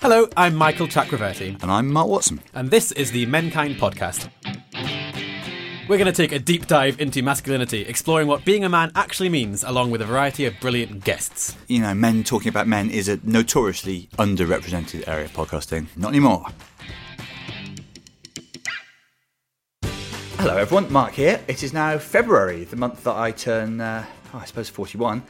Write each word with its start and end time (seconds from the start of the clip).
Hello, 0.00 0.28
I'm 0.36 0.54
Michael 0.54 0.86
Chakraverty, 0.86 1.60
And 1.62 1.70
I'm 1.70 1.88
Mark 1.92 2.08
Watson. 2.08 2.40
and 2.54 2.70
this 2.70 2.92
is 2.92 3.10
the 3.10 3.26
Menkind 3.26 3.76
Podcast. 3.78 4.28
We're 5.88 5.96
going 5.98 6.06
to 6.06 6.12
take 6.12 6.32
a 6.32 6.38
deep 6.38 6.66
dive 6.66 7.00
into 7.00 7.22
masculinity, 7.22 7.82
exploring 7.82 8.28
what 8.28 8.44
being 8.44 8.64
a 8.64 8.68
man 8.68 8.92
actually 8.94 9.28
means, 9.30 9.64
along 9.64 9.90
with 9.90 10.02
a 10.02 10.04
variety 10.04 10.44
of 10.44 10.54
brilliant 10.60 11.02
guests. 11.04 11.56
You 11.66 11.80
know, 11.80 11.94
men 11.94 12.24
talking 12.24 12.48
about 12.50 12.66
men 12.68 12.90
is 12.90 13.08
a 13.08 13.18
notoriously 13.24 14.08
underrepresented 14.18 15.08
area 15.08 15.24
of 15.24 15.32
podcasting. 15.32 15.86
Not 15.96 16.08
anymore. 16.10 16.46
Hello, 20.38 20.56
everyone. 20.56 20.92
Mark 20.92 21.14
here. 21.14 21.40
It 21.48 21.62
is 21.62 21.72
now 21.72 21.98
February, 21.98 22.64
the 22.64 22.76
month 22.76 23.02
that 23.04 23.16
I 23.16 23.30
turn, 23.32 23.80
uh, 23.80 24.04
oh, 24.34 24.38
I 24.38 24.44
suppose, 24.44 24.68
41. 24.68 25.22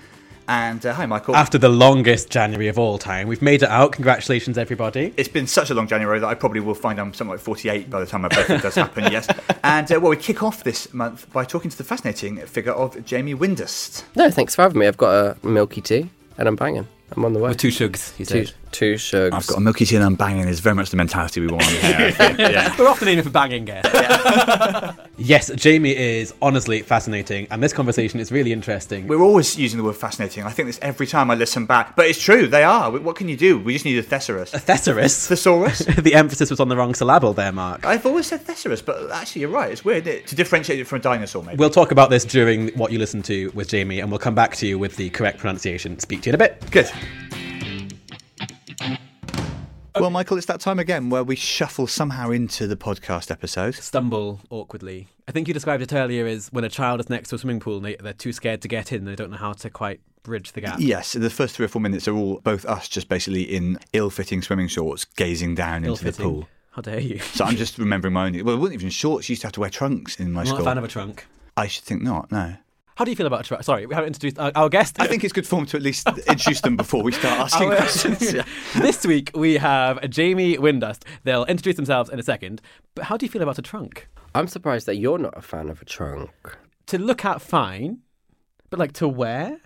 And 0.48 0.84
uh, 0.86 0.94
hi, 0.94 1.04
Michael. 1.04 1.36
After 1.36 1.58
the 1.58 1.68
longest 1.68 2.30
January 2.30 2.68
of 2.68 2.78
all 2.78 2.96
time, 2.96 3.28
we've 3.28 3.42
made 3.42 3.62
it 3.62 3.68
out. 3.68 3.92
Congratulations, 3.92 4.56
everybody. 4.56 5.12
It's 5.18 5.28
been 5.28 5.46
such 5.46 5.68
a 5.68 5.74
long 5.74 5.86
January 5.86 6.18
that 6.20 6.26
I 6.26 6.34
probably 6.34 6.60
will 6.60 6.74
find 6.74 6.98
I'm 6.98 7.12
something 7.12 7.32
like 7.32 7.40
48 7.40 7.90
by 7.90 8.00
the 8.00 8.06
time 8.06 8.22
my 8.22 8.28
birthday 8.28 8.58
does 8.58 8.74
happen, 8.74 9.12
yes. 9.12 9.28
And 9.62 9.92
uh, 9.92 10.00
well, 10.00 10.10
we 10.10 10.16
kick 10.16 10.42
off 10.42 10.64
this 10.64 10.92
month 10.94 11.30
by 11.32 11.44
talking 11.44 11.70
to 11.70 11.76
the 11.76 11.84
fascinating 11.84 12.38
figure 12.46 12.72
of 12.72 13.04
Jamie 13.04 13.34
Windust. 13.34 14.04
No, 14.16 14.30
thanks 14.30 14.54
for 14.54 14.62
having 14.62 14.78
me. 14.78 14.86
I've 14.86 14.96
got 14.96 15.36
a 15.42 15.46
milky 15.46 15.82
tea 15.82 16.08
and 16.38 16.48
I'm 16.48 16.56
banging. 16.56 16.88
I'm 17.16 17.24
on 17.24 17.32
the 17.32 17.38
way. 17.40 17.48
With 17.50 17.58
two 17.58 17.68
shugs, 17.68 18.14
he 18.16 18.24
two, 18.24 18.46
said. 18.46 18.54
two 18.70 18.94
shugs. 18.94 19.32
I've 19.32 19.46
got 19.46 19.58
a 19.58 19.60
milky 19.60 19.84
tea 19.86 19.96
and 19.96 20.04
I'm 20.04 20.14
banging 20.14 20.46
is 20.46 20.60
very 20.60 20.74
much 20.74 20.90
the 20.90 20.96
mentality 20.96 21.40
we 21.40 21.46
want 21.48 21.64
here. 21.64 22.14
Yeah. 22.38 22.74
We're 22.78 22.88
often 22.88 23.08
aiming 23.08 23.24
for 23.24 23.30
banging 23.30 23.64
guests. 23.64 23.90
yes, 25.16 25.50
Jamie 25.54 25.96
is 25.96 26.34
honestly 26.40 26.82
fascinating, 26.82 27.46
and 27.50 27.62
this 27.62 27.72
conversation 27.72 28.20
is 28.20 28.30
really 28.30 28.52
interesting. 28.52 29.06
We're 29.06 29.22
always 29.22 29.58
using 29.58 29.78
the 29.78 29.84
word 29.84 29.96
fascinating. 29.96 30.44
I 30.44 30.50
think 30.50 30.66
this 30.68 30.78
every 30.82 31.06
time 31.06 31.30
I 31.30 31.34
listen 31.34 31.66
back. 31.66 31.96
But 31.96 32.06
it's 32.06 32.20
true, 32.22 32.46
they 32.46 32.62
are. 32.64 32.90
What 32.90 33.16
can 33.16 33.28
you 33.28 33.36
do? 33.36 33.58
We 33.58 33.72
just 33.72 33.84
need 33.84 33.98
a 33.98 34.02
thesaurus. 34.02 34.50
Thesaurus. 34.52 35.26
Thesaurus? 35.28 35.78
the 35.80 36.14
emphasis 36.14 36.50
was 36.50 36.60
on 36.60 36.68
the 36.68 36.76
wrong 36.76 36.94
syllable 36.94 37.32
there, 37.32 37.52
Mark. 37.52 37.84
I've 37.84 38.06
always 38.06 38.26
said 38.26 38.42
thesaurus, 38.42 38.82
but 38.82 39.10
actually 39.10 39.42
you're 39.42 39.50
right. 39.50 39.72
It's 39.72 39.84
weird 39.84 40.06
isn't 40.06 40.20
it? 40.20 40.26
to 40.28 40.34
differentiate 40.36 40.78
it 40.78 40.84
from 40.84 40.98
a 40.98 41.02
dinosaur, 41.02 41.42
maybe. 41.42 41.56
We'll 41.56 41.70
talk 41.70 41.90
about 41.90 42.10
this 42.10 42.24
during 42.24 42.68
what 42.70 42.92
you 42.92 42.98
listen 42.98 43.22
to 43.22 43.50
with 43.54 43.68
Jamie, 43.68 44.00
and 44.00 44.10
we'll 44.10 44.18
come 44.20 44.34
back 44.34 44.54
to 44.56 44.66
you 44.66 44.78
with 44.78 44.96
the 44.96 45.10
correct 45.10 45.38
pronunciation. 45.38 45.98
Speak 45.98 46.22
to 46.22 46.26
you 46.26 46.30
in 46.30 46.34
a 46.34 46.38
bit. 46.38 46.70
Good. 46.70 46.90
Well, 50.00 50.10
Michael, 50.10 50.36
it's 50.36 50.46
that 50.46 50.60
time 50.60 50.78
again 50.78 51.10
where 51.10 51.24
we 51.24 51.36
shuffle 51.36 51.86
somehow 51.86 52.30
into 52.30 52.66
the 52.66 52.76
podcast 52.76 53.30
episode. 53.30 53.74
Stumble 53.74 54.40
awkwardly. 54.50 55.08
I 55.26 55.32
think 55.32 55.48
you 55.48 55.54
described 55.54 55.82
it 55.82 55.92
earlier 55.92 56.26
as 56.26 56.48
when 56.52 56.64
a 56.64 56.68
child 56.68 57.00
is 57.00 57.10
next 57.10 57.30
to 57.30 57.34
a 57.34 57.38
swimming 57.38 57.60
pool 57.60 57.76
and 57.76 57.84
they, 57.84 57.96
they're 57.96 58.12
too 58.12 58.32
scared 58.32 58.62
to 58.62 58.68
get 58.68 58.92
in, 58.92 59.04
they 59.04 59.14
don't 59.16 59.30
know 59.30 59.36
how 59.36 59.52
to 59.52 59.70
quite 59.70 60.00
bridge 60.22 60.52
the 60.52 60.60
gap. 60.60 60.76
Yes, 60.78 61.12
the 61.12 61.30
first 61.30 61.56
three 61.56 61.64
or 61.64 61.68
four 61.68 61.82
minutes 61.82 62.06
are 62.08 62.14
all 62.14 62.40
both 62.40 62.64
us 62.64 62.88
just 62.88 63.08
basically 63.08 63.42
in 63.42 63.78
ill-fitting 63.92 64.42
swimming 64.42 64.68
shorts, 64.68 65.04
gazing 65.04 65.54
down 65.54 65.84
into 65.84 66.04
the 66.04 66.12
pool. 66.12 66.48
How 66.70 66.82
dare 66.82 67.00
you? 67.00 67.18
So 67.18 67.44
I'm 67.44 67.56
just 67.64 67.78
remembering 67.78 68.14
my 68.14 68.26
own. 68.26 68.44
Well, 68.44 68.54
it 68.54 68.58
wasn't 68.58 68.74
even 68.80 68.90
shorts. 68.90 69.28
You 69.28 69.32
used 69.32 69.42
to 69.42 69.48
have 69.48 69.52
to 69.54 69.60
wear 69.60 69.70
trunks 69.70 70.20
in 70.20 70.32
my 70.32 70.42
I'm 70.42 70.46
not 70.46 70.54
school. 70.54 70.60
a 70.66 70.70
fan 70.70 70.78
of 70.78 70.84
a 70.84 70.88
trunk. 70.88 71.26
I 71.56 71.66
should 71.66 71.84
think 71.84 72.02
not. 72.02 72.30
No. 72.30 72.54
How 72.98 73.04
do 73.04 73.12
you 73.12 73.16
feel 73.16 73.28
about 73.28 73.42
a 73.42 73.42
trunk? 73.44 73.62
Sorry, 73.62 73.86
we 73.86 73.94
haven't 73.94 74.08
introduced 74.08 74.40
our, 74.40 74.50
our 74.56 74.68
guest. 74.68 74.96
I 75.00 75.06
think 75.06 75.22
it's 75.22 75.32
good 75.32 75.46
form 75.46 75.66
to 75.66 75.76
at 75.76 75.84
least 75.84 76.08
introduce 76.26 76.62
them 76.62 76.76
before 76.76 77.04
we 77.04 77.12
start 77.12 77.38
asking 77.38 77.72
Oh, 77.72 77.76
questions. 77.76 78.32
Yeah. 78.34 78.42
this 78.74 79.06
week 79.06 79.30
we 79.36 79.54
have 79.54 80.10
Jamie 80.10 80.56
Windust. 80.58 81.04
They'll 81.22 81.44
introduce 81.44 81.76
themselves 81.76 82.10
in 82.10 82.18
a 82.18 82.24
second. 82.24 82.60
But 82.96 83.04
how 83.04 83.16
do 83.16 83.24
you 83.24 83.30
feel 83.30 83.42
about 83.42 83.56
a 83.56 83.62
trunk? 83.62 84.08
I'm 84.34 84.48
surprised 84.48 84.86
that 84.86 84.96
you're 84.96 85.16
not 85.16 85.38
a 85.38 85.42
fan 85.42 85.68
of 85.68 85.80
a 85.80 85.84
trunk. 85.84 86.30
To 86.88 86.98
look 86.98 87.24
at, 87.24 87.40
fine, 87.40 88.00
but 88.68 88.80
like 88.80 88.94
to 88.94 89.06
wear, 89.06 89.58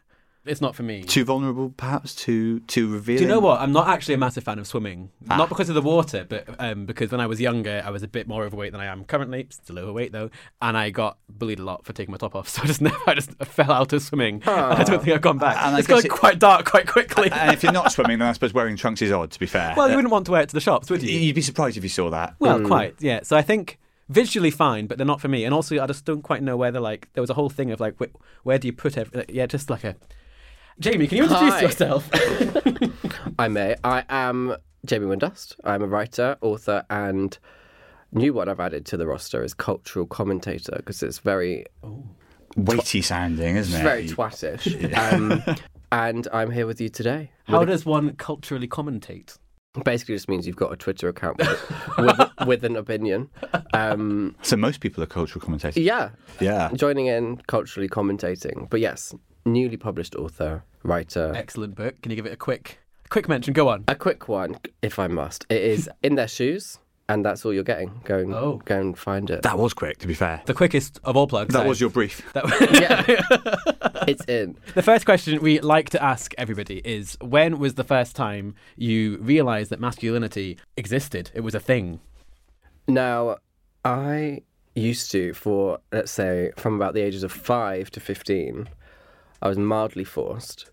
it's 0.45 0.61
not 0.61 0.75
for 0.75 0.83
me. 0.83 1.03
Too 1.05 1.25
vulnerable, 1.25 1.73
perhaps. 1.77 2.15
Too 2.15 2.61
too 2.61 2.93
revealing. 2.93 3.19
Do 3.19 3.23
you 3.25 3.29
know 3.29 3.39
what? 3.41 3.61
I'm 3.61 3.73
not 3.73 3.89
actually 3.89 4.15
a 4.15 4.19
massive 4.19 4.43
fan 4.45 4.59
of 4.59 4.67
swimming. 4.67 5.11
Ah. 5.31 5.37
Not 5.37 5.49
because 5.49 5.69
of 5.69 5.75
the 5.77 5.83
water, 5.83 6.27
but 6.29 6.47
um, 6.59 6.85
because 6.87 7.13
when 7.13 7.21
I 7.21 7.27
was 7.27 7.41
younger, 7.41 7.83
I 7.85 7.91
was 7.91 8.03
a 8.03 8.09
bit 8.09 8.27
more 8.27 8.43
overweight 8.45 8.73
than 8.73 8.81
I 8.81 8.87
am 8.87 9.05
currently. 9.05 9.47
Still 9.51 9.79
overweight 9.79 10.11
though, 10.13 10.31
and 10.61 10.77
I 10.77 10.91
got 10.91 11.19
bullied 11.29 11.59
a 11.61 11.65
lot 11.65 11.85
for 11.85 11.93
taking 11.93 12.11
my 12.13 12.19
top 12.19 12.35
off. 12.35 12.49
So 12.53 12.63
I 12.63 12.67
just 12.67 12.81
never, 12.81 12.97
I 13.07 13.15
just 13.15 13.33
fell 13.45 13.71
out 13.71 13.93
of 13.93 14.03
swimming. 14.03 14.43
And 14.47 14.51
I 14.81 14.83
don't 14.85 15.03
think 15.03 15.15
I've 15.15 15.23
gone 15.23 15.39
back. 15.39 15.57
And 15.63 15.77
I 15.77 15.79
it's 15.79 15.87
guess 15.87 15.99
got 16.03 16.05
it- 16.07 16.11
quite 16.11 16.39
dark 16.39 16.67
quite 16.69 16.87
quickly. 16.89 17.31
And 17.31 17.53
if 17.55 17.63
you're 17.63 17.73
not 17.73 17.93
swimming, 17.93 18.19
then 18.19 18.29
I 18.29 18.33
suppose 18.33 18.53
wearing 18.53 18.77
trunks 18.77 19.01
is 19.03 19.13
odd. 19.13 19.31
To 19.31 19.39
be 19.39 19.47
fair. 19.47 19.75
well, 19.77 19.89
you 19.89 19.95
wouldn't 19.97 20.13
want 20.13 20.27
to 20.27 20.33
wear 20.33 20.43
it 20.43 20.49
to 20.49 20.55
the 20.55 20.61
shops, 20.61 20.91
would 20.91 21.03
you? 21.03 21.17
You'd 21.19 21.35
be 21.35 21.41
surprised 21.43 21.77
if 21.77 21.83
you 21.83 21.89
saw 21.89 22.11
that. 22.11 22.35
Well, 22.41 22.61
quite, 22.67 22.97
yeah. 23.01 23.21
So 23.23 23.37
I 23.37 23.43
think 23.43 23.79
visually 24.09 24.51
fine, 24.51 24.87
but 24.89 24.99
they're 24.99 25.07
not 25.07 25.21
for 25.21 25.29
me. 25.29 25.45
And 25.45 25.55
also, 25.55 25.81
I 25.81 25.87
just 25.87 26.05
don't 26.05 26.23
quite 26.23 26.43
know 26.43 26.57
whether 26.57 26.81
like 26.81 27.09
there 27.15 27.23
was 27.23 27.31
a 27.31 27.35
whole 27.35 27.49
thing 27.49 27.71
of 27.71 27.79
like, 27.81 27.95
wh- 27.99 28.45
where 28.47 28.59
do 28.59 28.67
you 28.67 28.73
put 28.73 28.99
every? 28.99 29.25
Yeah, 29.29 29.47
just 29.47 29.71
like 29.71 29.85
a. 29.85 29.95
Jamie, 30.81 31.07
can 31.07 31.19
you 31.19 31.25
introduce 31.25 31.55
Hi. 31.55 31.61
yourself? 31.63 32.09
I 33.39 33.49
may. 33.49 33.77
I 33.85 34.05
am 34.09 34.57
Jamie 34.85 35.07
Windust. 35.07 35.55
I'm 35.65 35.83
a 35.83 35.87
writer, 35.87 36.37
author, 36.41 36.85
and 36.91 37.39
new 38.13 38.33
one 38.35 38.49
I've 38.49 38.61
added 38.61 38.85
to 38.87 38.97
the 38.97 39.07
roster 39.07 39.43
is 39.45 39.55
cultural 39.55 40.07
commentator 40.07 40.73
because 40.77 41.03
it's 41.03 41.19
very, 41.19 41.67
Weighty 42.57 43.01
sounding, 43.03 43.57
isn't 43.57 43.73
it's 43.75 43.81
it? 43.81 43.83
very 43.83 44.07
twatish. 44.09 44.93
Um, 45.13 45.43
and 45.91 46.27
I'm 46.33 46.51
here 46.51 46.67
with 46.67 46.81
you 46.81 46.89
today. 46.89 47.31
How 47.45 47.61
With- 47.61 47.69
does 47.69 47.85
one 47.87 48.15
culturally 48.17 48.69
commentate? 48.69 49.37
basically 49.87 50.15
just 50.17 50.29
means 50.29 50.47
you've 50.47 50.57
got 50.57 50.71
a 50.71 50.77
Twitter 50.77 51.09
account 51.09 51.39
with, 51.39 51.73
with, 51.99 52.21
with 52.47 52.65
an 52.65 52.77
opinion. 52.77 53.31
Um, 53.73 54.37
So 54.43 54.55
most 54.55 54.81
people 54.81 55.03
are 55.03 55.07
cultural 55.07 55.43
commentators. 55.43 55.83
yeah, 55.83 56.11
Yeah. 56.41 56.71
joining 56.75 57.07
in 57.07 57.39
culturally 57.47 57.89
commentating. 57.89 58.69
But 58.69 58.81
yes, 58.81 59.15
newly 59.45 59.77
published 59.77 60.15
author, 60.15 60.65
writer. 60.83 61.33
Excellent 61.35 61.75
book. 61.75 62.01
Can 62.03 62.11
you 62.11 62.17
give 62.17 62.27
it 62.27 62.33
a 62.33 62.37
quick, 62.37 62.79
quick 63.11 63.29
mention? 63.29 63.53
Go 63.53 63.69
on. 63.69 63.85
A 63.89 63.95
quick 63.95 64.29
one, 64.29 64.59
if 64.83 64.99
I 64.99 65.07
must. 65.07 65.47
It 65.49 65.63
is 65.63 65.89
in 66.03 66.15
their 66.15 66.29
shoes, 66.29 66.79
and 67.09 67.25
that's 67.25 67.45
all 67.45 67.53
you're 67.53 67.65
getting. 67.65 68.01
Go 68.05 68.19
and 68.19 68.33
Oh. 68.35 68.61
go 68.65 68.79
and 68.81 68.97
find 68.99 69.29
it. 69.31 69.43
That 69.43 69.59
was 69.59 69.75
quick, 69.75 69.99
to 69.99 70.07
be 70.07 70.15
fair. 70.15 70.43
The 70.47 70.55
quickest 70.55 71.01
of 71.05 71.17
all 71.17 71.27
plugs. 71.27 71.53
That 71.55 71.67
eh? 71.67 71.69
was 71.69 71.81
your 71.81 71.91
brief. 71.91 72.23
That- 72.35 72.45
was... 72.45 72.55
yeah, 72.81 74.05
it's 74.09 74.25
in. 74.27 74.57
the 74.75 74.83
first 74.83 75.05
question 75.05 75.41
we 75.43 75.61
like 75.61 75.91
to 75.91 76.03
ask 76.03 76.35
everybody 76.39 76.81
is: 76.85 77.17
When 77.21 77.59
was 77.59 77.75
the 77.75 77.85
first 77.85 78.17
time 78.17 78.55
you 78.77 79.19
realised 79.19 79.71
that 79.71 79.81
masculinity 79.81 80.59
existed? 80.77 81.31
It 81.35 81.41
was 81.41 81.55
a 81.55 81.61
thing. 81.61 82.01
Now, 82.89 83.37
I 83.85 84.43
used 84.75 85.11
to, 85.13 85.35
for 85.35 85.79
let's 85.93 86.11
say, 86.11 86.51
from 86.57 86.75
about 86.75 86.95
the 86.95 87.01
ages 87.03 87.23
of 87.23 87.31
five 87.33 87.91
to 87.93 88.01
fifteen, 88.01 88.69
I 89.43 89.49
was 89.49 89.59
mildly 89.59 90.05
forced 90.05 90.71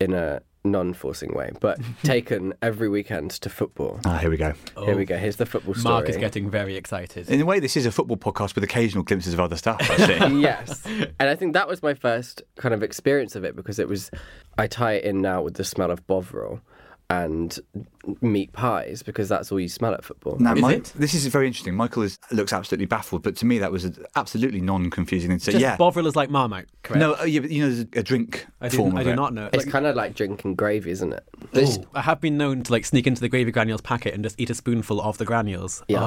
in 0.00 0.12
a 0.12 0.42
non-forcing 0.64 1.32
way, 1.34 1.52
but 1.60 1.78
taken 2.02 2.52
every 2.60 2.88
weekend 2.88 3.30
to 3.30 3.48
football. 3.48 4.00
Ah, 4.04 4.18
here 4.18 4.30
we 4.30 4.36
go. 4.36 4.52
Here 4.84 4.96
we 4.96 5.04
go. 5.04 5.16
Here's 5.16 5.36
the 5.36 5.46
football 5.46 5.74
story. 5.74 5.92
Mark 5.94 6.08
is 6.08 6.16
getting 6.16 6.50
very 6.50 6.76
excited. 6.76 7.30
In 7.30 7.40
a 7.40 7.44
way, 7.44 7.60
this 7.60 7.76
is 7.76 7.86
a 7.86 7.92
football 7.92 8.16
podcast 8.16 8.54
with 8.54 8.64
occasional 8.64 9.04
glimpses 9.04 9.32
of 9.32 9.40
other 9.40 9.56
stuff, 9.56 9.78
I 9.80 9.96
see. 9.96 10.40
yes. 10.40 10.84
And 10.86 11.28
I 11.28 11.36
think 11.36 11.54
that 11.54 11.68
was 11.68 11.82
my 11.82 11.94
first 11.94 12.42
kind 12.56 12.74
of 12.74 12.82
experience 12.82 13.36
of 13.36 13.44
it 13.44 13.56
because 13.56 13.78
it 13.78 13.88
was, 13.88 14.10
I 14.58 14.66
tie 14.66 14.94
it 14.94 15.04
in 15.04 15.22
now 15.22 15.42
with 15.42 15.54
the 15.54 15.64
smell 15.64 15.90
of 15.90 16.06
Bovril. 16.06 16.60
And 17.10 17.58
meat 18.20 18.52
pies 18.52 19.02
because 19.02 19.28
that's 19.28 19.50
all 19.50 19.58
you 19.58 19.68
smell 19.68 19.94
at 19.94 20.04
football. 20.04 20.36
Now, 20.38 20.54
Is 20.54 20.62
Mi- 20.62 20.74
it? 20.74 20.92
this 20.96 21.14
is 21.14 21.26
very 21.26 21.46
interesting. 21.46 21.74
Michael 21.74 22.02
is, 22.02 22.18
looks 22.30 22.52
absolutely 22.52 22.84
baffled, 22.86 23.22
but 23.22 23.34
to 23.36 23.46
me 23.46 23.58
that 23.58 23.72
was 23.72 23.86
a, 23.86 23.92
absolutely 24.16 24.60
non-confusing 24.60 25.30
thing 25.30 25.38
to 25.38 25.44
say. 25.44 25.52
Just 25.52 25.62
yeah, 25.62 25.76
Bovril 25.76 26.06
is 26.06 26.16
like 26.16 26.28
Marmite, 26.30 26.66
correct? 26.82 27.00
no, 27.00 27.14
uh, 27.18 27.24
yeah, 27.24 27.40
but 27.40 27.50
you 27.50 27.62
know, 27.62 27.70
there's 27.70 27.86
a, 27.94 28.00
a 28.00 28.02
drink 28.02 28.46
I, 28.60 28.68
form 28.68 28.90
didn't, 28.90 28.98
I 29.00 29.02
do 29.04 29.10
it. 29.10 29.16
not 29.16 29.32
know. 29.34 29.48
It's 29.52 29.64
Like, 29.64 29.72
kind 29.72 29.86
of 29.86 29.96
like 29.96 30.14
drinking 30.14 30.54
gravy, 30.56 30.90
isn't 30.90 31.12
it? 31.12 31.24
ooh, 31.56 31.84
I 31.94 32.02
have 32.02 32.20
been 32.20 32.36
known 32.36 32.62
to 32.64 32.72
like 32.72 32.84
sneak 32.84 33.06
into 33.06 33.20
the 33.22 33.28
gravy 33.28 33.52
granules 33.52 33.80
packet 33.80 34.12
and 34.14 34.22
just 34.22 34.38
eat 34.38 34.50
a 34.50 34.54
spoonful 34.54 35.00
of 35.00 35.16
the 35.18 35.24
granules. 35.24 35.82
Yeah. 35.88 36.00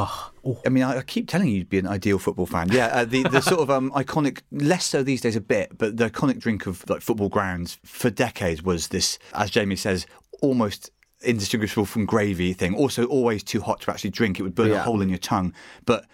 Oh. 0.44 0.60
I 0.66 0.70
mean, 0.70 0.84
I, 0.84 0.98
I 0.98 1.02
keep 1.04 1.28
telling 1.28 1.48
you 1.48 1.56
you'd 1.58 1.70
be 1.70 1.78
an 1.80 1.88
ideal 1.88 2.18
football 2.20 2.46
fan. 2.48 2.70
Yeah, 2.72 2.88
uh, 2.88 3.06
the 3.06 3.24
the 3.24 3.42
sort 3.42 3.62
of 3.62 3.70
um, 3.70 3.92
iconic, 3.92 4.42
less 4.52 4.86
so 4.86 5.04
these 5.04 5.22
days 5.22 5.36
a 5.36 5.42
bit, 5.42 5.78
but 5.78 5.98
the 5.98 6.10
iconic 6.10 6.40
drink 6.40 6.66
of 6.68 6.88
like 6.90 7.02
football 7.02 7.30
grounds 7.30 7.80
for 7.84 8.10
decades 8.10 8.64
was 8.64 8.88
this, 8.88 9.20
as 9.34 9.52
Jamie 9.52 9.76
says, 9.76 10.06
almost 10.42 10.90
indistinguishable 11.22 11.86
from 11.86 12.06
gravy 12.06 12.54
thing. 12.54 12.76
Also, 12.76 13.06
always 13.06 13.44
too 13.44 13.62
hot 13.62 13.82
to 13.82 13.92
actually 13.92 14.10
drink. 14.10 14.40
It 14.40 14.44
would 14.44 14.56
burn 14.56 14.72
a 14.72 14.82
hole 14.82 15.02
in 15.02 15.10
your 15.10 15.18
tongue. 15.20 15.54
But 15.86 16.06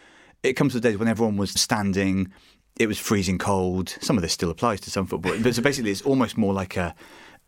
it 0.43 0.53
comes 0.53 0.73
to 0.73 0.79
the 0.79 0.89
days 0.89 0.97
when 0.97 1.07
everyone 1.07 1.37
was 1.37 1.51
standing. 1.51 2.31
It 2.79 2.87
was 2.87 2.99
freezing 2.99 3.37
cold. 3.39 3.89
Some 4.01 4.17
of 4.17 4.21
this 4.21 4.33
still 4.33 4.51
applies 4.51 4.81
to 4.81 4.91
some 4.91 5.07
football, 5.07 5.33
but 5.41 5.55
so 5.55 5.61
basically, 5.63 5.89
it's 5.91 6.03
almost 6.03 6.37
more 6.37 6.53
like 6.53 6.77
a 6.77 6.93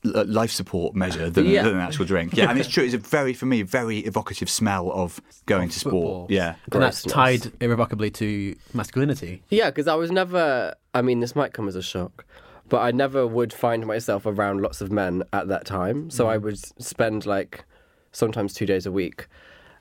a 0.05 0.23
life 0.23 0.49
support 0.49 0.95
measure 0.95 1.29
than, 1.29 1.45
Yeah. 1.45 1.63
than 1.63 1.75
an 1.75 1.81
actual 1.81 2.05
drink. 2.05 2.33
Yeah, 2.33 2.49
and 2.49 2.57
it's 2.57 2.69
true. 2.69 2.85
It's 2.85 2.93
a 2.93 2.97
very, 2.97 3.33
for 3.33 3.45
me, 3.45 3.63
very 3.63 3.99
evocative 3.99 4.49
smell 4.49 4.89
of 4.93 5.19
going 5.45 5.67
to 5.67 5.77
sport. 5.77 5.91
Football. 5.91 6.27
Yeah. 6.29 6.55
And 6.71 6.81
that's 6.81 7.03
tied 7.03 7.51
irrevocably 7.61 8.09
to 8.11 8.55
masculinity. 8.73 9.43
Yeah, 9.49 9.69
because 9.69 9.87
I 9.87 9.95
was 9.95 10.09
never. 10.09 10.73
I 10.93 11.01
mean, 11.01 11.19
this 11.19 11.35
might 11.35 11.51
come 11.53 11.67
as 11.67 11.75
a 11.75 11.81
shock, 11.81 12.25
but 12.69 12.81
I 12.81 12.91
never 12.91 13.25
would 13.25 13.51
find 13.51 13.85
myself 13.85 14.25
around 14.25 14.61
lots 14.61 14.81
of 14.81 14.91
men 14.91 15.23
at 15.33 15.47
that 15.47 15.65
time. 15.65 16.09
So 16.09 16.29
I 16.29 16.37
mm. 16.37 16.43
would 16.43 16.81
spend 16.81 17.25
like 17.25 17.65
sometimes 18.11 18.53
two 18.53 18.65
days 18.65 18.85
a 18.85 18.91
week. 18.91 19.27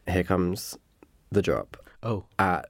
Here 0.06 0.24
comes 0.24 0.76
the 1.30 1.42
drop 1.42 1.76
Oh. 2.02 2.24
at 2.38 2.68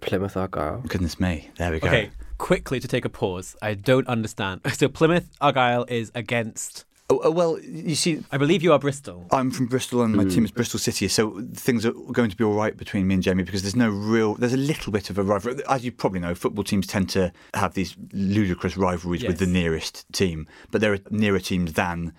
Plymouth 0.00 0.36
Argyle. 0.36 0.82
Goodness 0.86 1.20
me. 1.20 1.50
There 1.56 1.70
we 1.70 1.80
go. 1.80 1.88
Okay, 1.88 2.10
quickly 2.38 2.80
to 2.80 2.88
take 2.88 3.04
a 3.04 3.08
pause. 3.08 3.56
I 3.62 3.74
don't 3.74 4.08
understand. 4.08 4.62
So 4.72 4.88
Plymouth 4.88 5.28
Argyle 5.40 5.84
is 5.88 6.10
against. 6.14 6.84
Oh, 7.10 7.20
oh, 7.24 7.30
well, 7.32 7.58
you 7.60 7.96
see, 7.96 8.22
I 8.30 8.38
believe 8.38 8.62
you 8.62 8.72
are 8.72 8.78
Bristol. 8.78 9.26
I'm 9.32 9.50
from 9.50 9.66
Bristol 9.66 10.02
and 10.02 10.14
my 10.14 10.22
hmm. 10.22 10.28
team 10.28 10.44
is 10.44 10.52
Bristol 10.52 10.78
City, 10.78 11.08
so 11.08 11.42
things 11.54 11.84
are 11.84 11.90
going 11.90 12.30
to 12.30 12.36
be 12.36 12.44
all 12.44 12.54
right 12.54 12.76
between 12.76 13.08
me 13.08 13.14
and 13.14 13.22
Jamie 13.22 13.42
because 13.42 13.62
there's 13.62 13.74
no 13.74 13.88
real, 13.88 14.36
there's 14.36 14.52
a 14.52 14.56
little 14.56 14.92
bit 14.92 15.10
of 15.10 15.18
a 15.18 15.24
rivalry. 15.24 15.60
As 15.68 15.84
you 15.84 15.90
probably 15.90 16.20
know, 16.20 16.36
football 16.36 16.62
teams 16.62 16.86
tend 16.86 17.10
to 17.10 17.32
have 17.54 17.74
these 17.74 17.96
ludicrous 18.12 18.76
rivalries 18.76 19.24
with 19.24 19.38
the 19.38 19.46
nearest 19.46 20.06
team, 20.12 20.46
but 20.70 20.80
there 20.80 20.92
are 20.92 20.98
nearer 21.10 21.40
teams 21.40 21.72
than. 21.72 22.12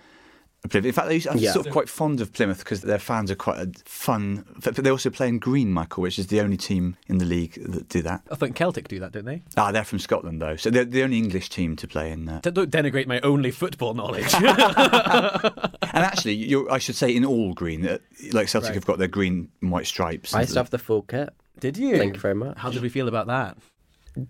Plymouth. 0.70 0.86
In 0.86 0.92
fact, 0.92 1.08
I 1.08 1.12
used- 1.12 1.26
I'm 1.28 1.38
Yeah. 1.38 1.52
sort 1.52 1.66
of 1.66 1.72
quite 1.72 1.88
fond 1.88 2.20
of 2.20 2.32
Plymouth 2.32 2.58
because 2.60 2.82
their 2.82 2.98
fans 3.00 3.30
are 3.30 3.34
quite 3.34 3.58
a 3.58 3.70
fun. 3.84 4.44
But 4.62 4.76
they 4.76 4.90
also 4.90 5.10
play 5.10 5.26
in 5.28 5.38
green, 5.40 5.72
Michael, 5.72 6.02
which 6.02 6.18
is 6.18 6.28
the 6.28 6.40
only 6.40 6.56
team 6.56 6.96
in 7.08 7.18
the 7.18 7.24
league 7.24 7.54
that 7.64 7.88
do 7.88 8.00
that. 8.02 8.22
I 8.30 8.36
think 8.36 8.54
Celtic 8.54 8.86
do 8.88 9.00
that, 9.00 9.10
don't 9.12 9.24
they? 9.24 9.42
Ah, 9.56 9.72
they're 9.72 9.82
from 9.84 9.98
Scotland 9.98 10.40
though, 10.40 10.54
so 10.56 10.70
they're 10.70 10.84
the 10.84 11.02
only 11.02 11.18
English 11.18 11.48
team 11.48 11.74
to 11.76 11.88
play 11.88 12.12
in. 12.12 12.26
that. 12.26 12.42
D- 12.42 12.50
Don't 12.52 12.70
denigrate 12.70 13.06
my 13.08 13.18
only 13.20 13.50
football 13.50 13.94
knowledge. 13.94 14.32
and 14.34 16.04
actually, 16.04 16.34
you're, 16.34 16.70
I 16.70 16.78
should 16.78 16.94
say 16.96 17.14
in 17.14 17.24
all 17.24 17.54
green. 17.54 17.86
Uh, 17.86 17.98
like 18.32 18.48
Celtic 18.48 18.68
Right. 18.70 18.74
have 18.76 18.86
got 18.86 18.98
their 18.98 19.08
green 19.08 19.48
and 19.60 19.70
white 19.72 19.86
stripes. 19.86 20.32
I 20.34 20.40
used 20.42 20.52
to 20.54 20.60
have 20.60 20.70
the 20.70 20.78
full 20.78 21.02
kit. 21.02 21.30
Did 21.60 21.76
you? 21.76 21.96
Thank 21.98 22.14
you 22.14 22.20
very 22.20 22.34
much. 22.34 22.56
How 22.58 22.70
did 22.70 22.82
we 22.82 22.88
feel 22.88 23.08
about 23.08 23.26
that? 23.26 23.56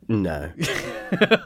No, 0.08 0.50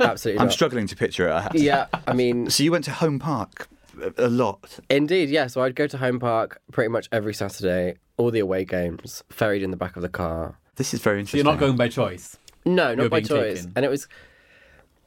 absolutely 0.00 0.40
I'm 0.40 0.46
not. 0.46 0.52
struggling 0.52 0.86
to 0.88 0.96
picture 0.96 1.26
it. 1.28 1.32
I 1.32 1.40
have 1.42 1.52
to- 1.52 1.58
Yeah, 1.60 1.86
I 2.06 2.12
mean, 2.12 2.50
So 2.50 2.62
you 2.62 2.70
went 2.70 2.84
to 2.84 2.90
Home 2.92 3.18
Park 3.18 3.66
a- 4.02 4.26
a 4.26 4.28
lot. 4.28 4.78
indeed, 4.90 5.28
yeah. 5.30 5.46
So 5.46 5.62
I'd 5.62 5.74
go 5.74 5.86
to 5.86 5.98
Home 5.98 6.18
Park 6.18 6.60
pretty 6.72 6.88
much 6.88 7.08
every 7.12 7.34
Saturday, 7.34 7.96
all 8.16 8.30
the 8.30 8.40
away 8.40 8.64
games, 8.64 9.22
ferried 9.30 9.62
in 9.62 9.70
the 9.70 9.76
back 9.76 9.96
of 9.96 10.02
the 10.02 10.08
car. 10.08 10.58
This 10.76 10.92
is 10.94 11.00
very 11.00 11.16
So 11.16 11.20
interesting. 11.20 11.38
you're 11.38 11.52
not 11.52 11.60
going 11.60 11.76
by 11.76 11.88
choice. 11.88 12.36
No, 12.64 12.88
You're 12.88 12.96
not 12.96 13.10
by 13.10 13.20
being 13.20 13.28
choice. 13.28 13.58
taken. 13.60 13.72
And 13.76 13.84
it 13.84 13.88
was 13.88 14.08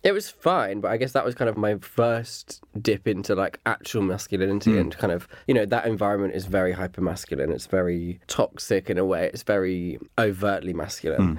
it 0.02 0.14
was 0.14 0.30
fine, 0.30 0.80
but 0.80 0.92
I 0.92 0.98
guess 0.98 1.12
that 1.12 1.26
was 1.26 1.36
kind 1.36 1.50
of 1.50 1.58
my 1.58 1.76
first 1.80 2.62
dip 2.82 3.06
into 3.06 3.36
like 3.36 3.60
actual 3.66 4.02
masculinity 4.02 4.72
hmm. 4.72 4.78
and 4.78 4.98
kind 4.98 5.12
of 5.12 5.28
you 5.48 5.54
know, 5.54 5.66
that 5.66 5.86
environment 5.86 6.36
is 6.36 6.46
very 6.46 6.72
hyper 6.72 7.02
masculine. 7.02 7.52
It's 7.52 7.66
very 7.68 8.20
toxic 8.28 8.90
in 8.90 8.98
a 8.98 9.04
way. 9.06 9.30
It's 9.34 9.44
very 9.44 10.00
overtly 10.18 10.74
masculine. 10.74 11.34
Hmm. 11.34 11.38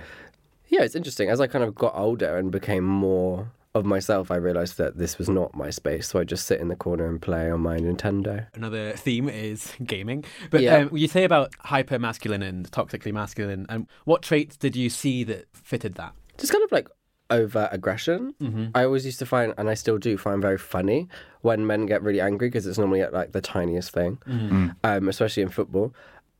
Yeah, 0.68 0.82
it's 0.82 0.94
interesting. 0.94 1.30
As 1.30 1.40
I 1.40 1.46
kind 1.46 1.64
of 1.64 1.74
got 1.74 1.94
older 1.96 2.36
and 2.36 2.52
became 2.52 2.84
more 2.84 3.50
of 3.74 3.84
myself, 3.84 4.30
I 4.30 4.36
realized 4.36 4.78
that 4.78 4.98
this 4.98 5.16
was 5.18 5.28
not 5.28 5.54
my 5.54 5.70
space. 5.70 6.08
So 6.08 6.18
I 6.18 6.24
just 6.24 6.46
sit 6.46 6.60
in 6.60 6.68
the 6.68 6.76
corner 6.76 7.06
and 7.06 7.22
play 7.22 7.50
on 7.50 7.60
my 7.60 7.76
Nintendo. 7.78 8.46
Another 8.54 8.92
theme 8.92 9.28
is 9.28 9.72
gaming. 9.84 10.24
But 10.50 10.62
Yeah. 10.62 10.76
um, 10.78 10.96
you 10.96 11.06
say 11.06 11.24
about 11.24 11.52
hyper 11.60 11.98
masculine 11.98 12.42
and 12.42 12.68
toxically 12.72 13.12
masculine. 13.12 13.66
And 13.68 13.86
what 14.06 14.22
traits 14.22 14.56
did 14.56 14.74
you 14.74 14.90
see 14.90 15.22
that 15.24 15.44
fitted 15.52 15.94
that? 15.94 16.12
just 16.38 16.52
kind 16.52 16.64
of 16.64 16.72
like 16.72 16.88
over 17.28 17.68
aggression. 17.70 18.34
I 18.74 18.82
always 18.82 19.04
used 19.04 19.18
to 19.20 19.26
find, 19.26 19.54
and 19.58 19.68
I 19.70 19.74
still 19.74 19.98
do 19.98 20.16
find 20.18 20.40
very 20.42 20.56
funny 20.58 21.06
when 21.42 21.64
men 21.66 21.86
get 21.86 22.02
really 22.02 22.20
angry 22.20 22.48
because 22.48 22.66
it's 22.66 22.78
normally 22.78 23.02
at 23.02 23.12
like 23.12 23.32
the 23.32 23.40
tiniest 23.42 23.92
thing, 23.92 24.18
um, 24.82 25.08
especially 25.08 25.42
in 25.44 25.48
football. 25.50 25.94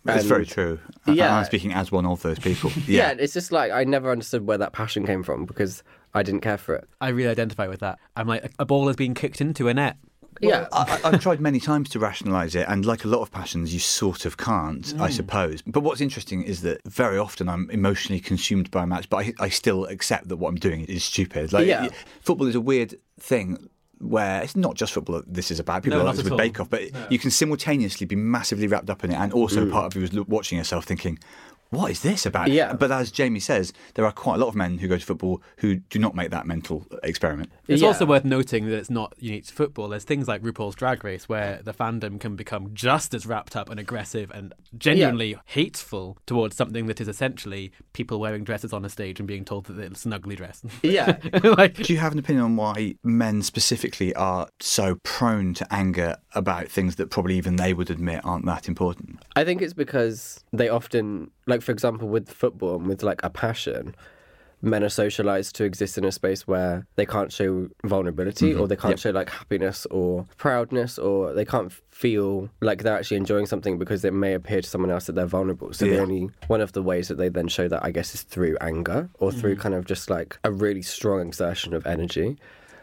It's 0.07 0.25
very 0.25 0.47
true. 0.47 0.81
I- 1.07 1.13
Yeah. 1.13 1.37
I'm 1.37 1.45
speaking 1.45 1.75
as 1.75 1.93
one 1.93 2.07
of 2.07 2.23
those 2.23 2.39
people. 2.39 2.71
Yeah. 2.89 3.13
Yeah. 3.13 3.15
it's 3.19 3.35
just 3.35 3.53
like 3.53 3.71
I 3.71 3.85
never 3.85 4.11
understood 4.11 4.47
where 4.47 4.57
that 4.59 4.73
passion 4.73 5.05
came 5.07 5.23
from 5.23 5.45
because 5.45 5.83
I 6.15 6.23
didn't 6.23 6.41
care 6.41 6.59
for 6.59 6.75
it. 6.75 6.89
I 7.01 7.09
really 7.09 7.31
identify 7.31 7.67
with 7.69 7.81
that. 7.81 7.99
I'm 8.17 8.27
like, 8.27 8.51
a 8.59 8.65
ball 8.67 8.89
is 8.89 8.97
being 8.97 9.15
kicked 9.15 9.41
into 9.41 9.69
a 9.69 9.75
net. 9.75 9.97
yeah, 10.41 10.67
I, 10.73 11.01
I- 11.05 11.09
I've 11.09 11.21
tried 11.21 11.41
many 11.41 11.61
times 11.61 11.89
to 11.91 11.99
rationalise 11.99 12.55
it, 12.55 12.67
and 12.69 12.85
like 12.87 13.05
a 13.05 13.09
lot 13.09 13.21
of 13.21 13.31
passions, 13.31 13.73
you 13.75 13.81
sort 13.81 14.25
of 14.25 14.37
can't, 14.37 14.95
I 14.99 15.09
mm. 15.09 15.13
suppose. 15.13 15.63
But 15.63 15.83
what's 15.83 16.01
interesting 16.01 16.43
is 16.43 16.63
that 16.63 16.81
very 16.87 17.19
often 17.19 17.49
I'm 17.49 17.69
emotionally 17.71 18.21
consumed 18.21 18.71
by 18.71 18.85
a 18.85 18.87
match, 18.87 19.09
but 19.11 19.19
I, 19.19 19.33
I 19.39 19.49
still 19.51 19.85
accept 19.87 20.29
that 20.29 20.37
what 20.37 20.49
I'm 20.49 20.57
doing 20.57 20.85
is 20.87 21.05
stupid. 21.05 21.53
Like 21.53 21.67
Yeah. 21.67 21.89
football 22.23 22.47
is 22.47 22.55
a 22.55 22.61
weird 22.61 22.95
thing. 23.19 23.69
Where 24.03 24.43
it's 24.43 24.57
not 24.57 24.77
just 24.77 24.95
football, 24.95 25.17
that 25.17 25.35
this 25.35 25.51
is 25.51 25.61
about. 25.61 25.83
People 25.83 25.99
No, 25.99 26.05
like 26.05 26.13
not 26.13 26.17
this 26.17 26.25
with 26.25 26.33
all. 26.33 26.39
Bake 26.39 26.59
Off, 26.59 26.71
but 26.71 26.85
you 27.13 27.19
can 27.19 27.31
simultaneously 27.31 28.07
be 28.07 28.17
massively 28.17 28.67
wrapped 28.67 28.89
up 28.89 29.05
in 29.05 29.11
it, 29.11 29.17
and 29.17 29.31
also 29.35 29.67
mm. 29.67 29.71
part 29.71 29.85
of 29.85 29.95
you 29.95 30.05
is 30.05 30.15
lo- 30.15 30.25
watching 30.27 30.57
yourself 30.57 30.87
thinking, 30.87 31.19
what 31.71 31.91
is 31.91 32.01
this 32.01 32.27
about? 32.27 32.49
Yeah. 32.51 32.73
But 32.75 32.91
as 32.91 33.11
Jamie 33.11 33.41
says, 33.41 33.73
there 33.95 34.05
are 34.05 34.13
quite 34.13 34.35
a 34.37 34.39
lot 34.39 34.49
of 34.49 34.55
men 34.55 34.79
who 34.79 34.89
go 34.89 34.99
to 34.99 35.05
football 35.05 35.41
who 35.59 35.77
do 35.77 35.99
not 35.99 36.15
make 36.15 36.31
that 36.31 36.47
mental 36.47 36.87
experiment. 37.03 37.51
It's 37.69 37.81
Yeah. 37.83 37.89
also 37.89 38.05
worth 38.07 38.25
noting 38.25 38.67
that 38.67 38.77
it's 38.77 38.91
not 38.91 39.15
unique 39.19 39.47
to 39.47 39.55
football. 39.55 39.89
There's 39.89 40.05
things 40.05 40.27
like 40.29 40.43
RuPaul's 40.43 40.75
Drag 40.75 41.03
Race 41.05 41.29
where 41.29 41.61
the 41.63 41.73
fandom 41.73 42.19
can 42.21 42.37
become 42.37 42.71
just 42.75 43.15
as 43.15 43.25
wrapped 43.27 43.55
up 43.57 43.71
and 43.71 43.79
aggressive 43.79 44.31
and 44.33 44.53
genuinely 44.77 45.37
hateful 45.47 46.19
towards 46.27 46.57
something 46.57 46.87
that 46.87 47.01
is 47.01 47.09
essentially 47.09 47.71
people 47.93 48.19
wearing 48.19 48.45
dresses 48.45 48.73
on 48.73 48.85
a 48.85 48.89
stage 48.89 49.21
and 49.21 49.27
being 49.27 49.45
told 49.45 49.67
that 49.67 49.79
it's 49.79 50.05
an 50.05 50.13
ugly 50.13 50.37
dress. 50.37 50.63
yeah. 50.83 51.19
like, 51.45 51.75
Do 51.75 51.93
you 51.93 51.99
have 52.01 52.13
an 52.13 52.19
opinion 52.19 52.45
on 52.45 52.57
why 52.57 52.95
men 53.05 53.43
specifically 53.43 54.15
are 54.15 54.49
so 54.61 54.97
prone 55.05 55.55
to 55.55 55.67
anger 55.73 56.17
about 56.35 56.69
things 56.69 56.97
that 56.97 57.11
probably 57.11 57.37
even 57.37 57.57
they 57.57 57.73
would 57.75 57.91
admit 57.91 58.21
aren't 58.25 58.47
that 58.47 58.67
important? 58.69 59.23
I 59.37 59.45
think 59.45 59.63
it's 59.63 59.75
because 59.75 60.45
they 60.53 60.69
often, 60.69 61.31
like 61.51 61.63
for 61.63 61.73
example, 61.73 62.09
with 62.09 62.31
football 62.31 62.77
and 62.77 62.87
with 62.87 63.03
like 63.03 63.21
a 63.23 63.31
passion, 63.31 63.95
men 64.63 64.85
are 64.85 64.91
socialized 64.91 65.55
to 65.57 65.65
exist 65.65 65.97
in 65.97 66.05
a 66.05 66.13
space 66.13 66.47
where 66.47 66.87
they 66.97 67.07
can't 67.07 67.33
show 67.33 67.69
vulnerability 67.85 68.53
mm-hmm. 68.53 68.61
or 68.61 68.69
they 68.69 68.77
can't 68.77 68.99
show 68.99 69.11
like 69.11 69.31
happiness 69.31 69.87
or 69.91 70.27
proudness 70.37 70.99
or 70.99 71.33
they 71.33 71.45
can't 71.45 71.73
feel 71.91 72.49
like 72.61 72.83
they're 72.83 72.97
actually 72.97 73.17
enjoying 73.17 73.47
something 73.47 73.79
because 73.79 74.05
it 74.05 74.13
may 74.13 74.35
appear 74.35 74.61
to 74.61 74.69
someone 74.69 74.91
else 74.91 75.07
that 75.07 75.15
they're 75.15 75.27
vulnerable. 75.27 75.73
So 75.73 75.87
the 75.87 76.01
only 76.01 76.31
one 76.49 76.61
of 76.61 76.73
the 76.73 76.83
ways 76.83 77.09
that 77.09 77.17
they 77.17 77.29
then 77.29 77.49
show 77.49 77.69
that, 77.69 77.85
I 77.85 77.91
guess, 77.91 78.15
is 78.15 78.23
through 78.23 78.57
anger 78.61 79.09
or 79.19 79.33
through 79.33 79.57
mm. 79.57 79.61
kind 79.61 79.75
of 79.75 79.87
just 79.87 80.11
like 80.11 80.39
a 80.45 80.51
really 80.51 80.83
strong 80.83 81.27
exertion 81.27 81.75
of 81.75 81.87
energy. 81.87 82.37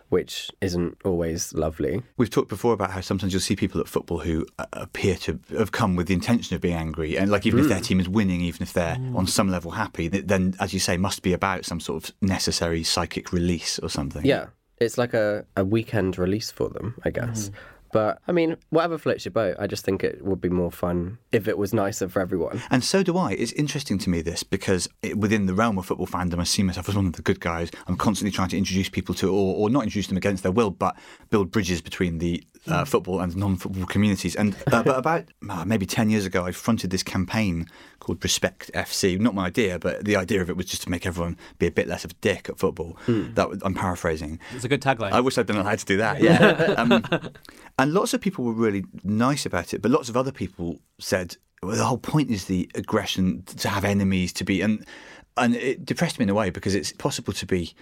Which 0.09 0.49
isn't 0.61 0.97
always 1.03 1.53
lovely. 1.53 2.01
We've 2.15 2.29
talked 2.29 2.47
before 2.47 2.73
about 2.73 2.91
how 2.91 3.01
sometimes 3.01 3.33
you'll 3.33 3.41
see 3.41 3.55
people 3.55 3.81
at 3.81 3.87
football 3.87 4.19
who 4.19 4.45
uh, 4.57 4.65
appear 4.73 5.15
to 5.17 5.39
have 5.57 5.71
come 5.71 5.95
with 5.95 6.07
the 6.07 6.13
intention 6.13 6.55
of 6.55 6.61
being 6.61 6.75
angry, 6.75 7.17
and 7.17 7.29
like 7.29 7.45
even 7.45 7.59
if 7.59 7.67
their 7.67 7.79
mm. 7.79 7.83
team 7.83 7.99
is 7.99 8.07
winning, 8.07 8.41
even 8.41 8.63
if 8.63 8.71
they're 8.71 8.95
mm. 8.95 9.15
on 9.17 9.27
some 9.27 9.49
level 9.49 9.71
happy, 9.71 10.07
then 10.07 10.55
as 10.59 10.73
you 10.73 10.79
say, 10.79 10.95
must 10.95 11.23
be 11.23 11.33
about 11.33 11.65
some 11.65 11.79
sort 11.79 12.03
of 12.03 12.15
necessary 12.21 12.83
psychic 12.83 13.33
release 13.33 13.79
or 13.79 13.89
something. 13.89 14.25
Yeah, 14.25 14.47
it's 14.77 14.97
like 14.97 15.13
a, 15.13 15.45
a 15.55 15.65
weekend 15.65 16.17
release 16.17 16.51
for 16.51 16.69
them, 16.69 16.95
I 17.03 17.09
guess. 17.09 17.49
Mm. 17.49 17.53
But 17.97 18.21
I 18.27 18.31
mean, 18.31 18.57
whatever 18.69 18.99
floats 18.99 19.25
your 19.25 19.31
boat, 19.31 19.55
I 19.57 19.65
just 19.65 19.83
think 19.83 20.03
it 20.03 20.23
would 20.23 20.39
be 20.39 20.49
more 20.49 20.69
fun 20.69 21.17
if 21.31 21.47
it 21.47 21.57
was 21.57 21.73
nicer 21.73 22.07
for 22.07 22.19
everyone. 22.19 22.61
And 22.69 22.83
so 22.83 23.01
do 23.01 23.17
I. 23.17 23.31
It's 23.31 23.53
interesting 23.53 23.97
to 23.97 24.11
me 24.11 24.21
this 24.21 24.43
because 24.43 24.87
it, 25.01 25.17
within 25.17 25.47
the 25.47 25.55
realm 25.55 25.79
of 25.79 25.87
football 25.87 26.05
fandom, 26.05 26.39
I 26.39 26.43
see 26.43 26.61
myself 26.61 26.87
as 26.89 26.95
one 26.95 27.07
of 27.07 27.13
the 27.13 27.23
good 27.23 27.39
guys. 27.39 27.71
I'm 27.87 27.97
constantly 27.97 28.31
trying 28.31 28.49
to 28.49 28.57
introduce 28.59 28.87
people 28.87 29.15
to, 29.15 29.33
or, 29.33 29.55
or 29.55 29.71
not 29.71 29.81
introduce 29.81 30.05
them 30.05 30.17
against 30.17 30.43
their 30.43 30.51
will, 30.51 30.69
but 30.69 30.95
build 31.31 31.49
bridges 31.49 31.81
between 31.81 32.19
the 32.19 32.43
uh, 32.67 32.85
football 32.85 33.19
and 33.19 33.35
non-football 33.35 33.85
communities. 33.85 34.35
And 34.35 34.55
uh, 34.71 34.83
but 34.83 34.97
about 35.03 35.25
uh, 35.49 35.65
maybe 35.65 35.85
ten 35.85 36.09
years 36.09 36.25
ago, 36.25 36.45
I 36.45 36.51
fronted 36.51 36.89
this 36.89 37.03
campaign 37.03 37.67
called 37.99 38.23
Respect 38.23 38.71
FC. 38.73 39.19
Not 39.19 39.35
my 39.35 39.47
idea, 39.47 39.79
but 39.79 40.05
the 40.05 40.15
idea 40.15 40.41
of 40.41 40.49
it 40.49 40.57
was 40.57 40.65
just 40.65 40.83
to 40.83 40.89
make 40.89 41.05
everyone 41.05 41.37
be 41.59 41.67
a 41.67 41.71
bit 41.71 41.87
less 41.87 42.05
of 42.05 42.11
a 42.11 42.15
dick 42.15 42.49
at 42.49 42.59
football. 42.59 42.97
That 43.07 43.59
I'm 43.63 43.73
paraphrasing. 43.73 44.39
It's 44.53 44.65
a 44.65 44.69
good 44.69 44.81
tagline. 44.81 45.11
I 45.11 45.21
wish 45.21 45.37
I'd 45.37 45.47
been 45.47 45.57
allowed 45.57 45.79
to 45.79 45.85
do 45.85 45.97
that. 45.97 46.21
Yeah. 46.21 46.75
um, 46.77 47.03
and 47.79 47.93
lots 47.93 48.13
of 48.13 48.21
people 48.21 48.43
were 48.43 48.53
really 48.53 48.85
nice 49.03 49.45
about 49.45 49.73
it, 49.73 49.81
but 49.81 49.91
lots 49.91 50.09
of 50.09 50.17
other 50.17 50.31
people 50.31 50.79
said, 50.99 51.37
well, 51.61 51.75
the 51.75 51.85
whole 51.85 51.97
point 51.97 52.29
is 52.29 52.45
the 52.45 52.69
aggression 52.75 53.43
to 53.43 53.69
have 53.69 53.85
enemies, 53.85 54.33
to 54.33 54.43
be. 54.43 54.61
And, 54.61 54.85
and 55.35 55.55
it 55.55 55.85
depressed 55.85 56.19
me 56.19 56.23
in 56.23 56.29
a 56.29 56.33
way 56.33 56.49
because 56.49 56.75
it's 56.75 56.91
possible 56.91 57.33
to 57.33 57.45
be 57.45 57.73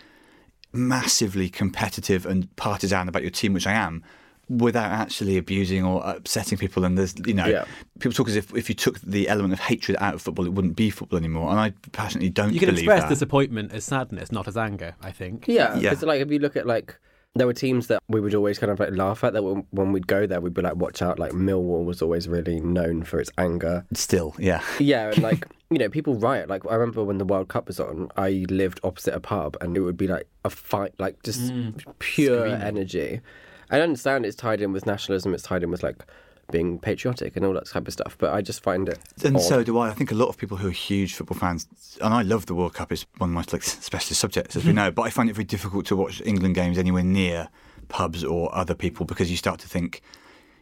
massively 0.73 1.49
competitive 1.49 2.25
and 2.25 2.53
partisan 2.55 3.07
about 3.07 3.21
your 3.21 3.31
team, 3.31 3.53
which 3.53 3.67
I 3.67 3.73
am. 3.73 4.03
Without 4.49 4.91
actually 4.91 5.37
abusing 5.37 5.83
or 5.83 6.01
upsetting 6.05 6.57
people, 6.57 6.85
and 6.85 6.97
there's 6.97 7.15
you 7.25 7.33
know 7.33 7.47
Yeah. 7.47 7.65
people 7.99 8.13
talk 8.13 8.27
as 8.27 8.35
if 8.35 8.53
if 8.55 8.69
you 8.69 8.75
took 8.75 8.99
the 9.01 9.27
element 9.27 9.53
of 9.53 9.59
hatred 9.59 9.97
out 9.99 10.13
of 10.15 10.21
football, 10.21 10.45
it 10.45 10.53
wouldn't 10.53 10.75
be 10.75 10.89
football 10.89 11.17
anymore. 11.17 11.49
And 11.49 11.59
I 11.59 11.73
passionately 11.91 12.29
don't. 12.29 12.53
you 12.53 12.59
can 12.59 12.69
believe 12.69 12.83
express 12.83 13.03
that. 13.03 13.09
disappointment 13.09 13.71
as 13.71 13.85
sadness, 13.85 14.31
not 14.31 14.47
as 14.47 14.57
anger. 14.57 14.95
I 15.01 15.11
think. 15.11 15.47
Yeah, 15.47 15.75
Yeah. 15.75 15.89
because 15.91 16.03
like 16.03 16.21
if 16.21 16.31
you 16.31 16.39
look 16.39 16.55
at 16.55 16.67
like 16.67 16.97
there 17.35 17.45
were 17.45 17.53
teams 17.53 17.87
that 17.87 18.01
we 18.07 18.21
would 18.21 18.33
always 18.33 18.57
kind 18.57 18.71
of 18.71 18.79
like 18.79 18.95
laugh 18.95 19.23
at 19.23 19.33
that 19.33 19.43
when 19.43 19.65
when 19.71 19.91
we'd 19.91 20.07
go 20.07 20.25
there 20.25 20.39
we'd 20.39 20.53
be 20.53 20.61
like 20.61 20.77
watch 20.77 21.01
out 21.01 21.19
like 21.19 21.33
Millwall 21.33 21.83
was 21.83 22.01
always 22.01 22.27
really 22.29 22.61
known 22.61 23.03
for 23.03 23.19
its 23.19 23.29
anger. 23.37 23.85
Still, 23.93 24.33
yeah. 24.39 24.61
Yeah, 24.79 25.09
and 25.11 25.21
like 25.21 25.45
you 25.69 25.77
know 25.77 25.89
people 25.89 26.15
riot. 26.15 26.47
Like 26.49 26.63
I 26.69 26.75
remember 26.75 27.03
when 27.03 27.17
the 27.17 27.25
World 27.25 27.49
Cup 27.49 27.67
was 27.67 27.79
on, 27.79 28.09
I 28.15 28.45
lived 28.49 28.79
opposite 28.83 29.13
a 29.13 29.19
pub 29.19 29.57
and 29.59 29.75
it 29.75 29.81
would 29.81 29.97
be 29.97 30.07
like 30.07 30.27
a 30.45 30.49
fight, 30.49 30.93
like 30.97 31.23
just 31.23 31.51
mm. 31.51 31.83
pure 31.99 32.45
energy. 32.47 33.21
I 33.69 33.81
understand 33.81 34.25
it's 34.25 34.35
tied 34.35 34.61
in 34.61 34.73
with 34.73 34.85
nationalism. 34.85 35.33
It's 35.33 35.43
tied 35.43 35.63
in 35.63 35.71
with 35.71 35.83
like 35.83 36.05
being 36.51 36.77
patriotic 36.79 37.35
and 37.35 37.45
all 37.45 37.53
that 37.53 37.67
type 37.67 37.87
of 37.87 37.93
stuff. 37.93 38.15
But 38.17 38.33
I 38.33 38.41
just 38.41 38.61
find 38.61 38.87
it. 38.87 38.99
And 39.23 39.37
odd. 39.37 39.41
so 39.41 39.63
do 39.63 39.77
I. 39.77 39.89
I 39.89 39.93
think 39.93 40.11
a 40.11 40.15
lot 40.15 40.27
of 40.27 40.37
people 40.37 40.57
who 40.57 40.67
are 40.67 40.71
huge 40.71 41.15
football 41.15 41.37
fans, 41.37 41.67
and 42.01 42.13
I 42.13 42.21
love 42.21 42.45
the 42.45 42.55
World 42.55 42.73
Cup. 42.73 42.91
It's 42.91 43.05
one 43.17 43.31
of 43.31 43.33
my 43.33 43.43
like 43.51 43.63
specialist 43.63 44.19
subjects, 44.19 44.55
as 44.55 44.63
we 44.63 44.69
mm-hmm. 44.69 44.77
know. 44.77 44.91
But 44.91 45.03
I 45.03 45.09
find 45.09 45.29
it 45.29 45.33
very 45.33 45.45
difficult 45.45 45.85
to 45.87 45.95
watch 45.95 46.21
England 46.25 46.55
games 46.55 46.77
anywhere 46.77 47.03
near 47.03 47.49
pubs 47.87 48.23
or 48.23 48.53
other 48.55 48.75
people 48.75 49.05
because 49.05 49.29
you 49.29 49.37
start 49.37 49.59
to 49.59 49.67
think, 49.67 50.01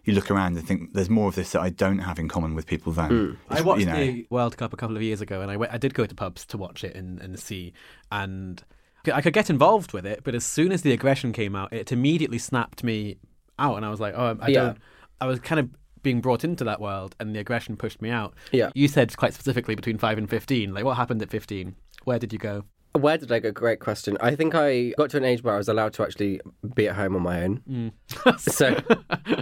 you 0.03 0.13
look 0.13 0.29
around 0.29 0.57
and 0.57 0.67
think, 0.67 0.93
there's 0.93 1.10
more 1.10 1.29
of 1.29 1.36
this 1.36 1.51
that 1.51 1.62
I 1.62 1.69
don't 1.69 2.00
have 2.00 2.19
in 2.19 2.27
common 2.27 2.55
with 2.55 2.65
people 2.65 2.91
than 2.91 3.10
mm. 3.10 3.38
I 3.50 3.62
watched 3.62 3.81
you 3.81 3.86
know. 3.86 3.95
the 3.95 4.27
World 4.29 4.57
Cup 4.57 4.74
a 4.74 4.77
couple 4.77 4.95
of 4.95 5.01
years 5.01 5.22
ago, 5.22 5.41
and 5.41 5.50
I, 5.50 5.57
went, 5.57 5.74
I 5.74 5.77
did 5.77 5.93
go 5.93 6.05
to 6.05 6.15
pubs 6.15 6.45
to 6.48 6.57
watch 6.57 6.83
it 6.83 6.95
and, 6.95 7.19
and 7.22 7.39
see, 7.39 7.74
and 8.12 8.63
I 9.12 9.22
could 9.22 9.33
get 9.33 9.50
involved 9.50 9.91
with 9.93 10.05
it, 10.05 10.22
but 10.24 10.33
as 10.36 10.45
soon 10.45 10.72
as 10.72 10.81
the 10.81 10.91
aggression 10.91 11.33
came 11.33 11.55
out, 11.55 11.74
it 11.74 11.91
immediately 11.91 12.38
snapped 12.38 12.83
me 12.83 13.17
out, 13.60 13.75
and 13.77 13.86
I 13.86 13.89
was 13.89 14.00
like, 14.00 14.13
oh, 14.15 14.38
I 14.39 14.48
Yeah. 14.50 14.60
don't. 14.62 14.77
I 15.22 15.25
was 15.25 15.39
kind 15.39 15.60
of 15.60 15.69
being 16.01 16.22
brought 16.22 16.43
into 16.43 16.63
that 16.65 16.79
world, 16.81 17.15
and 17.19 17.33
the 17.36 17.39
aggression 17.39 17.77
pushed 17.77 18.01
me 18.01 18.10
out. 18.10 18.33
Yeah. 18.51 18.69
You 18.75 18.88
said 18.88 19.15
quite 19.17 19.33
specifically 19.33 19.75
between 19.75 19.98
five 19.98 20.17
and 20.17 20.29
fifteen. 20.29 20.74
Like, 20.74 20.83
what 20.86 20.95
happened 20.98 21.22
at 21.22 21.29
fifteen? 21.29 21.75
Where 22.03 22.19
did 22.19 22.33
you 22.33 22.39
go? 22.39 22.63
Where 22.93 23.17
did 23.17 23.31
I 23.31 23.39
go? 23.39 23.51
Great 23.51 23.79
question. 23.79 24.17
I 24.22 24.36
think 24.36 24.53
I 24.53 24.93
got 24.98 25.10
to 25.12 25.17
an 25.17 25.24
age 25.25 25.43
where 25.43 25.55
I 25.55 25.57
was 25.57 25.67
allowed 25.67 25.93
to 25.93 26.03
actually 26.03 26.39
be 26.75 26.88
at 26.88 26.95
home 26.95 27.15
on 27.15 27.24
my 27.24 27.43
own. 27.43 27.62
Mm. 27.67 28.39
so 28.39 28.77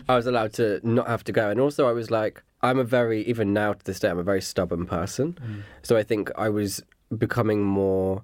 I 0.07 0.15
was 0.15 0.25
allowed 0.25 0.53
to 0.53 0.79
not 0.87 1.07
have 1.07 1.23
to 1.25 1.31
go. 1.33 1.49
And 1.49 1.59
also, 1.59 1.87
I 1.89 1.91
was 1.91 2.09
like, 2.09 2.41
I'm 2.61 2.79
a 2.79 2.85
very, 2.85 3.23
even 3.23 3.51
now 3.51 3.73
to 3.73 3.83
this 3.83 3.99
day, 3.99 4.09
I'm 4.09 4.19
a 4.19 4.23
very 4.23 4.41
stubborn 4.41 4.85
person. 4.85 5.33
Mm. 5.33 5.63
So 5.83 5.97
I 5.97 6.03
think 6.03 6.31
I 6.37 6.47
was 6.47 6.81
becoming 7.17 7.61
more 7.63 8.23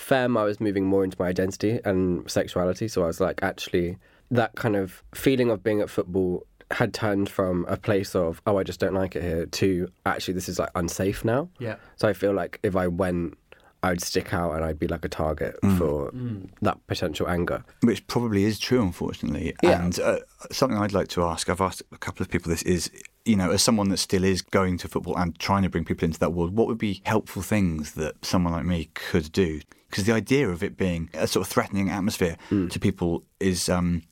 femme. 0.00 0.36
I 0.36 0.44
was 0.44 0.60
moving 0.60 0.84
more 0.86 1.04
into 1.04 1.16
my 1.20 1.28
identity 1.28 1.80
and 1.84 2.28
sexuality. 2.30 2.88
So 2.88 3.02
I 3.02 3.06
was 3.06 3.20
like, 3.20 3.42
actually, 3.42 3.98
that 4.30 4.54
kind 4.56 4.76
of 4.76 5.02
feeling 5.14 5.50
of 5.50 5.62
being 5.62 5.80
at 5.80 5.90
football 5.90 6.46
had 6.72 6.94
turned 6.94 7.28
from 7.28 7.66
a 7.68 7.76
place 7.76 8.14
of, 8.14 8.40
oh, 8.46 8.56
I 8.56 8.62
just 8.62 8.80
don't 8.80 8.94
like 8.94 9.16
it 9.16 9.22
here, 9.22 9.46
to 9.46 9.88
actually, 10.06 10.34
this 10.34 10.48
is 10.48 10.58
like 10.58 10.70
unsafe 10.74 11.24
now. 11.24 11.48
Yeah. 11.58 11.76
So 11.96 12.08
I 12.08 12.12
feel 12.12 12.32
like 12.32 12.60
if 12.62 12.76
I 12.76 12.86
went, 12.86 13.36
I'd 13.82 14.02
stick 14.02 14.34
out 14.34 14.52
and 14.52 14.64
I'd 14.64 14.78
be 14.78 14.86
like 14.86 15.04
a 15.04 15.08
target 15.08 15.56
for 15.78 16.12
that 16.60 16.78
potential 16.86 17.26
anger. 17.28 17.64
Which 17.82 18.06
probably 18.06 18.44
is 18.44 18.58
true, 18.58 18.82
unfortunately. 18.82 19.54
Yeah. 19.62 19.82
And 19.82 19.98
uh, 19.98 20.18
something 20.52 20.78
I'd 20.78 20.92
like 20.92 21.08
to 21.08 21.24
ask, 21.24 21.48
I've 21.48 21.62
asked 21.62 21.82
a 21.90 21.96
couple 21.96 22.22
of 22.22 22.28
people 22.28 22.50
this, 22.50 22.62
is, 22.62 22.90
you 23.24 23.36
know, 23.36 23.50
as 23.50 23.62
someone 23.62 23.88
that 23.88 23.96
still 23.96 24.22
is 24.22 24.42
going 24.42 24.76
to 24.78 24.88
football 24.88 25.16
and 25.16 25.38
trying 25.38 25.62
to 25.62 25.70
bring 25.70 25.86
people 25.86 26.04
into 26.04 26.18
that 26.20 26.34
world, 26.34 26.54
what 26.54 26.66
would 26.66 26.78
be 26.78 27.00
helpful 27.04 27.40
things 27.40 27.92
that 27.92 28.22
someone 28.24 28.52
like 28.52 28.66
me 28.66 28.90
could 28.94 29.32
do? 29.32 29.60
Because 29.90 30.04
the 30.04 30.12
idea 30.12 30.48
of 30.48 30.62
it 30.62 30.76
being 30.76 31.10
a 31.14 31.26
sort 31.26 31.44
of 31.44 31.52
threatening 31.52 31.90
atmosphere 31.90 32.36
to 32.70 32.78
people 32.78 33.24
is, 33.40 33.68
um, 33.68 34.02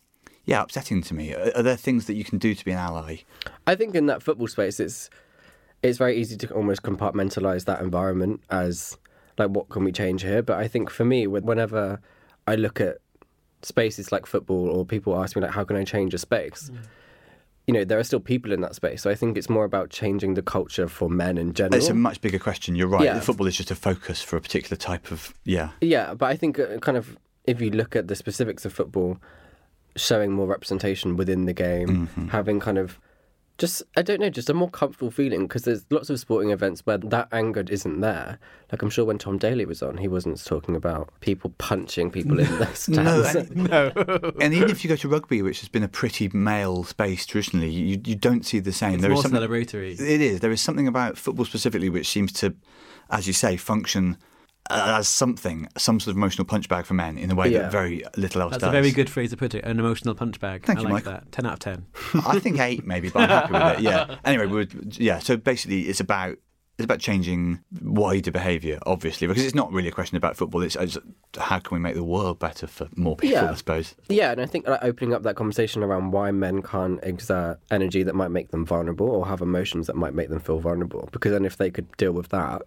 yeah, 0.45 0.61
upsetting 0.61 1.03
to 1.03 1.15
me. 1.15 1.33
Are, 1.35 1.53
are 1.55 1.63
there 1.63 1.77
things 1.77 2.07
that 2.07 2.15
you 2.15 2.25
can 2.25 2.39
do 2.39 2.55
to 2.55 2.65
be 2.65 2.73
an 2.73 2.79
ally? 2.79 3.19
I 3.67 3.77
think 3.77 3.95
in 3.95 4.07
that 4.07 4.23
football 4.23 4.49
space, 4.49 4.81
it's 4.81 5.09
it's 5.83 5.97
very 5.97 6.17
easy 6.17 6.37
to 6.37 6.53
almost 6.53 6.83
compartmentalize 6.83 7.65
that 7.67 7.81
environment 7.81 8.41
as 8.51 8.99
like 9.39 9.51
what 9.51 9.69
can 9.69 9.85
we 9.85 9.93
change 9.93 10.23
here. 10.23 10.43
But 10.43 10.59
I 10.59 10.67
think 10.67 10.91
for 10.91 11.05
me, 11.05 11.27
whenever 11.29 12.01
I 12.49 12.57
look 12.57 12.81
at 12.81 12.99
spaces 13.63 14.11
like 14.11 14.27
football, 14.27 14.69
or 14.69 14.85
people 14.85 15.17
ask 15.23 15.37
me 15.37 15.43
like, 15.43 15.53
how 15.53 15.65
can 15.65 15.77
I 15.77 15.85
change 15.85 16.15
a 16.15 16.19
space? 16.19 16.71
You 17.69 17.75
know, 17.75 17.85
there 17.85 17.99
are 17.99 18.03
still 18.03 18.19
people 18.19 18.51
in 18.51 18.63
that 18.63 18.75
space. 18.75 19.03
So 19.03 19.11
I 19.11 19.15
think 19.15 19.39
it's 19.39 19.49
more 19.49 19.65
about 19.65 19.91
changing 19.91 20.35
the 20.35 20.43
culture 20.43 20.89
for 20.89 21.09
men 21.09 21.39
in 21.39 21.53
general. 21.53 21.77
It's 21.77 21.89
a 21.89 21.95
much 21.95 22.21
bigger 22.21 22.41
question. 22.41 22.75
You're 22.75 22.89
right. 22.89 23.05
Yeah. 23.05 23.21
Football 23.21 23.47
is 23.47 23.57
just 23.57 23.71
a 23.71 23.77
focus 23.77 24.23
for 24.23 24.37
a 24.37 24.41
particular 24.41 24.77
type 24.77 25.13
of, 25.13 25.35
yeah. 25.45 25.71
Yeah, 25.81 26.15
but 26.15 26.27
I 26.27 26.37
think 26.37 26.59
uh, 26.59 26.79
kind 26.79 26.97
of 26.97 27.17
if 27.47 27.61
you 27.61 27.71
look 27.71 27.95
at 27.95 28.09
the 28.09 28.17
specifics 28.17 28.65
of 28.65 28.73
football, 28.73 29.19
showing 29.97 30.33
more 30.33 30.47
representation 30.47 31.17
within 31.17 31.45
the 31.45 31.53
game, 31.53 32.09
having 32.31 32.59
kind 32.59 32.79
of 32.79 32.99
just 33.59 33.83
I 33.97 34.03
don't 34.03 34.21
know, 34.21 34.31
just 34.31 34.49
a 34.49 34.55
more 34.55 34.71
comfortable 34.71 35.11
feeling 35.11 35.43
because 35.49 35.62
there's 35.65 35.85
lots 35.91 36.09
of 36.11 36.19
sporting 36.21 36.50
events 36.50 36.83
where 36.87 36.97
that 36.99 37.29
anger 37.33 37.65
isn't 37.69 38.00
there. 38.00 38.38
Like 38.71 38.83
I'm 38.83 38.91
sure 38.91 39.05
when 39.05 39.19
Tom 39.19 39.37
Daley 39.37 39.65
was 39.67 39.83
on, 39.83 39.99
he 39.99 40.07
wasn't 40.09 40.43
talking 40.45 40.77
about 40.77 41.11
people 41.21 41.53
punching 41.59 42.11
people 42.12 42.38
in 42.38 42.47
the 42.59 42.67
stands. 42.75 43.35
and- 43.35 43.57
No. 43.69 43.91
and 44.41 44.55
even 44.55 44.71
if 44.71 44.85
you 44.85 44.88
go 44.88 44.97
to 44.97 45.09
rugby, 45.09 45.43
which 45.43 45.61
has 45.61 45.69
been 45.69 45.83
a 45.83 45.88
pretty 45.88 46.29
male 46.33 46.85
space 46.85 47.27
traditionally, 47.27 47.71
you, 47.71 48.00
you 48.05 48.15
don't 48.15 48.47
see 48.47 48.61
the 48.61 48.73
same. 48.73 48.95
It's 48.95 49.03
There 49.03 49.11
is 49.11 49.17
more 49.17 49.23
something, 49.23 49.41
celebratory. 49.41 49.93
It 50.00 50.21
is. 50.21 50.41
There 50.41 50.53
is 50.53 50.61
something 50.61 50.87
about 50.87 51.19
football 51.19 51.45
specifically 51.45 51.88
which 51.88 52.09
seems 52.09 52.33
to, 52.35 52.55
as 53.11 53.27
you 53.27 53.33
say, 53.33 53.57
function 53.57 54.19
as 54.71 55.09
something, 55.09 55.69
some 55.77 56.01
sort 56.01 56.13
of 56.13 56.17
emotional 56.17 56.45
punchbag 56.47 56.85
for 56.85 56.95
men 56.95 57.19
in 57.19 57.31
a 57.31 57.35
way 57.35 57.49
Yeah. 57.49 57.63
that 57.63 57.73
very 57.73 58.05
little 58.17 58.43
else 58.43 58.51
That's 58.53 58.61
does. 58.63 58.73
That's 58.73 58.79
a 58.79 58.83
very 58.83 58.93
good 58.93 59.11
phrase 59.11 59.31
to 59.31 59.37
put 59.37 59.55
it. 59.55 59.65
An 59.65 59.79
emotional 59.79 60.15
punchbag. 60.15 60.65
Thank 60.65 60.79
I 60.81 60.83
you, 60.83 60.89
like 60.89 61.05
Michael. 61.05 61.13
that. 61.13 61.33
Ten 61.33 61.47
out 61.47 61.55
of 61.55 61.59
ten. 61.61 61.87
I 62.27 62.39
think 62.39 62.59
eight 62.61 62.87
maybe, 62.87 63.09
but 63.11 63.23
I'm 63.23 63.29
happy 63.29 63.53
with 63.53 63.79
it. 63.79 63.83
Yeah. 63.83 64.17
Anyway, 64.25 64.47
we 64.47 64.53
would, 64.55 64.97
yeah. 64.99 65.19
So 65.19 65.37
basically, 65.37 65.83
it's 65.83 66.01
about 66.01 66.37
it's 66.79 66.85
about 66.85 67.01
changing 67.01 67.59
wider 67.83 68.31
behaviour, 68.31 68.79
obviously, 68.87 69.27
because 69.27 69.45
it's 69.45 69.55
not 69.55 69.73
really 69.73 69.89
a 69.89 69.93
question 69.93 70.17
about 70.17 70.37
football. 70.37 70.63
It's, 70.63 70.77
it's 70.77 70.97
how 71.37 71.59
can 71.59 71.75
we 71.75 71.81
make 71.81 71.97
the 71.97 72.05
world 72.05 72.39
better 72.39 72.69
for 72.69 72.87
more 72.95 73.17
people, 73.17 73.35
Yeah. 73.35 73.51
I 73.51 73.55
suppose. 73.57 73.97
Yeah, 74.09 74.31
and 74.31 74.41
I 74.41 74.47
think 74.47 74.69
like, 74.69 74.85
opening 74.85 75.13
up 75.13 75.25
that 75.25 75.35
conversation 75.35 75.83
around 75.83 76.13
why 76.13 76.31
men 76.31 76.63
can't 76.63 77.01
exert 77.03 77.59
energy 77.73 78.05
that 78.05 78.15
might 78.15 78.31
make 78.31 78.53
them 78.53 78.65
vulnerable 78.65 79.11
or 79.11 79.27
have 79.27 79.41
emotions 79.41 79.89
that 79.89 79.97
might 79.97 80.15
make 80.15 80.29
them 80.29 80.39
feel 80.39 80.61
vulnerable. 80.61 81.09
Because 81.11 81.33
then 81.33 81.45
if 81.45 81.57
they 81.57 81.69
could 81.69 81.91
deal 81.97 82.13
with 82.13 82.29
that 82.29 82.63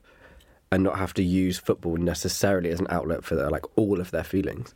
and 0.71 0.83
not 0.83 0.97
have 0.97 1.13
to 1.15 1.23
use 1.23 1.57
football 1.57 1.97
necessarily 1.97 2.69
as 2.69 2.79
an 2.79 2.87
outlet 2.89 3.23
for 3.23 3.35
their, 3.35 3.49
like 3.49 3.65
all 3.77 3.99
of 3.99 4.11
their 4.11 4.23
feelings, 4.23 4.73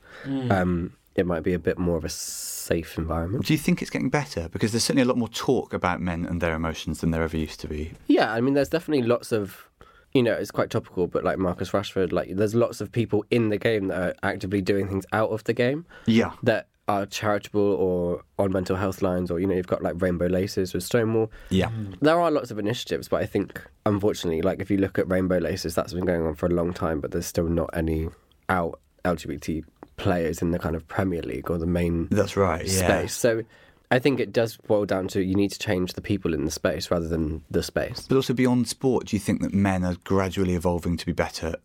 um, 0.49 0.93
it 1.15 1.25
might 1.25 1.43
be 1.43 1.53
a 1.53 1.59
bit 1.59 1.77
more 1.77 1.97
of 1.97 2.03
a 2.03 2.09
safe 2.09 2.97
environment. 2.97 3.45
Do 3.45 3.53
you 3.53 3.59
think 3.59 3.81
it's 3.81 3.91
getting 3.91 4.09
better? 4.09 4.49
Because 4.49 4.71
there's 4.73 4.83
certainly 4.83 5.03
a 5.03 5.05
lot 5.05 5.17
more 5.17 5.29
talk 5.29 5.73
about 5.73 6.01
men 6.01 6.25
and 6.25 6.41
their 6.41 6.53
emotions 6.53 6.99
than 6.99 7.11
there 7.11 7.23
ever 7.23 7.37
used 7.37 7.59
to 7.61 7.67
be. 7.67 7.93
Yeah, 8.07 8.33
I 8.33 8.41
mean, 8.41 8.53
there's 8.53 8.69
definitely 8.69 9.07
lots 9.07 9.31
of, 9.31 9.69
you 10.13 10.21
know, 10.21 10.33
it's 10.33 10.51
quite 10.51 10.69
topical, 10.69 11.07
but 11.07 11.23
like 11.23 11.37
Marcus 11.37 11.71
Rashford, 11.71 12.11
like 12.11 12.35
there's 12.35 12.55
lots 12.55 12.81
of 12.81 12.91
people 12.91 13.23
in 13.31 13.49
the 13.49 13.57
game 13.57 13.87
that 13.87 14.01
are 14.01 14.15
actively 14.23 14.61
doing 14.61 14.89
things 14.89 15.05
out 15.13 15.29
of 15.29 15.45
the 15.45 15.53
game. 15.53 15.85
Yeah. 16.05 16.33
that 16.43 16.67
are 16.88 17.06
charitable 17.06 17.62
or 17.62 18.24
on 18.38 18.51
mental 18.51 18.75
health 18.75 19.01
lines, 19.01 19.32
or 19.32 19.39
you 19.39 19.48
know, 19.48 19.56
you've 19.56 19.68
got 19.68 19.82
like 19.82 20.00
Rainbow 20.01 20.27
Laces 20.27 20.74
with 20.74 20.84
Stonewall. 20.84 21.32
Yeah. 21.50 21.70
Mm. 21.70 21.98
There 22.01 22.20
are 22.20 22.30
lots 22.30 22.51
of 22.51 22.60
initiatives, 22.60 23.08
but 23.08 23.22
I 23.22 23.25
think 23.25 23.62
unfortunately, 23.86 24.42
like 24.42 24.60
if 24.60 24.70
you 24.70 24.77
look 24.77 25.00
at 25.00 25.08
Rainbow 25.10 25.38
Laces, 25.39 25.74
that's 25.74 25.94
been 25.94 26.06
going 26.06 26.25
on 26.25 26.36
for 26.36 26.46
a 26.46 26.50
long 26.50 26.74
time, 26.74 27.01
but 27.01 27.12
there's 27.12 27.25
still 27.25 27.48
not 27.48 27.70
any 27.74 28.10
out 28.50 28.80
LGBT 29.04 29.63
players 29.98 30.42
in 30.42 30.51
the 30.51 30.60
kind 30.60 30.75
of 30.75 30.88
Premier 30.88 31.22
League 31.22 31.50
or 31.50 31.58
the 31.58 31.65
main 31.65 32.08
That's 32.12 32.38
right. 32.38 32.65
Yeah. 32.65 32.88
space. 32.88 33.13
So 33.15 33.44
I 33.89 34.00
think 34.00 34.20
it 34.20 34.34
does 34.34 34.58
boil 34.58 34.86
down 34.86 35.08
to 35.10 35.24
you 35.24 35.36
need 35.36 35.51
to 35.51 35.60
change 35.60 35.94
the 35.94 36.01
people 36.01 36.34
in 36.34 36.46
the 36.46 36.51
space 36.51 36.92
rather 36.92 37.08
than 37.08 37.44
the 37.50 37.63
space. 37.63 38.06
But 38.08 38.15
also 38.15 38.34
beyond 38.34 38.68
sport, 38.68 39.08
do 39.08 39.15
you 39.15 39.20
think 39.20 39.42
that 39.42 39.54
men 39.54 39.84
are 39.84 39.96
gradually 40.04 40.54
evolving 40.54 40.98
to 40.98 41.06
be 41.06 41.13
better 41.13 41.56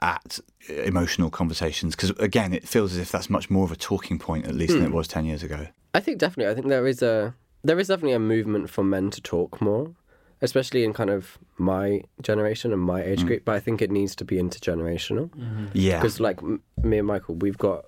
at 0.00 0.40
emotional 0.68 1.30
conversations? 1.30 1.96
Because 1.96 2.10
again, 2.18 2.52
it 2.52 2.66
feels 2.66 2.92
as 2.92 2.98
if 2.98 3.10
that's 3.10 3.30
much 3.30 3.50
more 3.50 3.64
of 3.64 3.72
a 3.72 3.76
talking 3.76 4.18
point, 4.18 4.46
at 4.46 4.54
least, 4.54 4.74
than 4.74 4.84
it 4.84 4.88
hmm. 4.88 4.94
was 4.94 5.08
ten 5.08 5.24
years 5.24 5.42
ago. 5.42 5.66
I 5.94 6.00
think 6.00 6.18
definitely. 6.18 6.50
I 6.50 6.54
think 6.54 6.68
there 6.68 6.86
is 6.86 7.02
a 7.02 7.34
there 7.64 7.78
is 7.78 7.88
definitely 7.88 8.14
a 8.14 8.20
movement 8.20 8.70
for 8.70 8.84
men 8.84 9.10
to 9.10 9.20
talk 9.20 9.60
more, 9.60 9.94
especially 10.40 10.84
in 10.84 10.92
kind 10.92 11.10
of 11.10 11.38
my 11.56 12.02
generation 12.22 12.72
and 12.72 12.82
my 12.82 13.02
age 13.02 13.20
hmm. 13.20 13.26
group. 13.26 13.44
But 13.44 13.56
I 13.56 13.60
think 13.60 13.82
it 13.82 13.90
needs 13.90 14.14
to 14.16 14.24
be 14.24 14.36
intergenerational 14.36 15.30
mm-hmm. 15.30 15.66
Yeah. 15.72 15.98
because, 15.98 16.20
like 16.20 16.38
m- 16.38 16.62
me 16.82 16.98
and 16.98 17.06
Michael, 17.06 17.34
we've 17.36 17.58
got 17.58 17.86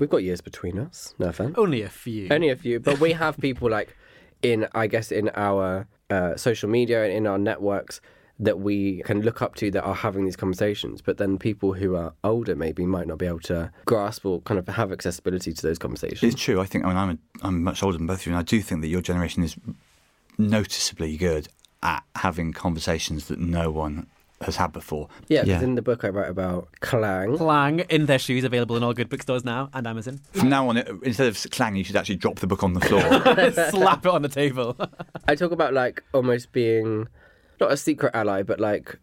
We've 0.00 0.08
got 0.08 0.22
years 0.22 0.40
between 0.40 0.78
us. 0.78 1.14
No 1.18 1.28
offense. 1.28 1.56
Only 1.58 1.82
a 1.82 1.90
few. 1.90 2.28
Only 2.30 2.48
a 2.48 2.56
few, 2.56 2.80
but 2.80 2.98
we 3.00 3.12
have 3.12 3.36
people 3.36 3.68
like 3.68 3.94
in, 4.42 4.66
I 4.74 4.86
guess, 4.86 5.12
in 5.12 5.30
our 5.34 5.86
uh, 6.08 6.36
social 6.36 6.70
media 6.70 7.04
and 7.04 7.12
in 7.12 7.26
our 7.26 7.36
networks 7.36 8.00
that 8.40 8.58
we 8.58 9.02
can 9.02 9.20
look 9.20 9.42
up 9.42 9.54
to 9.56 9.70
that 9.70 9.82
are 9.82 9.94
having 9.94 10.24
these 10.24 10.34
conversations. 10.34 11.02
But 11.02 11.18
then 11.18 11.38
people 11.38 11.74
who 11.74 11.94
are 11.94 12.14
older 12.24 12.56
maybe 12.56 12.86
might 12.86 13.06
not 13.06 13.18
be 13.18 13.26
able 13.26 13.40
to 13.40 13.70
grasp 13.84 14.24
or 14.24 14.40
kind 14.40 14.58
of 14.58 14.66
have 14.66 14.90
accessibility 14.90 15.52
to 15.52 15.62
those 15.62 15.78
conversations. 15.78 16.22
It's 16.22 16.42
true. 16.42 16.60
I 16.60 16.64
think 16.64 16.84
I 16.84 16.88
mean, 16.88 16.96
I'm, 16.96 17.10
a, 17.10 17.46
I'm 17.46 17.62
much 17.62 17.82
older 17.82 17.98
than 17.98 18.06
both 18.06 18.20
of 18.20 18.26
you, 18.26 18.32
and 18.32 18.38
I 18.38 18.42
do 18.42 18.60
think 18.62 18.80
that 18.80 18.88
your 18.88 19.02
generation 19.02 19.42
is 19.44 19.56
noticeably 20.38 21.16
good 21.18 21.48
at 21.82 22.02
having 22.16 22.52
conversations 22.52 23.28
that 23.28 23.38
no 23.38 23.70
one 23.70 24.06
has 24.40 24.56
had 24.56 24.72
before. 24.72 25.08
Yeah, 25.28 25.44
because 25.44 25.62
in 25.62 25.74
the 25.74 25.82
book 25.82 26.02
I 26.02 26.08
wrote 26.08 26.30
about 26.30 26.68
clang. 26.80 27.36
Clang 27.36 27.80
in 27.80 28.06
their 28.06 28.18
shoes, 28.18 28.42
available 28.44 28.74
in 28.76 28.82
all 28.82 28.94
good 28.94 29.10
bookstores 29.10 29.44
now 29.44 29.68
and 29.74 29.86
Amazon. 29.86 30.20
From 30.32 30.48
now 30.48 30.68
on, 30.68 30.78
instead 31.02 31.26
of 31.28 31.50
clang, 31.50 31.76
you 31.76 31.84
should 31.84 31.96
actually 31.96 32.16
drop 32.16 32.38
the 32.38 32.46
book 32.46 32.62
on 32.62 32.72
the 32.72 32.80
floor. 32.80 33.02
Slap 33.70 34.06
it 34.06 34.10
on 34.10 34.22
the 34.22 34.30
table. 34.30 34.76
I 35.28 35.34
talk 35.34 35.52
about 35.52 35.74
like 35.74 36.02
almost 36.14 36.52
being 36.52 37.08
not 37.60 37.72
a 37.72 37.76
secret 37.76 38.14
ally, 38.14 38.42
but 38.42 38.60
like 38.60 38.98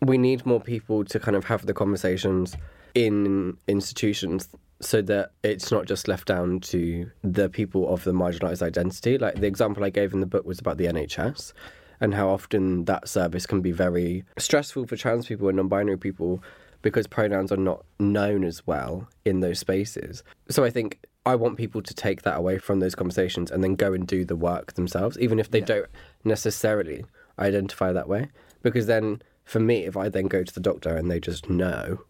we 0.00 0.18
need 0.18 0.44
more 0.44 0.60
people 0.60 1.04
to 1.04 1.20
kind 1.20 1.36
of 1.36 1.44
have 1.44 1.66
the 1.66 1.74
conversations 1.74 2.56
in 2.94 3.56
institutions 3.68 4.48
so 4.80 5.00
that 5.00 5.30
it's 5.44 5.70
not 5.70 5.86
just 5.86 6.08
left 6.08 6.26
down 6.26 6.58
to 6.58 7.08
the 7.22 7.48
people 7.48 7.88
of 7.92 8.02
the 8.04 8.12
marginalized 8.12 8.62
identity. 8.62 9.16
Like 9.16 9.36
the 9.36 9.46
example 9.46 9.84
I 9.84 9.90
gave 9.90 10.12
in 10.12 10.20
the 10.20 10.26
book 10.26 10.44
was 10.44 10.58
about 10.58 10.76
the 10.76 10.86
NHS 10.86 11.52
and 12.00 12.14
how 12.14 12.28
often 12.28 12.84
that 12.86 13.08
service 13.08 13.46
can 13.46 13.60
be 13.60 13.70
very 13.70 14.24
stressful 14.36 14.86
for 14.88 14.96
trans 14.96 15.26
people 15.26 15.48
and 15.48 15.56
non 15.56 15.68
binary 15.68 15.96
people 15.96 16.42
because 16.82 17.06
pronouns 17.06 17.52
are 17.52 17.56
not 17.56 17.84
known 18.00 18.42
as 18.42 18.66
well 18.66 19.08
in 19.24 19.38
those 19.38 19.60
spaces. 19.60 20.24
So 20.48 20.64
I 20.64 20.70
think 20.70 20.98
I 21.24 21.36
want 21.36 21.56
people 21.56 21.80
to 21.80 21.94
take 21.94 22.22
that 22.22 22.36
away 22.36 22.58
from 22.58 22.80
those 22.80 22.96
conversations 22.96 23.52
and 23.52 23.62
then 23.62 23.76
go 23.76 23.92
and 23.92 24.04
do 24.04 24.24
the 24.24 24.34
work 24.34 24.72
themselves, 24.72 25.16
even 25.20 25.38
if 25.38 25.52
they 25.52 25.60
don't 25.60 25.86
necessarily 26.24 27.04
identify 27.46 27.92
that 27.92 28.08
way. 28.08 28.28
Because 28.62 28.86
then, 28.86 29.22
for 29.44 29.60
me, 29.60 29.84
if 29.84 29.96
I 29.96 30.08
then 30.08 30.26
go 30.26 30.42
to 30.42 30.54
the 30.54 30.60
doctor 30.60 30.96
and 30.96 31.10
they 31.10 31.20
just 31.20 31.50
know 31.50 32.02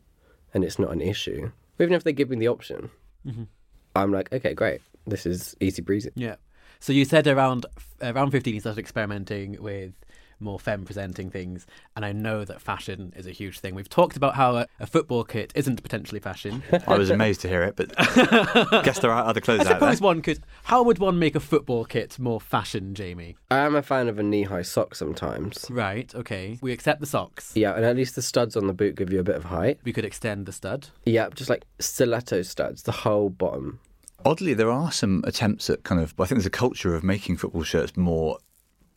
and 0.54 0.64
it's 0.64 0.78
not 0.78 0.92
an 0.92 1.00
issue, 1.00 1.50
even 1.78 1.94
if 1.94 2.04
they 2.04 2.12
give 2.12 2.30
me 2.30 2.36
the 2.36 2.48
option, 2.48 2.90
mm-hmm. 3.26 3.44
I'm 3.96 4.12
like, 4.12 4.32
okay, 4.32 4.54
great, 4.54 4.80
this 5.06 5.26
is 5.26 5.56
easy 5.60 5.82
breezy. 5.82 6.10
Yeah. 6.14 6.36
So 6.80 6.92
you 6.92 7.04
said 7.04 7.26
around 7.26 7.66
around 8.00 8.32
15 8.32 8.54
you 8.54 8.60
started 8.60 8.80
experimenting 8.80 9.62
with 9.62 9.92
more 10.42 10.58
femme 10.58 10.84
presenting 10.84 11.30
things, 11.30 11.66
and 11.96 12.04
I 12.04 12.12
know 12.12 12.44
that 12.44 12.61
fashion 12.61 13.12
is 13.16 13.26
a 13.26 13.30
huge 13.30 13.61
thing. 13.61 13.75
We've 13.75 13.88
talked 13.88 14.16
about 14.16 14.34
how 14.34 14.56
a, 14.56 14.66
a 14.80 14.87
football 14.87 15.25
kit 15.25 15.52
isn't 15.54 15.82
potentially 15.82 16.20
fashion. 16.20 16.62
I 16.87 16.99
was 16.99 17.11
amazed 17.11 17.40
to 17.42 17.49
hear 17.49 17.62
it, 17.62 17.76
but 17.76 17.94
guess 18.84 18.99
there 18.99 19.11
are 19.11 19.25
other 19.25 19.40
clothes 19.40 19.61
I 19.61 19.62
out 19.62 19.68
there. 19.68 19.75
suppose 19.90 20.00
one 20.00 20.22
could. 20.22 20.40
How 20.64 20.82
would 20.82 20.99
one 20.99 21.18
make 21.18 21.34
a 21.34 21.40
football 21.40 21.84
kit 21.84 22.18
more 22.18 22.40
fashion, 22.40 22.94
Jamie? 22.94 23.37
I 23.50 23.58
am 23.58 23.75
a 23.75 23.82
fan 23.82 24.08
of 24.08 24.18
a 24.18 24.22
knee 24.22 24.44
high 24.44 24.62
sock 24.62 24.94
sometimes. 24.94 25.66
Right. 25.70 26.14
Okay. 26.14 26.58
We 26.61 26.72
accept 26.72 27.00
the 27.00 27.06
socks. 27.06 27.52
Yeah, 27.54 27.75
and 27.75 27.84
at 27.84 27.96
least 27.96 28.14
the 28.14 28.22
studs 28.22 28.56
on 28.56 28.66
the 28.66 28.72
boot 28.72 28.96
give 28.96 29.12
you 29.12 29.20
a 29.20 29.25
bit 29.25 29.37
of 29.37 29.44
height. 29.44 29.78
We 29.84 29.92
could 29.92 30.04
extend 30.04 30.46
the 30.46 30.52
stud. 30.52 30.88
Yeah, 31.04 31.28
just 31.34 31.50
like 31.50 31.64
stiletto 31.78 32.42
studs, 32.42 32.82
the 32.82 32.92
whole 32.92 33.30
bottom. 33.30 33.80
Oddly, 34.25 34.54
there 34.54 34.70
are 34.70 34.92
some 34.92 35.22
attempts 35.26 35.68
at 35.68 35.82
kind 35.82 36.00
of. 36.00 36.14
I 36.18 36.25
think 36.26 36.38
there's 36.38 36.46
a 36.46 36.50
culture 36.50 36.94
of 36.94 37.02
making 37.02 37.38
football 37.38 37.64
shirts 37.64 37.96
more 37.96 38.38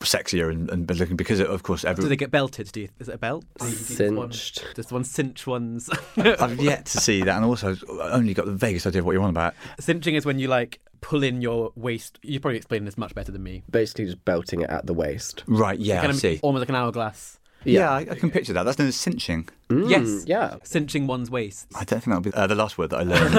sexier 0.00 0.50
and, 0.50 0.70
and 0.70 0.86
better 0.86 1.00
looking 1.00 1.16
because, 1.16 1.40
of 1.40 1.62
course, 1.62 1.84
every, 1.84 2.02
Do 2.02 2.08
they 2.08 2.16
get 2.16 2.30
belted? 2.30 2.70
Do 2.72 2.82
you, 2.82 2.88
is 2.98 3.08
it 3.08 3.14
a 3.14 3.18
belt? 3.18 3.44
Do 3.58 3.66
you- 3.68 3.74
do 3.96 4.14
one- 4.14 4.32
Cinched. 4.32 4.74
Does 4.74 4.92
one 4.92 5.04
cinch 5.04 5.46
ones? 5.46 5.88
I've 6.16 6.60
yet 6.60 6.86
to 6.86 6.98
see 6.98 7.22
that, 7.22 7.36
and 7.36 7.44
also 7.44 7.70
I've 7.70 7.84
only 8.12 8.34
got 8.34 8.46
the 8.46 8.52
vaguest 8.54 8.86
idea 8.86 9.00
of 9.00 9.06
what 9.06 9.12
you're 9.12 9.22
on 9.22 9.30
about. 9.30 9.54
Cinching 9.80 10.14
is 10.14 10.24
when 10.26 10.38
you 10.38 10.48
like 10.48 10.80
pull 11.00 11.22
in 11.22 11.40
your 11.40 11.72
waist. 11.76 12.18
You 12.22 12.40
probably 12.40 12.56
explain 12.58 12.84
this 12.84 12.98
much 12.98 13.14
better 13.14 13.32
than 13.32 13.42
me. 13.42 13.62
Basically, 13.70 14.04
just 14.06 14.24
belting 14.24 14.60
it 14.62 14.70
at 14.70 14.86
the 14.86 14.94
waist. 14.94 15.44
Right? 15.46 15.78
Yeah, 15.78 15.96
kind 16.00 16.08
I 16.12 16.14
of 16.14 16.20
see. 16.20 16.40
almost 16.42 16.60
like 16.60 16.68
an 16.68 16.74
hourglass. 16.74 17.38
Yeah, 17.64 17.90
I, 17.90 17.98
I 18.00 18.14
can 18.14 18.30
picture 18.30 18.52
that. 18.52 18.62
That's 18.62 18.78
known 18.78 18.86
as 18.88 18.94
cinching. 18.96 19.48
yes. 19.70 20.24
Yeah. 20.26 20.56
Cinching 20.62 21.08
one's 21.08 21.30
waist. 21.32 21.66
I 21.74 21.82
don't 21.84 22.00
think 22.00 22.04
that'll 22.04 22.20
be 22.20 22.32
uh, 22.32 22.46
the 22.46 22.54
last 22.54 22.78
word 22.78 22.90
that 22.90 23.00
I 23.00 23.02
learned. 23.02 23.34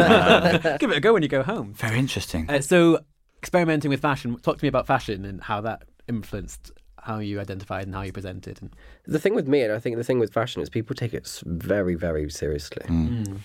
Uh, 0.65 0.77
Give 0.79 0.91
it 0.91 0.97
a 0.97 0.99
go 0.99 1.13
when 1.13 1.23
you 1.23 1.29
go 1.29 1.43
home. 1.43 1.73
very 1.75 1.97
interesting. 1.97 2.49
Uh, 2.49 2.59
so, 2.59 2.99
experimenting 3.41 3.89
with 3.89 4.01
fashion. 4.01 4.35
Talk 4.39 4.57
to 4.57 4.65
me 4.65 4.67
about 4.67 4.85
fashion 4.85 5.23
and 5.23 5.41
how 5.41 5.61
that 5.61 5.83
influenced 6.07 6.71
how 7.01 7.19
you 7.19 7.39
identified 7.39 7.85
and 7.85 7.95
how 7.95 8.01
you 8.01 8.11
presented. 8.11 8.61
And 8.61 8.75
The 9.05 9.19
thing 9.19 9.33
with 9.35 9.47
me, 9.47 9.61
and 9.61 9.71
I 9.71 9.79
think 9.79 9.95
the 9.97 10.03
thing 10.03 10.19
with 10.19 10.33
fashion, 10.33 10.61
is 10.61 10.69
people 10.69 10.95
take 10.95 11.13
it 11.13 11.41
very, 11.45 11.95
very 11.95 12.29
seriously. 12.29 12.83
Mm. 12.87 13.27
Hmm. 13.27 13.35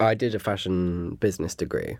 I 0.00 0.14
did 0.14 0.34
a 0.34 0.38
fashion 0.40 1.14
business 1.20 1.54
degree, 1.54 1.98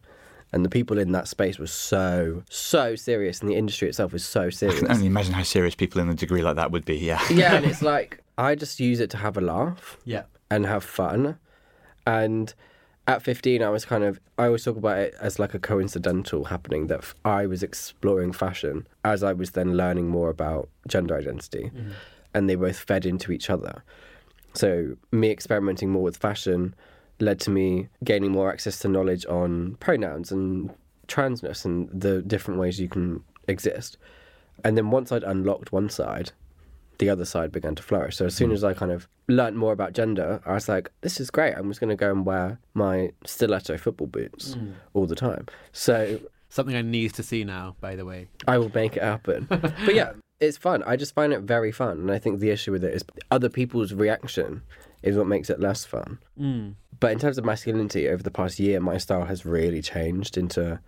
and 0.52 0.64
the 0.64 0.68
people 0.68 0.98
in 0.98 1.12
that 1.12 1.28
space 1.28 1.58
were 1.58 1.68
so, 1.68 2.42
so 2.50 2.96
serious, 2.96 3.40
and 3.40 3.48
the 3.48 3.54
industry 3.54 3.88
itself 3.88 4.12
was 4.12 4.24
so 4.24 4.50
serious. 4.50 4.76
I 4.76 4.78
serious. 4.78 4.80
can 4.80 4.90
only 4.96 5.06
imagine 5.06 5.34
how 5.34 5.44
serious 5.44 5.74
people 5.76 6.00
in 6.00 6.08
a 6.08 6.14
degree 6.14 6.42
like 6.42 6.56
that 6.56 6.72
would 6.72 6.84
be. 6.84 6.96
Yeah. 6.96 7.22
yeah, 7.30 7.54
and 7.54 7.64
it's 7.70 7.82
like, 7.82 8.20
I 8.36 8.54
just 8.56 8.80
use 8.80 8.98
it 8.98 9.10
to 9.10 9.16
have 9.18 9.36
a 9.36 9.40
laugh. 9.40 9.98
yeah, 10.04 10.24
and 10.50 10.66
have 10.66 10.82
fun. 10.82 11.38
And 12.06 12.52
at 13.06 13.22
15, 13.22 13.62
I 13.62 13.68
was 13.68 13.84
kind 13.84 14.04
of, 14.04 14.20
I 14.38 14.46
always 14.46 14.64
talk 14.64 14.76
about 14.76 14.98
it 14.98 15.14
as 15.20 15.38
like 15.38 15.54
a 15.54 15.58
coincidental 15.58 16.44
happening 16.44 16.86
that 16.86 17.04
I 17.24 17.46
was 17.46 17.62
exploring 17.62 18.32
fashion 18.32 18.86
as 19.04 19.22
I 19.22 19.32
was 19.32 19.52
then 19.52 19.76
learning 19.76 20.08
more 20.08 20.30
about 20.30 20.68
gender 20.86 21.16
identity. 21.16 21.70
Mm-hmm. 21.74 21.90
And 22.34 22.48
they 22.48 22.54
both 22.54 22.78
fed 22.78 23.04
into 23.04 23.32
each 23.32 23.50
other. 23.50 23.84
So, 24.54 24.96
me 25.10 25.30
experimenting 25.30 25.90
more 25.90 26.02
with 26.02 26.16
fashion 26.16 26.74
led 27.20 27.40
to 27.40 27.50
me 27.50 27.88
gaining 28.04 28.32
more 28.32 28.50
access 28.50 28.78
to 28.80 28.88
knowledge 28.88 29.26
on 29.26 29.76
pronouns 29.80 30.32
and 30.32 30.70
transness 31.08 31.64
and 31.64 31.88
the 31.88 32.22
different 32.22 32.58
ways 32.58 32.80
you 32.80 32.88
can 32.88 33.22
exist. 33.48 33.98
And 34.64 34.76
then 34.76 34.90
once 34.90 35.12
I'd 35.12 35.24
unlocked 35.24 35.72
one 35.72 35.88
side, 35.88 36.32
the 37.02 37.10
other 37.10 37.24
side 37.24 37.50
began 37.50 37.74
to 37.74 37.82
flourish. 37.82 38.16
So 38.16 38.26
as 38.26 38.34
soon 38.34 38.50
hmm. 38.50 38.54
as 38.54 38.62
I 38.62 38.74
kind 38.74 38.92
of 38.92 39.08
learnt 39.26 39.56
more 39.56 39.72
about 39.72 39.92
gender, 39.92 40.40
I 40.46 40.52
was 40.52 40.68
like, 40.68 40.92
this 41.00 41.18
is 41.18 41.30
great. 41.30 41.52
I'm 41.54 41.68
just 41.68 41.80
going 41.80 41.90
to 41.90 41.96
go 41.96 42.12
and 42.12 42.24
wear 42.24 42.60
my 42.74 43.10
stiletto 43.24 43.76
football 43.76 44.06
boots 44.06 44.54
hmm. 44.54 44.70
all 44.94 45.06
the 45.06 45.16
time. 45.16 45.46
So 45.72 46.20
something 46.48 46.76
I 46.76 46.82
need 46.82 47.12
to 47.14 47.24
see 47.24 47.42
now. 47.42 47.74
By 47.80 47.96
the 47.96 48.04
way, 48.04 48.28
I 48.46 48.58
will 48.58 48.70
make 48.72 48.96
it 48.96 49.02
happen. 49.02 49.48
but 49.50 49.94
yeah, 49.96 50.12
it's 50.38 50.56
fun. 50.56 50.84
I 50.84 50.94
just 50.94 51.12
find 51.12 51.32
it 51.32 51.40
very 51.40 51.72
fun. 51.72 51.98
And 51.98 52.12
I 52.12 52.20
think 52.20 52.38
the 52.38 52.50
issue 52.50 52.70
with 52.70 52.84
it 52.84 52.94
is 52.94 53.04
other 53.32 53.48
people's 53.48 53.92
reaction 53.92 54.62
is 55.02 55.16
what 55.16 55.26
makes 55.26 55.50
it 55.50 55.58
less 55.58 55.84
fun. 55.84 56.20
Hmm. 56.38 56.70
But 57.00 57.10
in 57.10 57.18
terms 57.18 57.36
of 57.36 57.44
masculinity, 57.44 58.08
over 58.08 58.22
the 58.22 58.30
past 58.30 58.60
year, 58.60 58.78
my 58.78 58.98
style 58.98 59.24
has 59.24 59.44
really 59.44 59.82
changed 59.82 60.38
into 60.38 60.78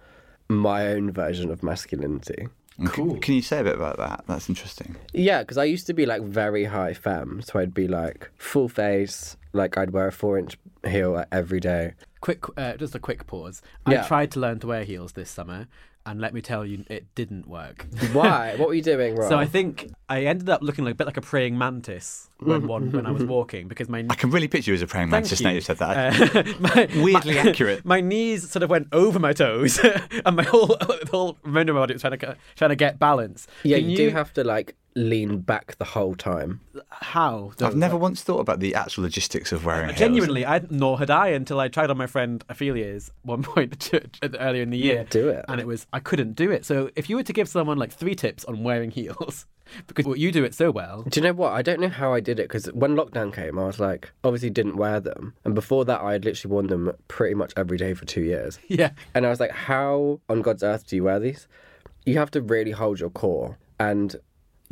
my 0.48 0.86
own 0.86 1.10
version 1.10 1.50
of 1.50 1.64
masculinity. 1.64 2.46
And 2.78 2.88
c- 2.90 3.18
Can 3.20 3.34
you 3.34 3.42
say 3.42 3.60
a 3.60 3.64
bit 3.64 3.74
about 3.76 3.98
that? 3.98 4.24
That's 4.26 4.48
interesting. 4.48 4.96
Yeah, 5.12 5.42
because 5.42 5.58
I 5.58 5.64
used 5.64 5.86
to 5.86 5.94
be 5.94 6.06
like 6.06 6.22
very 6.22 6.64
high 6.64 6.94
femme, 6.94 7.40
so 7.42 7.58
I'd 7.58 7.74
be 7.74 7.86
like 7.88 8.30
full 8.36 8.68
face, 8.68 9.36
like 9.52 9.78
I'd 9.78 9.90
wear 9.90 10.08
a 10.08 10.12
four 10.12 10.38
inch 10.38 10.56
heel 10.84 11.12
like, 11.12 11.28
every 11.30 11.60
day. 11.60 11.94
quick, 12.20 12.44
uh, 12.58 12.76
just 12.76 12.94
a 12.94 12.98
quick 12.98 13.26
pause. 13.26 13.62
Yeah. 13.88 14.02
I 14.02 14.06
tried 14.08 14.30
to 14.32 14.40
learn 14.40 14.58
to 14.60 14.66
wear 14.66 14.84
heels 14.84 15.12
this 15.12 15.30
summer, 15.30 15.68
and 16.06 16.20
let 16.20 16.34
me 16.34 16.40
tell 16.42 16.66
you, 16.66 16.84
it 16.88 17.06
didn't 17.14 17.48
work. 17.48 17.86
Why? 18.12 18.54
what 18.56 18.68
were 18.68 18.74
you 18.74 18.82
doing 18.82 19.16
wrong? 19.16 19.28
So 19.28 19.38
I 19.38 19.46
think 19.46 19.90
I 20.08 20.24
ended 20.24 20.48
up 20.50 20.60
looking 20.62 20.84
like 20.84 20.92
a 20.92 20.96
bit 20.96 21.06
like 21.06 21.16
a 21.16 21.20
praying 21.22 21.56
mantis 21.56 22.28
when 22.38 22.66
one 22.74 22.92
when 22.92 23.06
I 23.06 23.10
was 23.10 23.24
walking 23.24 23.68
because 23.68 23.88
my 23.88 24.04
I 24.10 24.14
can 24.14 24.30
really 24.30 24.48
picture 24.48 24.70
you 24.70 24.74
as 24.74 24.82
a 24.82 24.86
praying 24.86 25.08
Thank 25.10 25.24
mantis 25.24 25.40
you. 25.40 25.44
now 25.46 25.52
you've 25.52 25.64
said 25.64 25.78
that. 25.78 25.94
Uh, 26.34 26.42
my, 26.60 26.88
Weirdly 27.02 27.34
my- 27.36 27.48
accurate. 27.50 27.84
My 27.84 28.00
knees 28.00 28.50
sort 28.50 28.62
of 28.62 28.70
went 28.70 28.88
over 28.92 29.18
my 29.18 29.32
toes, 29.32 29.78
and 30.24 30.36
my 30.36 30.42
whole 30.42 30.66
the 30.68 31.08
whole 31.10 31.38
remember 31.42 31.72
body 31.72 31.94
was 31.94 32.02
trying 32.02 32.12
to 32.12 32.16
get- 32.16 32.36
trying 32.56 32.70
to 32.70 32.76
get 32.76 32.98
balance. 32.98 33.46
yeah, 33.62 33.78
Can 33.78 33.90
you, 33.90 33.96
do 33.96 34.10
have 34.10 34.32
to 34.34 34.44
like 34.44 34.74
lean 34.96 35.38
back 35.40 35.76
the 35.78 35.84
whole 35.84 36.14
time. 36.14 36.60
how? 36.88 37.52
though? 37.56 37.66
I've 37.66 37.76
never 37.76 37.96
once 37.96 38.22
thought 38.22 38.38
about 38.40 38.60
the 38.60 38.74
actual 38.74 39.02
logistics 39.04 39.50
of 39.52 39.64
wearing 39.64 39.86
heels. 39.88 39.98
Genuinely, 39.98 40.46
I 40.46 40.60
nor 40.70 40.98
had 40.98 41.10
I 41.10 41.28
until 41.28 41.58
I 41.60 41.68
tried 41.68 41.90
on 41.90 41.96
my 41.96 42.06
friend 42.06 42.44
Ophelia's 42.48 43.10
one 43.22 43.42
point 43.42 43.72
at 43.72 43.80
church- 43.80 44.18
at- 44.22 44.36
earlier 44.38 44.62
in 44.62 44.70
the 44.70 44.78
year. 44.78 45.04
do 45.10 45.28
it. 45.28 45.44
and 45.48 45.60
it 45.60 45.66
was 45.66 45.86
I 45.92 46.00
couldn't 46.00 46.34
do 46.34 46.50
it. 46.50 46.64
So 46.64 46.90
if 46.96 47.10
you 47.10 47.16
were 47.16 47.22
to 47.24 47.32
give 47.32 47.48
someone 47.48 47.76
like 47.78 47.92
three 47.92 48.14
tips 48.14 48.44
on 48.44 48.62
wearing 48.62 48.90
heels, 48.92 49.46
because 49.88 50.06
you 50.18 50.30
do 50.30 50.44
it 50.44 50.54
so 50.54 50.70
well, 50.70 51.02
Do 51.08 51.18
you 51.20 51.26
know 51.26 51.32
what? 51.32 51.52
I 51.52 51.62
don't 51.62 51.80
know 51.80 51.88
how 51.88 52.12
I 52.12 52.20
did 52.20 52.38
it 52.38 52.44
because 52.48 52.66
when 52.66 52.94
lockdown 52.94 53.34
came, 53.34 53.58
I 53.58 53.64
was 53.64 53.80
like, 53.80 54.12
obviously 54.22 54.50
didn't 54.50 54.76
wear 54.76 55.00
them, 55.00 55.34
and 55.44 55.54
before 55.54 55.84
that, 55.86 56.02
I 56.02 56.12
had 56.12 56.24
literally 56.24 56.52
worn 56.52 56.66
them 56.68 56.92
pretty 57.08 57.34
much 57.34 57.52
every 57.56 57.78
day 57.78 57.94
for 57.94 58.04
two 58.04 58.22
years. 58.22 58.58
yeah, 58.68 58.90
And 59.14 59.26
I 59.26 59.30
was 59.30 59.40
like, 59.40 59.50
how 59.50 60.20
on 60.28 60.42
God's 60.42 60.62
earth 60.62 60.86
do 60.86 60.94
you 60.96 61.02
wear 61.04 61.18
these? 61.18 61.48
You 62.06 62.18
have 62.18 62.30
to 62.32 62.42
really 62.42 62.70
hold 62.72 63.00
your 63.00 63.10
core, 63.10 63.58
and 63.80 64.14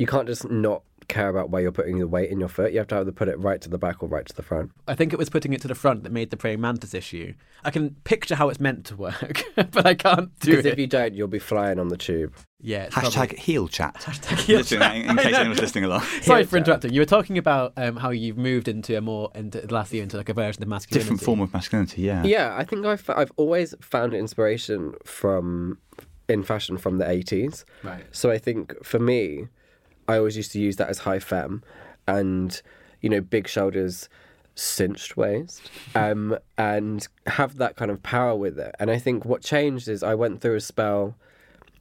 you 0.03 0.07
can't 0.07 0.27
just 0.27 0.49
not 0.49 0.83
care 1.07 1.29
about 1.29 1.49
where 1.49 1.61
you're 1.61 1.71
putting 1.71 1.97
the 1.97 2.07
weight 2.07 2.29
in 2.29 2.41
your 2.41 2.49
foot. 2.49 2.73
You 2.73 2.79
have 2.79 2.89
to 2.89 2.97
either 2.97 3.13
put 3.13 3.29
it 3.29 3.39
right 3.39 3.61
to 3.61 3.69
the 3.69 3.77
back 3.77 4.03
or 4.03 4.09
right 4.09 4.25
to 4.25 4.35
the 4.35 4.41
front. 4.41 4.71
I 4.85 4.95
think 4.95 5.13
it 5.13 5.15
was 5.17 5.29
putting 5.29 5.53
it 5.53 5.61
to 5.61 5.69
the 5.69 5.75
front 5.75 6.03
that 6.03 6.11
made 6.11 6.29
the 6.29 6.35
praying 6.35 6.59
mantis 6.59 6.93
issue. 6.93 7.35
I 7.63 7.71
can 7.71 7.91
picture 8.03 8.35
how 8.35 8.49
it's 8.49 8.59
meant 8.59 8.85
to 8.87 8.97
work, 8.97 9.45
but 9.55 9.85
I 9.85 9.93
can't 9.93 10.37
do 10.41 10.51
it. 10.51 10.55
Because 10.57 10.65
it. 10.65 10.73
if 10.73 10.79
you 10.79 10.87
don't, 10.87 11.13
you'll 11.13 11.29
be 11.29 11.39
flying 11.39 11.79
on 11.79 11.87
the 11.87 11.95
tube. 11.95 12.35
Yeah. 12.59 12.83
it's 12.83 12.95
Hashtag 12.95 13.13
probably- 13.13 13.37
heel 13.37 13.67
chat. 13.69 14.03
heel 14.39 14.57
Literally, 14.57 15.03
in, 15.03 15.09
in 15.11 15.17
case 15.17 15.33
anyone's 15.37 15.61
listening 15.61 15.85
along. 15.85 16.01
Sorry 16.21 16.43
for 16.43 16.57
interrupting. 16.57 16.91
You 16.91 16.99
were 16.99 17.05
talking 17.05 17.37
about 17.37 17.71
um, 17.77 17.95
how 17.95 18.09
you've 18.09 18.37
moved 18.37 18.67
into 18.67 18.97
a 18.97 18.99
more 18.99 19.31
into 19.35 19.61
the 19.61 19.73
last 19.73 19.93
year 19.93 20.03
into 20.03 20.17
like 20.17 20.27
a 20.27 20.33
version 20.33 20.61
of 20.63 20.67
masculinity. 20.67 21.05
Different 21.05 21.23
form 21.23 21.39
of 21.39 21.53
masculinity, 21.53 22.01
yeah. 22.01 22.23
Yeah, 22.25 22.53
I 22.57 22.65
think 22.65 22.85
I've 22.85 23.09
I've 23.09 23.31
always 23.37 23.73
found 23.79 24.13
inspiration 24.13 24.95
from 25.05 25.77
in 26.29 26.43
fashion 26.43 26.77
from 26.77 26.97
the 26.97 27.09
eighties. 27.09 27.65
Right. 27.83 28.03
So 28.11 28.31
I 28.31 28.37
think 28.37 28.83
for 28.83 28.99
me, 28.99 29.47
I 30.07 30.17
always 30.17 30.37
used 30.37 30.51
to 30.53 30.59
use 30.59 30.75
that 30.77 30.89
as 30.89 30.99
high 30.99 31.19
femme, 31.19 31.63
and 32.07 32.61
you 33.01 33.09
know, 33.09 33.21
big 33.21 33.47
shoulders, 33.47 34.09
cinched 34.55 35.17
waist, 35.17 35.69
um, 35.95 36.37
and 36.57 37.07
have 37.27 37.57
that 37.57 37.75
kind 37.75 37.91
of 37.91 38.01
power 38.03 38.35
with 38.35 38.59
it. 38.59 38.75
And 38.79 38.89
I 38.91 38.97
think 38.97 39.25
what 39.25 39.41
changed 39.41 39.87
is 39.87 40.03
I 40.03 40.15
went 40.15 40.41
through 40.41 40.55
a 40.55 40.61
spell 40.61 41.15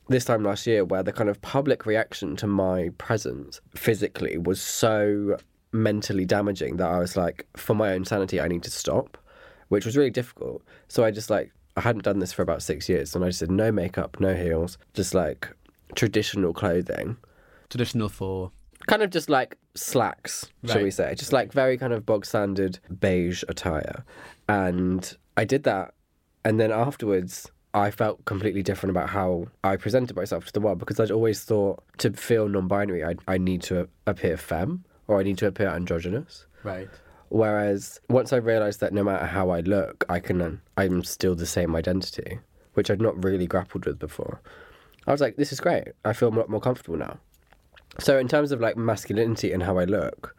this 0.09 0.25
time 0.25 0.43
last 0.43 0.67
year 0.67 0.85
where 0.85 1.03
the 1.03 1.13
kind 1.13 1.31
of 1.31 1.41
public 1.43 1.87
reaction 1.87 2.37
to 2.37 2.47
my 2.47 2.91
presence 2.99 3.61
physically 3.75 4.37
was 4.37 4.61
so 4.61 5.39
mentally 5.73 6.25
damaging 6.25 6.77
that 6.77 6.89
I 6.89 6.99
was 6.99 7.17
like, 7.17 7.47
for 7.57 7.75
my 7.75 7.93
own 7.93 8.05
sanity, 8.05 8.41
I 8.41 8.49
need 8.49 8.63
to 8.65 8.71
stop, 8.71 9.17
which 9.69 9.87
was 9.87 9.97
really 9.97 10.11
difficult. 10.11 10.63
So 10.89 11.05
I 11.05 11.11
just 11.11 11.31
like, 11.31 11.53
I 11.77 11.81
hadn't 11.81 12.05
done 12.05 12.19
this 12.19 12.33
for 12.33 12.43
about 12.43 12.63
six 12.63 12.89
years, 12.89 13.15
and 13.15 13.25
I 13.25 13.29
just 13.29 13.39
said 13.39 13.51
no 13.51 13.73
makeup, 13.73 14.19
no 14.21 14.35
heels, 14.35 14.77
just 14.93 15.15
like 15.15 15.49
traditional 15.95 16.53
clothing, 16.53 17.17
Traditional 17.73 18.11
for 18.11 18.51
kind 18.87 19.03
of 19.03 19.09
just 19.09 19.31
like 19.31 19.57
slacks, 19.75 20.51
shall 20.67 20.83
we 20.83 20.91
say, 20.91 21.15
just 21.15 21.33
like 21.33 21.53
very 21.55 21.79
kind 21.79 21.95
of 21.95 22.05
bog 22.05 22.27
standard 22.27 22.79
beige 23.01 23.43
attire. 23.49 24.05
And 24.47 25.17
I 25.39 25.45
did 25.47 25.63
that, 25.65 25.95
and 26.45 26.61
then 26.61 26.71
afterwards, 26.71 27.51
I 27.73 27.91
felt 27.91 28.23
completely 28.27 28.63
different 28.63 28.91
about 28.91 29.09
how 29.09 29.47
I 29.65 29.77
presented 29.77 30.17
myself 30.17 30.45
to 30.47 30.53
the 30.53 30.61
world 30.61 30.81
because 30.81 31.01
I'd 31.01 31.11
always 31.11 31.45
thought 31.45 31.83
to 31.99 32.13
feel 32.13 32.47
non-binary, 32.47 33.03
I 33.05 33.15
I 33.27 33.39
need 33.39 33.63
to 33.63 33.89
appear 34.07 34.37
femme 34.37 34.85
or 35.09 35.19
I 35.19 35.23
need 35.23 35.39
to 35.39 35.47
appear 35.47 35.69
androgynous. 35.69 36.47
right. 36.63 36.91
Whereas 37.31 37.99
once 38.11 38.31
I 38.35 38.37
realised 38.37 38.81
that 38.81 38.93
no 38.93 39.03
matter 39.03 39.25
how 39.25 39.49
I 39.49 39.61
look, 39.61 40.05
I 40.11 40.21
can 40.21 40.43
uh, 40.43 40.57
I'm 40.77 41.03
still 41.03 41.35
the 41.35 41.47
same 41.47 41.75
identity, 41.75 42.41
which 42.75 42.91
I'd 42.91 43.01
not 43.01 43.25
really 43.25 43.47
grappled 43.47 43.87
with 43.87 43.99
before. 43.99 44.43
I 45.07 45.13
was 45.13 45.23
like, 45.23 45.37
this 45.37 45.51
is 45.51 45.59
great. 45.59 45.89
I 46.05 46.13
feel 46.13 46.29
a 46.29 46.37
lot 46.37 46.51
more 46.51 46.61
comfortable 46.61 46.99
now. 46.99 47.19
So 47.99 48.19
in 48.19 48.29
terms 48.29 48.53
of 48.53 48.61
like 48.61 48.77
masculinity 48.77 49.53
and 49.53 49.63
how 49.63 49.79
I 49.79 49.85
look, 49.85 50.35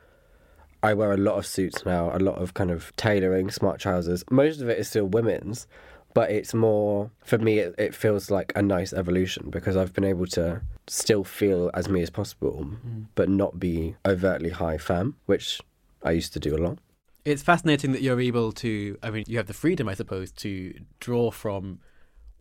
I 0.81 0.93
wear 0.93 1.13
a 1.13 1.17
lot 1.17 1.37
of 1.37 1.45
suits 1.45 1.85
now, 1.85 2.15
a 2.15 2.19
lot 2.19 2.35
of 2.35 2.53
kind 2.53 2.69
of 2.71 2.93
tailoring, 2.97 3.49
smart 3.51 3.79
trousers. 3.79 4.23
Most 4.29 4.59
of 4.59 4.69
it 4.69 4.77
is 4.77 4.89
still 4.89 5.05
women's, 5.05 5.65
but 6.13 6.29
it's 6.29 6.53
more 6.53 7.09
for 7.23 7.37
me. 7.37 7.59
It, 7.59 7.75
it 7.77 7.95
feels 7.95 8.29
like 8.29 8.51
a 8.55 8.61
nice 8.61 8.91
evolution 8.91 9.49
because 9.49 9.77
I've 9.77 9.93
been 9.93 10.03
able 10.03 10.27
to 10.27 10.61
still 10.87 11.23
feel 11.23 11.71
as 11.73 11.87
me 11.87 12.01
as 12.01 12.09
possible, 12.09 12.65
mm. 12.65 13.05
but 13.15 13.29
not 13.29 13.59
be 13.59 13.95
overtly 14.05 14.49
high 14.49 14.77
femme, 14.77 15.15
which 15.25 15.61
I 16.03 16.11
used 16.11 16.33
to 16.33 16.39
do 16.39 16.55
a 16.55 16.59
lot. 16.59 16.79
It's 17.23 17.41
fascinating 17.41 17.93
that 17.93 18.01
you're 18.01 18.19
able 18.19 18.51
to. 18.51 18.97
I 19.01 19.09
mean, 19.09 19.23
you 19.27 19.37
have 19.37 19.47
the 19.47 19.53
freedom, 19.53 19.87
I 19.87 19.93
suppose, 19.93 20.31
to 20.33 20.73
draw 20.99 21.31
from 21.31 21.79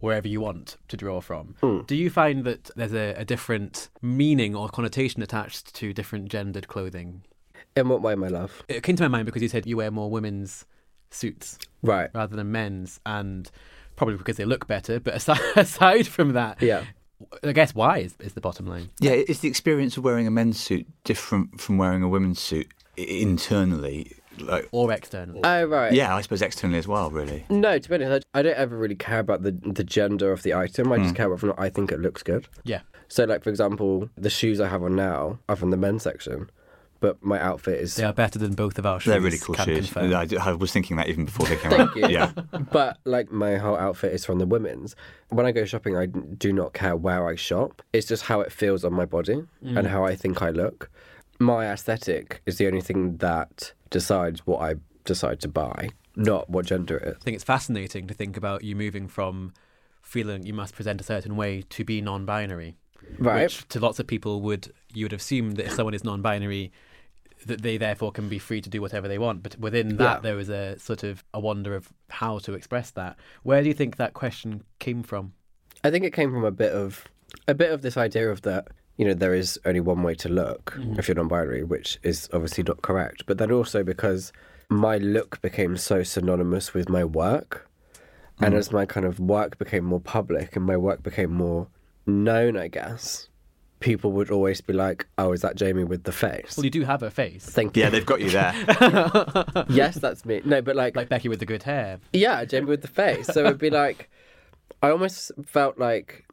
wherever 0.03 0.29
you 0.29 0.41
want 0.41 0.77
to 0.89 0.97
draw 0.97 1.21
from. 1.21 1.55
Hmm. 1.61 1.81
Do 1.87 1.95
you 1.97 2.11
find 2.11 2.45
that 2.45 2.71
there's 2.77 2.93
a, 2.93 3.15
a 3.17 3.25
different 3.25 3.89
meaning 4.03 4.55
or 4.55 4.69
connotation 4.69 5.23
attached 5.23 5.75
to 5.77 5.93
different 5.95 6.29
gendered 6.29 6.69
clothing? 6.69 7.23
In 7.77 7.89
what 7.89 8.03
way, 8.03 8.15
my 8.15 8.29
love? 8.29 8.63
It 8.69 8.83
came 8.83 8.97
to 8.97 9.03
my 9.05 9.09
mind 9.09 9.27
because 9.27 9.41
you 9.41 9.49
said 9.49 9.67
you 9.67 9.77
wear 9.79 9.91
more 9.91 10.11
women's 10.11 10.67
suits 11.11 11.59
Right. 11.83 12.11
rather 12.15 12.37
than 12.37 12.53
men's, 12.53 13.01
and 13.07 13.51
probably 13.97 14.17
because 14.17 14.37
they 14.37 14.45
look 14.45 14.67
better. 14.67 15.01
But 15.01 15.15
aside, 15.21 15.41
aside 15.57 16.07
from 16.07 16.33
that, 16.35 16.61
Yeah. 16.61 16.85
I 17.45 17.53
guess 17.53 17.73
why 17.75 17.99
is, 17.99 18.15
is 18.19 18.33
the 18.35 18.41
bottom 18.41 18.67
line. 18.67 18.91
Yeah, 18.99 19.13
is 19.13 19.39
the 19.41 19.49
experience 19.49 19.97
of 19.97 20.03
wearing 20.05 20.27
a 20.27 20.31
men's 20.31 20.59
suit 20.59 20.87
different 21.05 21.61
from 21.61 21.79
wearing 21.79 22.03
a 22.03 22.09
women's 22.09 22.41
suit 22.41 22.67
internally? 22.97 24.17
Like, 24.39 24.69
Or 24.73 24.93
externally. 24.93 25.41
Oh, 25.43 25.65
right. 25.65 25.93
yeah, 25.93 26.15
I 26.15 26.21
suppose 26.21 26.43
externally 26.43 26.79
as 26.79 26.89
well, 26.89 27.11
really. 27.11 27.45
No, 27.49 27.79
to 27.79 27.89
be 27.89 27.95
honest, 27.95 28.27
I 28.35 28.43
I 28.43 28.43
don't 28.43 28.57
ever 28.57 28.77
really 28.77 28.97
care 28.97 29.21
about 29.21 29.45
the 29.45 29.53
the 29.53 29.85
gender 29.85 30.33
of 30.33 30.43
the 30.43 30.53
item. 30.53 30.91
I 30.91 30.99
just 30.99 31.11
hmm. 31.11 31.15
care 31.15 31.31
whether 31.31 31.47
or 31.47 31.51
not 31.51 31.61
I 31.61 31.71
think 31.71 31.93
it 31.93 32.01
looks 32.01 32.25
good. 32.25 32.49
yeah. 32.65 32.81
So, 33.07 33.23
like 33.25 33.45
for 33.45 33.51
example, 33.51 34.11
the 34.17 34.31
shoes 34.31 34.59
I 34.59 34.67
have 34.69 34.83
on 34.83 34.97
now 34.97 35.39
are 35.49 35.55
from 35.55 35.71
the 35.71 35.77
men's 35.77 36.03
section, 36.03 36.51
but 36.99 37.23
my 37.23 37.39
outfit 37.39 37.79
is. 37.79 37.95
They 37.95 38.03
are 38.03 38.13
better 38.13 38.39
than 38.39 38.55
both 38.55 38.79
of 38.79 38.87
our 38.87 38.99
shoes. 38.99 39.13
They're 39.13 39.21
really 39.21 39.39
cool 39.39 39.55
can 39.55 39.67
shoes. 39.67 39.93
confirm. 39.93 40.15
I, 40.15 40.25
d- 40.25 40.39
I 40.39 40.53
was 40.53 40.73
thinking 40.73 40.97
that 40.97 41.09
even 41.09 41.27
before 41.27 41.47
they 41.47 41.57
came 41.57 41.71
Thank 41.71 41.91
out. 41.91 41.97
you. 41.97 42.09
Yeah. 42.09 42.33
But 42.73 42.99
like 43.05 43.31
my 43.31 43.59
whole 43.59 43.77
outfit 43.77 44.13
is 44.13 44.25
from 44.25 44.41
the 44.41 44.47
women's. 44.47 44.97
When 45.29 45.47
I 45.47 45.53
go 45.53 45.65
shopping, 45.65 45.97
I 45.97 46.07
do 46.07 46.53
not 46.53 46.73
care 46.73 46.97
where 46.97 47.29
I 47.29 47.37
shop. 47.37 47.83
It's 47.93 48.09
just 48.09 48.25
how 48.25 48.41
it 48.41 48.51
feels 48.51 48.85
on 48.85 48.93
my 48.93 49.05
body 49.05 49.45
mm. 49.63 49.79
and 49.79 49.87
how 49.87 50.05
I 50.05 50.17
think 50.17 50.43
I 50.43 50.51
look. 50.51 50.91
My 51.39 51.67
aesthetic 51.67 52.41
is 52.47 52.57
the 52.57 52.67
only 52.67 52.81
thing 52.81 53.19
that 53.19 53.73
decides 53.93 54.41
what 54.47 54.61
I 54.61 54.75
decide 55.05 55.41
to 55.41 55.49
buy, 55.49 55.91
not 56.17 56.51
what 56.51 56.67
gender 56.67 56.97
it 56.97 57.09
is. 57.09 57.15
I 57.21 57.25
think 57.25 57.35
it's 57.37 57.45
fascinating 57.45 58.07
to 58.09 58.15
think 58.15 58.37
about 58.37 58.65
you 58.65 58.75
moving 58.75 59.07
from 59.09 59.53
feeling 60.03 60.45
you 60.45 60.53
must 60.55 60.75
present 60.75 61.01
a 61.01 61.05
certain 61.05 61.37
way 61.37 61.63
to 61.71 61.85
be 61.85 62.01
non-binary, 62.01 62.77
Right. 63.19 63.43
which 63.45 63.67
to 63.69 63.79
lots 63.81 63.99
of 64.01 64.07
people 64.07 64.41
would 64.43 64.73
you 64.93 65.05
would 65.05 65.13
assume 65.13 65.53
that 65.53 65.67
if 65.67 65.73
someone 65.73 65.95
is 65.95 66.03
non-binary, 66.05 66.73
that 67.47 67.63
they 67.63 67.77
therefore 67.77 68.13
can 68.13 68.29
be 68.29 68.39
free 68.39 68.61
to 68.61 68.71
do 68.71 68.81
whatever 68.81 69.09
they 69.09 69.19
want. 69.19 69.43
But 69.43 69.59
within 69.59 69.97
that, 69.97 70.17
Yeah. 70.19 70.21
there 70.21 70.37
was 70.37 70.49
a 70.49 70.79
sort 70.79 71.03
of 71.03 71.25
a 71.35 71.41
wonder 71.41 71.75
of 71.75 71.93
how 72.09 72.39
to 72.41 72.55
express 72.55 72.91
that. 72.93 73.17
Where 73.43 73.63
do 73.63 73.69
you 73.69 73.75
think 73.75 73.97
that 73.97 74.13
question 74.15 74.63
came 74.79 75.03
from? 75.03 75.33
I 75.85 75.91
think 75.91 76.05
it 76.05 76.13
came 76.13 76.31
from 76.31 76.45
a 76.45 76.51
bit 76.53 76.73
of 76.73 77.05
a 77.49 77.55
bit 77.55 77.71
of 77.73 77.83
this 77.83 77.97
idea 77.97 78.31
of 78.31 78.43
that 78.43 78.69
you 78.97 79.07
know 79.07 79.15
there 79.15 79.35
is 79.35 79.59
only 79.65 79.81
one 79.81 80.03
way 80.03 80.15
to 80.17 80.29
look 80.29 80.75
mm-hmm. 80.77 80.99
if 80.99 81.09
you're 81.09 81.15
non-binary, 81.15 81.65
which 81.65 81.99
is 82.03 82.29
obviously 82.33 82.65
not 82.65 82.83
correct. 82.83 83.25
But 83.27 83.39
then 83.39 83.51
also 83.51 83.83
because 83.83 84.33
my 84.69 84.99
look 84.99 85.41
became 85.43 85.77
so 85.77 86.03
synonymous 86.03 86.75
with 86.75 86.89
my 86.89 87.05
work, 87.05 87.69
and 88.41 88.55
mm. 88.55 88.59
as 88.59 88.73
my 88.73 88.87
kind 88.87 89.07
of 89.07 89.21
work 89.21 89.59
became 89.59 89.85
more 89.85 90.01
public 90.01 90.57
and 90.57 90.65
my 90.65 90.77
work 90.77 91.03
became 91.03 91.33
more 91.33 91.69
known, 92.07 92.57
I 92.57 92.69
guess 92.69 93.29
people 93.83 94.13
would 94.13 94.31
always 94.31 94.61
be 94.61 94.73
like, 94.73 95.07
"Oh, 95.19 95.33
is 95.33 95.43
that 95.43 95.57
Jamie 95.57 95.85
with 95.85 96.05
the 96.05 96.13
face?" 96.13 96.57
Well, 96.57 96.65
you 96.65 96.71
do 96.71 96.85
have 96.85 97.03
a 97.03 97.11
face, 97.11 97.45
Thank 97.45 97.77
you. 97.77 97.83
Yeah, 97.83 97.91
they've 97.91 98.07
got 98.07 98.21
you 98.21 98.31
there. 98.31 98.55
yes, 99.69 99.97
that's 99.97 100.25
me. 100.25 100.41
No, 100.45 100.63
but 100.63 100.77
like 100.77 100.97
like 100.97 101.09
Becky 101.09 101.29
with 101.29 101.41
the 101.41 101.47
good 101.47 101.65
hair. 101.65 101.99
yeah, 102.13 102.45
Jamie 102.45 102.67
with 102.67 102.83
the 102.83 102.89
face. 102.89 103.27
So 103.27 103.41
it'd 103.41 103.59
be 103.59 103.71
like, 103.71 104.09
I 104.83 104.91
almost 104.91 105.33
felt 105.45 105.79
like 105.79 106.25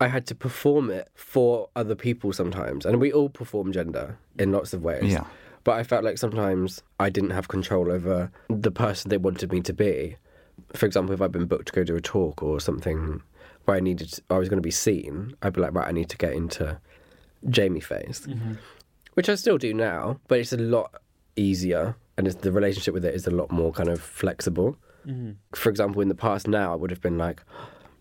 I 0.00 0.08
had 0.08 0.26
to 0.28 0.34
perform 0.34 0.90
it 0.90 1.08
for 1.14 1.68
other 1.76 1.94
people 1.94 2.32
sometimes. 2.32 2.86
And 2.86 3.00
we 3.00 3.12
all 3.12 3.28
perform 3.28 3.72
gender 3.72 4.18
in 4.38 4.50
lots 4.50 4.72
of 4.72 4.82
ways. 4.82 5.12
Yeah. 5.12 5.24
But 5.62 5.72
I 5.72 5.82
felt 5.82 6.04
like 6.04 6.16
sometimes 6.16 6.82
I 6.98 7.10
didn't 7.10 7.30
have 7.30 7.48
control 7.48 7.92
over 7.92 8.30
the 8.48 8.70
person 8.70 9.10
they 9.10 9.18
wanted 9.18 9.52
me 9.52 9.60
to 9.60 9.72
be. 9.74 10.16
For 10.74 10.86
example, 10.86 11.14
if 11.14 11.20
I'd 11.20 11.32
been 11.32 11.46
booked 11.46 11.68
to 11.68 11.72
go 11.72 11.84
do 11.84 11.96
a 11.96 12.00
talk 12.00 12.42
or 12.42 12.60
something 12.60 13.22
where 13.64 13.76
I 13.76 13.80
needed, 13.80 14.18
I 14.30 14.38
was 14.38 14.48
going 14.48 14.58
to 14.58 14.62
be 14.62 14.70
seen, 14.70 15.34
I'd 15.42 15.52
be 15.52 15.60
like, 15.60 15.74
right, 15.74 15.86
I 15.86 15.92
need 15.92 16.08
to 16.08 16.16
get 16.16 16.32
into 16.32 16.80
Jamie 17.48 17.80
face, 17.80 18.26
mm-hmm. 18.26 18.54
which 19.14 19.28
I 19.28 19.34
still 19.34 19.58
do 19.58 19.74
now, 19.74 20.18
but 20.28 20.38
it's 20.38 20.52
a 20.52 20.58
lot 20.58 21.02
easier 21.36 21.96
and 22.16 22.26
it's, 22.26 22.36
the 22.36 22.52
relationship 22.52 22.94
with 22.94 23.04
it 23.04 23.14
is 23.14 23.26
a 23.26 23.30
lot 23.30 23.50
more 23.50 23.72
kind 23.72 23.90
of 23.90 24.00
flexible. 24.00 24.76
Mm-hmm. 25.06 25.32
For 25.54 25.68
example, 25.68 26.00
in 26.00 26.08
the 26.08 26.14
past 26.14 26.48
now, 26.48 26.72
I 26.72 26.76
would 26.76 26.90
have 26.90 27.00
been 27.00 27.18
like, 27.18 27.42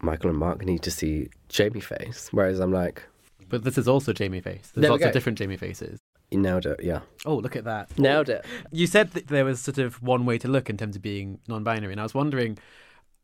Michael 0.02 0.30
and 0.30 0.40
Mark 0.40 0.64
need 0.66 0.82
to 0.84 0.92
see 0.92 1.30
Jamie 1.50 1.80
face, 1.82 2.30
whereas 2.32 2.60
I'm 2.60 2.72
like, 2.72 3.04
But 3.50 3.64
this 3.64 3.78
is 3.78 3.88
also 3.88 4.14
Jamie 4.14 4.42
face. 4.42 4.72
There's 4.74 4.84
There 4.84 4.90
lots 4.92 5.04
of 5.04 5.12
different 5.12 5.38
Jamie 5.38 5.58
faces. 5.58 6.00
you 6.32 6.40
nailed 6.40 6.66
it, 6.66 6.82
yeah, 6.84 7.02
Oh, 7.26 7.36
look 7.36 7.56
at 7.56 7.64
that. 7.66 7.98
nailed 7.98 8.30
it. 8.30 8.46
You 8.72 8.88
said 8.88 9.12
that 9.12 9.28
there 9.28 9.46
was 9.46 9.60
sort 9.60 9.78
of 9.78 10.02
one 10.02 10.26
way 10.26 10.38
to 10.38 10.48
look 10.48 10.70
in 10.70 10.78
terms 10.78 10.96
of 10.96 11.02
being 11.02 11.40
non-binary, 11.48 11.92
and 11.94 12.00
I 12.00 12.04
was 12.04 12.14
wondering, 12.14 12.58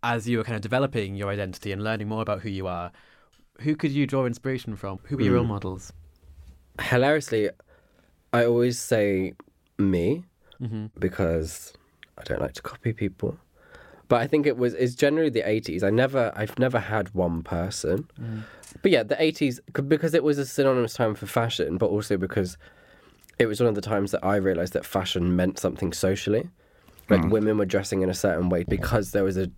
as 0.04 0.28
you 0.28 0.38
were 0.38 0.44
kind 0.44 0.56
of 0.56 0.62
developing 0.62 1.16
your 1.16 1.30
identity 1.30 1.72
and 1.72 1.84
learning 1.84 2.08
more 2.10 2.22
about 2.22 2.42
who 2.42 2.50
you 2.50 2.68
are, 2.68 2.92
who 3.62 3.76
could 3.76 3.92
you 3.92 4.06
draw 4.06 4.26
inspiration 4.26 4.76
from? 4.76 5.00
Who 5.06 5.16
were 5.18 5.24
your 5.24 5.36
role 5.36 5.46
models? 5.46 5.94
Hilariously, 6.82 7.50
I 8.34 8.46
always 8.46 8.78
say 8.80 9.34
me 9.78 10.26
hmm 10.58 10.88
because 11.00 11.74
I 12.18 12.24
don't 12.24 12.42
like 12.42 12.54
to 12.54 12.62
copy 12.62 12.92
people. 12.94 13.38
But 14.08 14.22
I 14.22 14.28
think 14.28 14.46
it 14.46 14.58
was 14.58 14.74
it's 14.74 14.96
generally 14.96 15.30
the 15.30 15.42
80s. 15.42 15.84
I 15.84 15.90
never 15.90 16.32
I've 16.36 16.58
never 16.60 16.80
had 16.80 17.14
one 17.14 17.44
person. 17.44 18.08
Mm. 18.20 18.44
But 18.82 18.92
yeah, 18.92 19.04
the 19.04 19.16
80s 19.16 19.60
because 19.88 20.14
it 20.14 20.24
was 20.24 20.38
a 20.38 20.46
synonymous 20.46 20.94
time 20.94 21.16
for 21.16 21.26
fashion, 21.26 21.78
but 21.78 21.88
also 21.88 22.18
because 22.18 22.58
it 23.40 23.48
was 23.48 23.60
one 23.60 23.68
of 23.68 23.76
the 23.76 23.82
times 23.82 24.12
that 24.12 24.24
I 24.24 24.36
realized 24.36 24.74
that 24.74 24.86
fashion 24.86 25.36
meant 25.36 25.60
something 25.60 25.94
socially. 25.94 26.50
Like 27.10 27.22
mm. 27.22 27.30
women 27.30 27.58
were 27.58 27.66
dressing 27.66 28.02
in 28.02 28.10
a 28.10 28.14
certain 28.14 28.50
way 28.50 28.64
because 28.64 29.12
there 29.12 29.24
was 29.24 29.38
a 29.38 29.52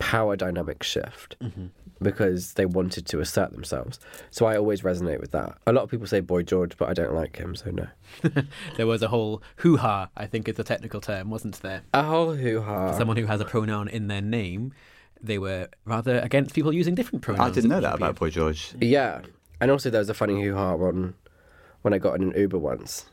power 0.00 0.34
dynamic 0.34 0.82
shift. 0.82 1.36
Mm-hmm. 1.40 1.66
Because 2.02 2.54
they 2.54 2.64
wanted 2.64 3.04
to 3.08 3.20
assert 3.20 3.52
themselves. 3.52 4.00
So 4.30 4.46
I 4.46 4.56
always 4.56 4.80
resonate 4.80 5.20
with 5.20 5.32
that. 5.32 5.58
A 5.66 5.72
lot 5.72 5.82
of 5.82 5.90
people 5.90 6.06
say 6.06 6.20
Boy 6.20 6.42
George, 6.42 6.78
but 6.78 6.88
I 6.88 6.94
don't 6.94 7.14
like 7.14 7.36
him, 7.36 7.54
so 7.54 7.70
no. 7.70 7.88
There 8.78 8.86
was 8.86 9.02
a 9.02 9.08
whole 9.08 9.42
hoo-ha, 9.56 10.08
I 10.16 10.26
think 10.26 10.48
is 10.48 10.58
a 10.58 10.64
technical 10.64 11.02
term, 11.02 11.28
wasn't 11.28 11.60
there? 11.60 11.82
A 11.92 12.02
whole 12.02 12.32
hoo 12.32 12.62
ha. 12.62 12.96
Someone 12.96 13.18
who 13.18 13.26
has 13.26 13.42
a 13.42 13.44
pronoun 13.44 13.86
in 13.86 14.08
their 14.08 14.22
name, 14.22 14.72
they 15.22 15.38
were 15.38 15.68
rather 15.84 16.20
against 16.20 16.54
people 16.54 16.72
using 16.72 16.94
different 16.94 17.20
pronouns. 17.20 17.50
I 17.50 17.54
didn't 17.54 17.68
know 17.68 17.82
that 17.82 17.96
about 17.96 18.16
Boy 18.16 18.30
George. 18.30 18.72
Yeah. 18.80 19.20
And 19.60 19.70
also, 19.70 19.90
there 19.90 19.98
was 19.98 20.08
a 20.08 20.14
funny 20.14 20.42
hoo 20.42 20.54
ha 20.54 20.76
on 20.76 21.12
when 21.82 21.92
I 21.92 21.98
got 21.98 22.14
in 22.14 22.22
an 22.22 22.32
Uber 22.34 22.56
once. 22.56 23.10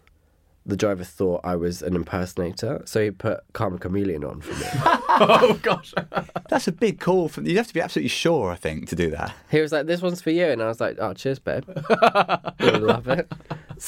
The 0.68 0.76
driver 0.76 1.06
thought 1.06 1.40
I 1.46 1.56
was 1.56 1.82
an 1.82 1.96
impersonator, 1.96 2.82
so 2.84 3.02
he 3.02 3.10
put 3.10 3.40
Karma 3.54 3.78
Chameleon 3.78 4.26
on 4.26 4.42
for 4.42 4.54
me. 4.54 4.66
oh 5.10 5.58
gosh. 5.62 5.94
That's 6.50 6.68
a 6.68 6.74
big 6.74 7.00
call. 7.00 7.30
For, 7.30 7.42
you'd 7.42 7.56
have 7.56 7.68
to 7.68 7.74
be 7.74 7.80
absolutely 7.80 8.10
sure, 8.10 8.52
I 8.52 8.56
think, 8.56 8.90
to 8.90 8.96
do 8.96 9.10
that. 9.12 9.34
he 9.50 9.62
was 9.62 9.72
like, 9.72 9.86
"This 9.86 10.02
one's 10.02 10.22
for 10.22 10.30
you," 10.30 10.46
and 10.46 10.62
I 10.62 10.68
was 10.68 10.82
like, 10.82 10.98
"Oh, 11.00 11.14
cheers, 11.14 11.40
babe." 11.40 11.64
You'll 12.60 12.82
love 12.82 13.08
it. 13.08 13.32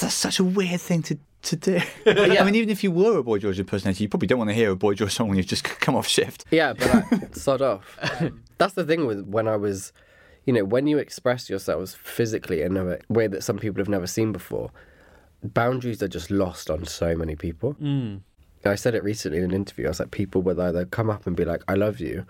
That's 0.00 0.14
such 0.14 0.38
a 0.38 0.44
weird 0.44 0.80
thing 0.80 1.02
to, 1.02 1.18
to 1.42 1.56
do. 1.56 1.80
I 2.06 2.42
mean, 2.44 2.54
even 2.54 2.70
if 2.70 2.82
you 2.82 2.90
were 2.90 3.18
a 3.18 3.22
Boy 3.22 3.38
George 3.38 3.60
impersonator, 3.60 4.02
you 4.02 4.08
probably 4.08 4.28
don't 4.28 4.38
want 4.38 4.48
to 4.48 4.54
hear 4.54 4.70
a 4.70 4.76
Boy 4.76 4.94
George 4.94 5.12
song 5.12 5.28
when 5.28 5.36
you've 5.36 5.46
just 5.46 5.64
come 5.64 5.94
off 5.94 6.08
shift. 6.08 6.46
Yeah, 6.50 6.72
but 6.72 7.12
like, 7.12 7.36
sod 7.36 7.60
off. 7.60 7.98
That's 8.56 8.72
the 8.72 8.84
thing 8.84 9.06
with 9.06 9.26
when 9.26 9.48
I 9.48 9.56
was, 9.56 9.92
you 10.46 10.54
know, 10.54 10.64
when 10.64 10.86
you 10.86 10.96
express 10.96 11.50
yourselves 11.50 11.94
physically 11.94 12.62
in 12.62 12.78
a 12.78 12.98
way 13.10 13.26
that 13.26 13.44
some 13.44 13.58
people 13.58 13.82
have 13.82 13.88
never 13.88 14.06
seen 14.06 14.32
before, 14.32 14.70
boundaries 15.42 16.02
are 16.02 16.08
just 16.08 16.30
lost 16.30 16.70
on 16.70 16.84
so 16.86 17.16
many 17.16 17.36
people. 17.36 17.74
Mm. 17.74 18.20
I 18.64 18.74
said 18.74 18.94
it 18.94 19.02
recently 19.02 19.38
in 19.38 19.44
an 19.44 19.52
interview. 19.54 19.86
I 19.86 19.88
was 19.88 20.00
like, 20.00 20.10
people 20.10 20.42
would 20.42 20.58
either 20.58 20.84
come 20.84 21.08
up 21.10 21.26
and 21.26 21.34
be 21.36 21.44
like, 21.44 21.62
"I 21.68 21.74
love 21.74 21.98
you," 22.00 22.26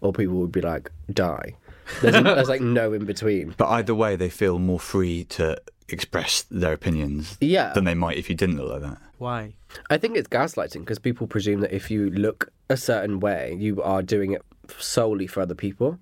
or 0.00 0.12
people 0.12 0.36
would 0.36 0.52
be 0.52 0.60
like, 0.60 0.90
"Die." 1.12 1.54
There's, 2.02 2.22
there's 2.22 2.48
like 2.48 2.60
no 2.60 2.92
in 2.92 3.04
between. 3.06 3.54
But 3.56 3.68
either 3.68 3.94
way, 3.94 4.16
they 4.16 4.28
feel 4.28 4.58
more 4.58 4.80
free 4.80 5.24
to 5.24 5.56
express 5.88 6.42
their 6.50 6.74
opinions 6.74 7.38
Yeah. 7.40 7.72
than 7.72 7.84
they 7.84 7.94
might 7.94 8.18
if 8.18 8.28
you 8.28 8.34
didn't 8.36 8.58
look 8.58 8.70
like 8.70 8.82
that. 8.82 8.98
Why? 9.16 9.54
I 9.88 9.96
think 9.96 10.16
it's 10.16 10.28
gaslighting 10.28 10.80
because 10.80 10.98
people 10.98 11.26
presume 11.26 11.60
that 11.60 11.72
if 11.74 11.90
you 11.90 12.10
look 12.10 12.52
a 12.68 12.76
certain 12.76 13.20
way, 13.20 13.56
you 13.58 13.82
are 13.82 14.02
doing 14.02 14.32
it 14.32 14.42
solely 14.78 15.26
for 15.26 15.40
other 15.40 15.54
people. 15.54 15.98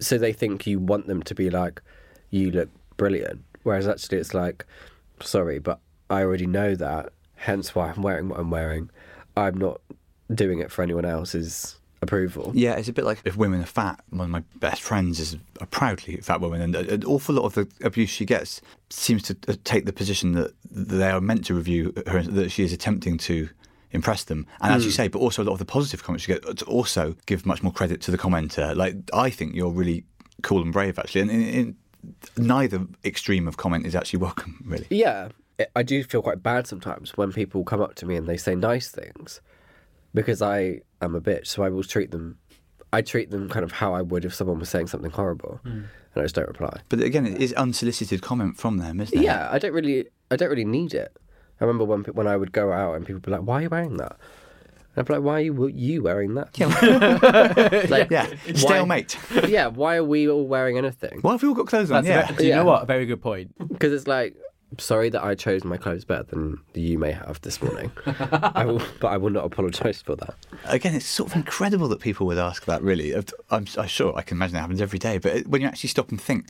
So 0.00 0.16
they 0.16 0.32
think 0.32 0.66
you 0.66 0.78
want 0.78 1.06
them 1.06 1.22
to 1.24 1.34
be 1.34 1.50
like, 1.50 1.82
you 2.30 2.50
look 2.50 2.70
brilliant. 2.96 3.44
Whereas 3.62 3.86
actually, 3.86 4.18
it's 4.18 4.32
like, 4.32 4.64
sorry, 5.20 5.58
but 5.58 5.80
I 6.10 6.22
already 6.22 6.46
know 6.46 6.74
that. 6.74 7.12
Hence 7.36 7.74
why 7.74 7.90
I'm 7.90 8.02
wearing 8.02 8.28
what 8.28 8.40
I'm 8.40 8.50
wearing. 8.50 8.90
I'm 9.36 9.58
not 9.58 9.80
doing 10.34 10.60
it 10.60 10.70
for 10.72 10.82
anyone 10.82 11.04
else's 11.04 11.76
approval. 12.00 12.52
Yeah, 12.54 12.74
it's 12.74 12.88
a 12.88 12.92
bit 12.92 13.04
like 13.04 13.20
if 13.24 13.36
women 13.36 13.60
are 13.60 13.66
fat. 13.66 14.00
One 14.10 14.26
of 14.26 14.30
my 14.30 14.42
best 14.56 14.82
friends 14.82 15.20
is 15.20 15.36
a 15.60 15.66
proudly 15.66 16.16
fat 16.18 16.40
woman, 16.40 16.60
and 16.60 16.74
an 16.74 17.04
awful 17.04 17.34
lot 17.34 17.44
of 17.44 17.54
the 17.54 17.68
abuse 17.84 18.10
she 18.10 18.24
gets 18.24 18.60
seems 18.90 19.22
to 19.24 19.36
uh, 19.48 19.54
take 19.64 19.86
the 19.86 19.92
position 19.92 20.32
that 20.32 20.54
they 20.70 21.10
are 21.10 21.20
meant 21.20 21.44
to 21.46 21.54
review 21.54 21.92
her, 22.06 22.22
that 22.22 22.50
she 22.50 22.64
is 22.64 22.72
attempting 22.72 23.18
to 23.18 23.48
impress 23.92 24.24
them. 24.24 24.46
And 24.60 24.72
as 24.72 24.84
you 24.84 24.90
say, 24.90 25.08
but 25.08 25.18
also 25.18 25.42
a 25.42 25.44
lot 25.44 25.52
of 25.52 25.58
the 25.58 25.64
positive 25.64 26.02
comments 26.02 26.24
she 26.24 26.32
gets 26.32 26.54
to 26.54 26.64
also 26.66 27.16
give 27.26 27.46
much 27.46 27.62
more 27.62 27.72
credit 27.72 28.00
to 28.02 28.10
the 28.10 28.18
commenter. 28.18 28.74
Like, 28.74 28.96
I 29.12 29.30
think 29.30 29.54
you're 29.54 29.70
really 29.70 30.04
cool 30.42 30.62
and 30.62 30.72
brave, 30.72 30.98
actually. 30.98 31.22
And 31.22 31.30
in, 31.30 31.42
in, 31.42 31.76
neither 32.36 32.86
extreme 33.04 33.48
of 33.48 33.56
comment 33.56 33.86
is 33.86 33.94
actually 33.94 34.18
welcome, 34.28 34.62
really. 34.66 34.86
Yeah, 34.90 35.28
I- 35.60 35.66
I 35.76 35.82
do 35.82 36.02
feel 36.04 36.22
quite 36.22 36.42
bad 36.42 36.66
sometimes 36.66 37.16
when 37.16 37.32
people 37.32 37.64
come 37.64 37.80
up 37.80 37.94
to 37.96 38.06
me 38.06 38.16
and 38.16 38.26
they 38.26 38.36
say 38.36 38.54
nice 38.54 38.88
things 38.90 39.40
because 40.14 40.40
I 40.42 40.80
am 41.00 41.14
a 41.14 41.20
bitch, 41.20 41.46
so 41.46 41.62
I 41.62 41.68
will 41.68 41.82
treat 41.84 42.10
them. 42.10 42.38
I 42.92 43.02
treat 43.02 43.30
them 43.30 43.48
kind 43.48 43.64
of 43.64 43.72
how 43.72 43.92
I 43.94 44.02
would 44.02 44.24
if 44.24 44.34
someone 44.34 44.58
was 44.58 44.68
saying 44.70 44.86
something 44.86 45.10
horrible, 45.10 45.60
hmm. 45.64 45.68
and 45.70 45.88
I 46.16 46.22
just 46.22 46.34
don't 46.34 46.48
reply. 46.48 46.80
But 46.88 47.00
again, 47.00 47.26
it 47.26 47.40
is 47.42 47.52
unsolicited 47.54 48.22
comment 48.22 48.56
from 48.58 48.78
them, 48.78 49.00
isn't 49.00 49.18
it? 49.18 49.22
Yeah, 49.22 49.48
I 49.50 49.58
don't 49.58 49.72
really, 49.72 50.06
I 50.30 50.36
don't 50.36 50.48
really 50.50 50.64
need 50.64 50.94
it. 50.94 51.14
I 51.60 51.64
remember 51.64 51.84
when 51.84 52.04
when 52.04 52.26
I 52.26 52.36
would 52.36 52.52
go 52.52 52.72
out 52.72 52.94
and 52.94 53.04
people 53.04 53.16
would 53.16 53.22
be 53.26 53.32
like, 53.32 53.42
"Why 53.42 53.58
are 53.58 53.62
you 53.62 53.68
wearing 53.70 53.96
that?" 53.96 54.16
And 54.94 54.98
I'd 55.02 55.06
be 55.06 55.14
like, 55.14 55.22
"Why 55.22 55.34
are 55.34 55.40
you 55.40 55.66
you 55.68 56.02
wearing 56.02 56.34
that?" 56.34 56.48
like, 57.90 58.10
Yeah, 58.10 58.26
why- 58.26 58.52
stalemate. 58.54 59.18
yeah, 59.48 59.66
why 59.66 59.96
are 59.96 60.04
we 60.04 60.28
all 60.28 60.46
wearing 60.46 60.78
anything? 60.78 61.18
Why 61.22 61.32
have 61.32 61.42
we 61.42 61.48
all 61.48 61.54
got 61.54 61.66
clothes 61.66 61.90
on? 61.90 62.04
That's 62.04 62.28
Yeah. 62.28 62.32
ve- 62.32 62.38
do 62.38 62.44
you 62.44 62.50
Yeah. 62.50 62.56
know 62.56 62.64
what? 62.66 62.82
A 62.82 62.86
very 62.86 63.06
good 63.06 63.20
point. 63.22 63.52
Because 63.68 63.92
it's 63.92 64.06
like, 64.06 64.36
sorry 64.78 65.08
that 65.10 65.22
I 65.22 65.34
chose 65.34 65.64
my 65.64 65.76
clothes 65.76 66.04
better 66.04 66.24
than 66.24 66.58
you 66.74 66.98
may 66.98 67.12
have 67.12 67.40
this 67.42 67.62
morning, 67.62 67.90
I 68.06 68.64
will, 68.64 68.82
but 69.00 69.08
I 69.08 69.16
will 69.16 69.30
not 69.30 69.44
apologise 69.44 70.02
for 70.02 70.16
that. 70.16 70.34
Again, 70.64 70.94
it's 70.94 71.06
sort 71.06 71.30
of 71.30 71.36
incredible 71.36 71.88
that 71.88 72.00
people 72.00 72.26
would 72.26 72.38
ask 72.38 72.64
that. 72.66 72.82
Really, 72.82 73.14
I'm, 73.14 73.24
I'm 73.50 73.86
sure 73.86 74.16
I 74.16 74.22
can 74.22 74.36
imagine 74.36 74.56
it 74.56 74.60
happens 74.60 74.80
every 74.80 74.98
day. 74.98 75.18
But 75.18 75.46
when 75.46 75.62
you 75.62 75.68
actually 75.68 75.88
stop 75.88 76.10
and 76.10 76.20
think, 76.20 76.46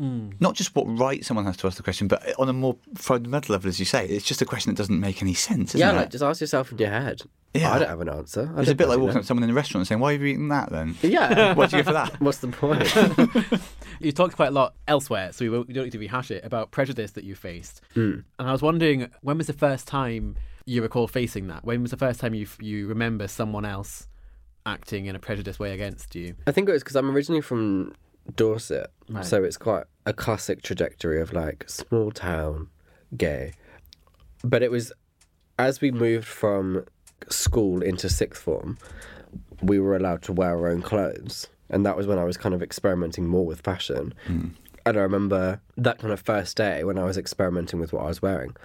Mm. 0.00 0.34
not 0.40 0.54
just 0.54 0.74
what 0.74 0.84
right 0.84 1.24
someone 1.24 1.44
has 1.44 1.56
to 1.58 1.66
ask 1.66 1.76
the 1.76 1.82
question, 1.82 2.08
but 2.08 2.38
on 2.38 2.48
a 2.48 2.52
more 2.52 2.76
fundamental 2.94 3.52
level, 3.52 3.68
as 3.68 3.78
you 3.78 3.84
say, 3.84 4.06
it's 4.06 4.24
just 4.24 4.42
a 4.42 4.46
question 4.46 4.72
that 4.72 4.76
doesn't 4.76 4.98
make 4.98 5.22
any 5.22 5.34
sense. 5.34 5.74
Isn't 5.74 5.80
yeah, 5.80 5.92
it? 5.92 5.96
like 5.96 6.10
just 6.10 6.24
ask 6.24 6.40
yourself 6.40 6.72
in 6.72 6.78
your 6.78 6.90
head. 6.90 7.22
Yeah. 7.54 7.72
I 7.72 7.78
don't 7.78 7.88
have 7.88 8.00
an 8.00 8.08
answer. 8.08 8.50
I 8.56 8.62
it's 8.62 8.70
a 8.70 8.74
bit 8.74 8.88
like 8.88 8.98
walking 8.98 9.14
know. 9.14 9.18
up 9.18 9.24
to 9.24 9.26
someone 9.26 9.44
in 9.44 9.50
a 9.50 9.54
restaurant 9.54 9.82
and 9.82 9.88
saying, 9.88 10.00
"Why 10.00 10.12
have 10.12 10.22
you 10.22 10.28
eaten 10.28 10.48
that 10.48 10.70
then?" 10.70 10.96
Yeah. 11.02 11.52
What'd 11.54 11.72
you 11.72 11.78
get 11.78 11.86
for 11.86 11.92
that? 11.92 12.18
What's 12.20 12.38
the 12.38 12.48
point? 12.48 13.60
You 14.02 14.10
talked 14.10 14.34
quite 14.34 14.48
a 14.48 14.52
lot 14.52 14.74
elsewhere, 14.88 15.32
so 15.32 15.44
we, 15.44 15.50
won't, 15.50 15.68
we 15.68 15.74
don't 15.74 15.84
need 15.84 15.92
to 15.92 15.98
rehash 15.98 16.32
it 16.32 16.44
about 16.44 16.72
prejudice 16.72 17.12
that 17.12 17.22
you 17.22 17.36
faced. 17.36 17.80
Mm. 17.94 18.24
And 18.38 18.48
I 18.48 18.50
was 18.50 18.60
wondering, 18.60 19.08
when 19.20 19.38
was 19.38 19.46
the 19.46 19.52
first 19.52 19.86
time 19.86 20.34
you 20.64 20.82
recall 20.82 21.06
facing 21.06 21.46
that? 21.48 21.64
When 21.64 21.82
was 21.82 21.92
the 21.92 21.96
first 21.96 22.18
time 22.18 22.34
you 22.34 22.48
you 22.58 22.88
remember 22.88 23.28
someone 23.28 23.64
else 23.64 24.08
acting 24.66 25.06
in 25.06 25.14
a 25.14 25.20
prejudiced 25.20 25.60
way 25.60 25.72
against 25.72 26.16
you? 26.16 26.34
I 26.48 26.52
think 26.52 26.68
it 26.68 26.72
was 26.72 26.82
because 26.82 26.96
I'm 26.96 27.10
originally 27.10 27.42
from 27.42 27.94
Dorset, 28.34 28.90
Right. 29.12 29.24
so 29.24 29.44
it's 29.44 29.56
quite 29.56 29.84
a 30.06 30.12
classic 30.12 30.62
trajectory 30.62 31.20
of 31.20 31.32
like 31.32 31.68
small 31.68 32.10
town, 32.10 32.68
gay. 33.16 33.52
But 34.42 34.62
it 34.62 34.70
was 34.70 34.92
as 35.58 35.80
we 35.80 35.90
moved 35.90 36.26
from 36.26 36.84
school 37.28 37.82
into 37.82 38.08
sixth 38.08 38.42
form, 38.42 38.78
we 39.62 39.78
were 39.78 39.96
allowed 39.96 40.22
to 40.22 40.32
wear 40.32 40.50
our 40.50 40.68
own 40.68 40.82
clothes, 40.82 41.48
and 41.70 41.86
that 41.86 41.96
was 41.96 42.06
when 42.06 42.18
I 42.18 42.24
was 42.24 42.36
kind 42.36 42.54
of 42.54 42.62
experimenting 42.62 43.26
more 43.26 43.46
with 43.46 43.60
fashion. 43.60 44.14
Hmm. 44.26 44.48
And 44.84 44.96
I 44.96 45.00
remember 45.00 45.60
that 45.76 45.98
kind 45.98 46.12
of 46.12 46.20
first 46.20 46.56
day 46.56 46.82
when 46.82 46.98
I 46.98 47.04
was 47.04 47.16
experimenting 47.16 47.78
with 47.78 47.92
what 47.92 48.02
I 48.02 48.08
was 48.08 48.20
wearing. 48.20 48.56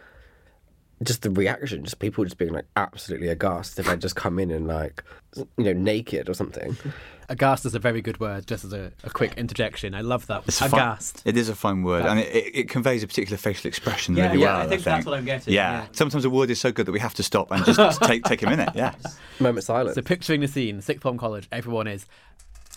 Just 1.04 1.22
the 1.22 1.30
reaction, 1.30 1.84
just 1.84 2.00
people 2.00 2.24
just 2.24 2.38
being 2.40 2.54
like 2.54 2.66
absolutely 2.76 3.28
aghast 3.28 3.78
if 3.78 3.88
I 3.88 3.96
just 3.96 4.16
come 4.16 4.40
in 4.40 4.50
and 4.50 4.68
like, 4.68 5.04
you 5.36 5.46
know, 5.58 5.74
naked 5.74 6.28
or 6.30 6.34
something. 6.34 6.76
Aghast 7.30 7.66
is 7.66 7.76
a 7.76 7.80
very 7.80 8.02
good 8.02 8.22
word, 8.22 8.48
just 8.48 8.64
as 8.64 8.72
a, 8.72 8.94
a 9.04 9.10
quick 9.10 9.34
interjection. 9.36 9.94
I 9.94 10.00
love 10.00 10.28
that. 10.28 10.44
It's 10.48 10.62
a 10.62 10.70
fun- 10.70 10.80
Aghast. 10.80 11.22
it 11.26 11.36
is 11.36 11.50
a 11.50 11.56
fine 11.56 11.84
word, 11.84 12.06
and 12.06 12.20
it, 12.22 12.34
it, 12.34 12.56
it 12.56 12.70
conveys 12.70 13.04
a 13.04 13.08
particular 13.08 13.36
facial 13.36 13.68
expression 13.68 14.16
Yeah, 14.16 14.28
really 14.30 14.40
yeah, 14.44 14.46
well. 14.58 14.62
I 14.62 14.68
think 14.70 14.84
that's 14.86 15.06
what 15.06 15.14
I'm 15.18 15.26
getting, 15.26 15.54
Yeah. 15.54 15.82
yeah. 15.82 15.88
sometimes 15.92 16.24
a 16.24 16.30
word 16.30 16.50
is 16.50 16.60
so 16.62 16.72
good 16.72 16.86
that 16.86 16.94
we 16.94 17.02
have 17.02 17.14
to 17.16 17.24
stop 17.24 17.52
and 17.52 17.66
just 17.66 18.02
take 18.04 18.24
take 18.24 18.44
a 18.44 18.50
minute. 18.50 18.70
Yeah, 18.76 18.96
Moment 19.42 19.58
of 19.58 19.64
silence. 19.66 19.96
So 19.96 20.02
picturing 20.04 20.40
the 20.40 20.48
scene, 20.48 20.80
sixth 20.82 21.04
form 21.04 21.18
college, 21.18 21.50
everyone 21.52 21.88
is 21.88 22.06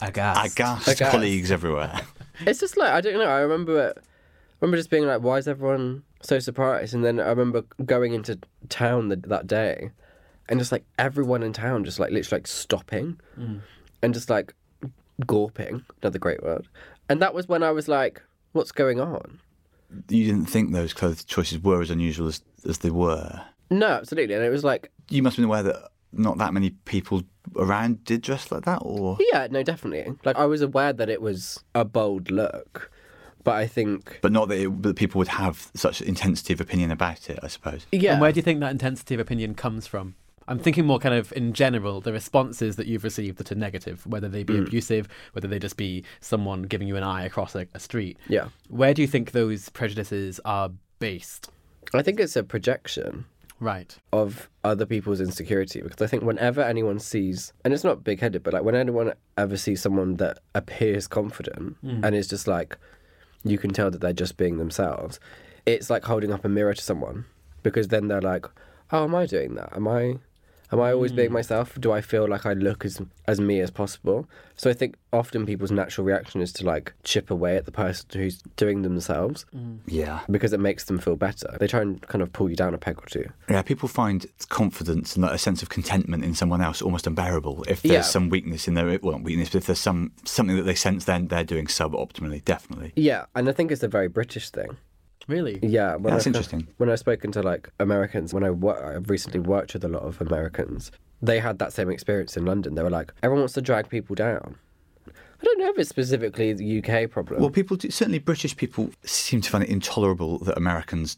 aghast. 0.02 0.52
aghast, 0.58 0.88
Aghast. 0.88 1.12
colleagues 1.12 1.52
everywhere. 1.52 2.00
It's 2.44 2.58
just 2.58 2.76
like 2.76 2.90
I 2.90 3.00
don't 3.00 3.14
know. 3.14 3.28
I 3.30 3.38
remember 3.40 3.86
it. 3.88 3.98
I 4.60 4.64
remember 4.64 4.76
just 4.76 4.90
being 4.90 5.06
like, 5.06 5.22
"Why 5.22 5.38
is 5.38 5.48
everyone 5.48 6.02
so 6.22 6.38
surprised?" 6.38 6.94
And 6.94 7.04
then 7.04 7.20
I 7.20 7.28
remember 7.28 7.64
going 7.84 8.12
into 8.12 8.38
town 8.68 9.08
the, 9.08 9.16
that 9.16 9.46
day, 9.46 9.90
and 10.48 10.60
just 10.60 10.72
like 10.72 10.84
everyone 10.98 11.42
in 11.42 11.52
town, 11.52 11.84
just 11.84 11.98
like 11.98 12.10
literally 12.10 12.40
like 12.40 12.46
stopping, 12.46 13.18
mm. 13.38 13.60
and 14.02 14.14
just 14.14 14.28
like 14.28 14.54
gawping. 15.22 15.84
Another 16.02 16.18
great 16.18 16.42
word. 16.42 16.68
And 17.08 17.20
that 17.22 17.34
was 17.34 17.48
when 17.48 17.62
I 17.62 17.70
was 17.70 17.88
like, 17.88 18.22
"What's 18.52 18.72
going 18.72 19.00
on?" 19.00 19.40
You 20.08 20.24
didn't 20.24 20.46
think 20.46 20.72
those 20.72 20.92
clothes 20.92 21.24
choices 21.24 21.58
were 21.58 21.80
as 21.80 21.90
unusual 21.90 22.28
as 22.28 22.42
as 22.68 22.78
they 22.78 22.90
were. 22.90 23.40
No, 23.70 23.86
absolutely. 23.86 24.34
And 24.34 24.44
it 24.44 24.50
was 24.50 24.64
like, 24.64 24.90
You 25.08 25.22
must 25.22 25.36
have 25.36 25.42
been 25.42 25.48
aware 25.48 25.62
that 25.62 25.90
not 26.12 26.38
that 26.38 26.52
many 26.52 26.70
people 26.70 27.22
around 27.56 28.04
did 28.04 28.20
dress 28.20 28.50
like 28.50 28.64
that, 28.64 28.78
or 28.82 29.16
yeah, 29.32 29.46
no, 29.50 29.62
definitely. 29.62 30.14
Like 30.24 30.36
I 30.36 30.46
was 30.46 30.60
aware 30.60 30.92
that 30.92 31.08
it 31.08 31.22
was 31.22 31.62
a 31.74 31.84
bold 31.84 32.30
look, 32.30 32.90
but 33.44 33.54
I 33.54 33.66
think, 33.66 34.18
but 34.22 34.32
not 34.32 34.48
that, 34.48 34.58
it, 34.58 34.82
that 34.82 34.96
people 34.96 35.18
would 35.18 35.28
have 35.28 35.70
such 35.74 36.02
intensity 36.02 36.52
of 36.52 36.60
opinion 36.60 36.90
about 36.90 37.30
it. 37.30 37.38
I 37.42 37.48
suppose. 37.48 37.86
yeah, 37.92 38.12
And 38.12 38.20
where 38.20 38.32
do 38.32 38.38
you 38.38 38.42
think 38.42 38.60
that 38.60 38.70
intensity 38.70 39.14
of 39.14 39.20
opinion 39.20 39.54
comes 39.54 39.86
from? 39.86 40.14
I'm 40.50 40.58
thinking 40.58 40.84
more 40.84 40.98
kind 40.98 41.14
of 41.14 41.32
in 41.34 41.52
general, 41.52 42.00
the 42.00 42.12
responses 42.12 42.74
that 42.74 42.88
you've 42.88 43.04
received 43.04 43.38
that 43.38 43.52
are 43.52 43.54
negative, 43.54 44.04
whether 44.04 44.28
they 44.28 44.42
be 44.42 44.54
mm. 44.54 44.66
abusive, 44.66 45.08
whether 45.32 45.46
they 45.46 45.60
just 45.60 45.76
be 45.76 46.04
someone 46.20 46.62
giving 46.62 46.88
you 46.88 46.96
an 46.96 47.04
eye 47.04 47.24
across 47.24 47.54
a, 47.54 47.68
a 47.72 47.78
street. 47.78 48.18
yeah. 48.28 48.48
Where 48.68 48.92
do 48.92 49.00
you 49.00 49.06
think 49.06 49.30
those 49.30 49.68
prejudices 49.68 50.40
are 50.44 50.72
based? 50.98 51.50
I 51.94 52.02
think 52.02 52.18
it's 52.18 52.36
a 52.36 52.42
projection. 52.42 53.26
Right. 53.60 53.94
of 54.10 54.48
other 54.64 54.86
people's 54.86 55.20
insecurity 55.20 55.82
because 55.82 56.00
I 56.00 56.06
think 56.06 56.22
whenever 56.22 56.62
anyone 56.62 56.98
sees, 56.98 57.52
and 57.62 57.74
it's 57.74 57.84
not 57.84 58.02
big 58.02 58.18
headed, 58.18 58.42
but 58.42 58.54
like 58.54 58.62
when 58.62 58.74
anyone 58.74 59.12
ever 59.36 59.58
sees 59.58 59.82
someone 59.82 60.16
that 60.16 60.38
appears 60.54 61.06
confident 61.06 61.76
mm. 61.84 62.02
and 62.02 62.16
is 62.16 62.26
just 62.26 62.48
like, 62.48 62.78
you 63.44 63.58
can 63.58 63.70
tell 63.70 63.90
that 63.90 64.00
they're 64.00 64.12
just 64.12 64.36
being 64.36 64.58
themselves, 64.58 65.20
it's 65.66 65.90
like 65.90 66.04
holding 66.04 66.32
up 66.32 66.44
a 66.44 66.48
mirror 66.48 66.74
to 66.74 66.82
someone 66.82 67.24
because 67.62 67.88
then 67.88 68.08
they're 68.08 68.20
like, 68.20 68.46
oh, 68.92 69.04
am 69.04 69.14
I 69.14 69.26
doing 69.26 69.54
that? 69.54 69.74
Am 69.74 69.86
I, 69.88 70.18
Am 70.72 70.80
I 70.80 70.92
always 70.92 71.12
being 71.12 71.28
hmm. 71.28 71.34
myself? 71.34 71.78
Do 71.80 71.92
I 71.92 72.00
feel 72.00 72.28
like 72.28 72.46
I 72.46 72.52
look 72.52 72.84
as 72.84 73.00
as 73.26 73.40
me 73.40 73.60
as 73.60 73.70
possible? 73.70 74.28
So 74.56 74.70
I 74.70 74.72
think 74.72 74.96
often 75.12 75.46
people's 75.46 75.70
natural 75.70 76.06
reaction 76.06 76.40
is 76.40 76.52
to 76.54 76.64
like 76.64 76.92
chip 77.02 77.30
away 77.30 77.56
at 77.56 77.64
the 77.64 77.72
person 77.72 78.06
who's 78.12 78.42
doing 78.56 78.82
themselves 78.82 79.46
hmm. 79.52 79.76
Yeah. 79.86 80.20
because 80.30 80.52
it 80.52 80.60
makes 80.60 80.84
them 80.84 80.98
feel 80.98 81.16
better. 81.16 81.56
They 81.58 81.66
try 81.66 81.80
and 81.80 82.00
kind 82.02 82.22
of 82.22 82.32
pull 82.32 82.50
you 82.50 82.56
down 82.56 82.74
a 82.74 82.78
peg 82.78 82.98
or 82.98 83.06
two. 83.06 83.28
Yeah, 83.48 83.62
people 83.62 83.88
find 83.88 84.26
confidence 84.48 85.14
and 85.16 85.24
like, 85.24 85.34
a 85.34 85.38
sense 85.38 85.62
of 85.62 85.68
contentment 85.68 86.24
in 86.24 86.34
someone 86.34 86.60
else 86.60 86.82
almost 86.82 87.06
unbearable 87.06 87.64
if 87.68 87.82
there's 87.82 87.92
Yeah. 87.92 88.00
some 88.02 88.28
weakness 88.28 88.68
in 88.68 88.74
their 88.74 88.98
well, 89.02 89.12
not 89.12 89.22
weakness, 89.22 89.50
but 89.50 89.58
if 89.58 89.66
there's 89.66 89.80
some 89.80 90.12
something 90.24 90.56
that 90.56 90.62
they 90.62 90.74
sense 90.74 91.04
then 91.04 91.28
they're 91.28 91.44
doing 91.44 91.66
suboptimally, 91.66 92.44
definitely. 92.44 92.92
Yeah, 92.96 93.26
and 93.34 93.48
I 93.48 93.52
think 93.52 93.72
it's 93.72 93.82
a 93.82 93.88
very 93.88 94.08
British 94.08 94.50
thing. 94.50 94.76
Really? 95.30 95.60
Yeah, 95.62 95.94
when 95.94 96.12
That's 96.12 96.24
I've- 96.26 96.30
interesting. 96.30 96.66
When 96.78 96.90
I've 96.90 96.98
spoken 96.98 97.30
to 97.32 97.42
like 97.42 97.70
Americans, 97.78 98.34
when 98.34 98.42
I 98.42 98.50
wor- 98.50 98.84
I've 98.96 99.08
recently 99.08 99.38
worked 99.40 99.72
with 99.74 99.84
a 99.84 99.88
lot 99.88 100.02
of 100.02 100.20
Americans, 100.20 100.90
they 101.22 101.38
had 101.38 101.58
that 101.60 101.72
same 101.72 101.88
experience 101.88 102.36
in 102.36 102.44
London. 102.44 102.74
They 102.74 102.82
were 102.82 102.90
like, 102.90 103.12
everyone 103.22 103.42
wants 103.42 103.54
to 103.54 103.62
drag 103.62 103.88
people 103.88 104.16
down. 104.16 104.56
I 105.06 105.44
don't 105.44 105.58
know 105.58 105.70
if 105.70 105.78
it's 105.78 105.88
specifically 105.88 106.52
the 106.52 106.82
UK 106.82 107.08
problem. 107.10 107.40
Well, 107.40 107.48
people 107.50 107.76
do, 107.76 107.90
certainly 107.90 108.18
British 108.18 108.56
people 108.56 108.90
seem 109.04 109.40
to 109.40 109.48
find 109.50 109.64
it 109.64 109.70
intolerable 109.70 110.38
that 110.40 110.56
Americans, 110.58 111.16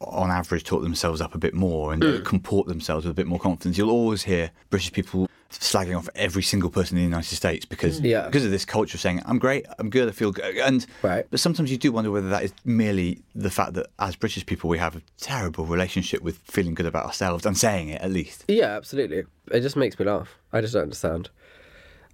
on 0.00 0.30
average, 0.30 0.62
talk 0.64 0.82
themselves 0.82 1.20
up 1.20 1.34
a 1.34 1.38
bit 1.38 1.54
more 1.54 1.92
and 1.92 2.02
Mm. 2.02 2.24
comport 2.24 2.68
themselves 2.68 3.04
with 3.06 3.10
a 3.10 3.14
bit 3.14 3.26
more 3.26 3.38
confidence. 3.40 3.76
You'll 3.78 3.90
always 3.90 4.22
hear 4.22 4.50
British 4.70 4.92
people 4.92 5.25
slagging 5.50 5.96
off 5.96 6.08
every 6.14 6.42
single 6.42 6.70
person 6.70 6.96
in 6.98 7.02
the 7.04 7.08
United 7.08 7.34
States 7.34 7.64
because 7.64 8.00
Yeah. 8.00 8.26
because 8.26 8.44
of 8.44 8.50
this 8.50 8.64
culture 8.64 8.96
of 8.96 9.00
saying 9.00 9.22
I'm 9.26 9.38
great, 9.38 9.64
I'm 9.78 9.90
good, 9.90 10.08
I 10.08 10.12
feel 10.12 10.32
good, 10.32 10.56
and 10.58 10.84
Right. 11.02 11.26
but 11.30 11.40
sometimes 11.40 11.70
you 11.70 11.78
do 11.78 11.92
wonder 11.92 12.10
whether 12.10 12.28
that 12.28 12.42
is 12.42 12.52
merely 12.64 13.22
the 13.34 13.50
fact 13.50 13.74
that 13.74 13.86
as 13.98 14.16
British 14.16 14.44
people 14.46 14.68
we 14.68 14.78
have 14.78 14.96
a 14.96 15.02
terrible 15.18 15.64
relationship 15.66 16.20
with 16.22 16.38
feeling 16.38 16.74
good 16.74 16.86
about 16.86 17.06
ourselves 17.06 17.46
and 17.46 17.56
saying 17.56 17.88
it 17.90 18.02
at 18.02 18.10
least. 18.10 18.44
yeah, 18.48 18.76
absolutely. 18.76 19.24
It 19.52 19.60
just 19.60 19.76
makes 19.76 19.98
me 19.98 20.04
laugh. 20.06 20.34
I 20.52 20.60
just 20.60 20.74
don't 20.74 20.82
understand. 20.84 21.30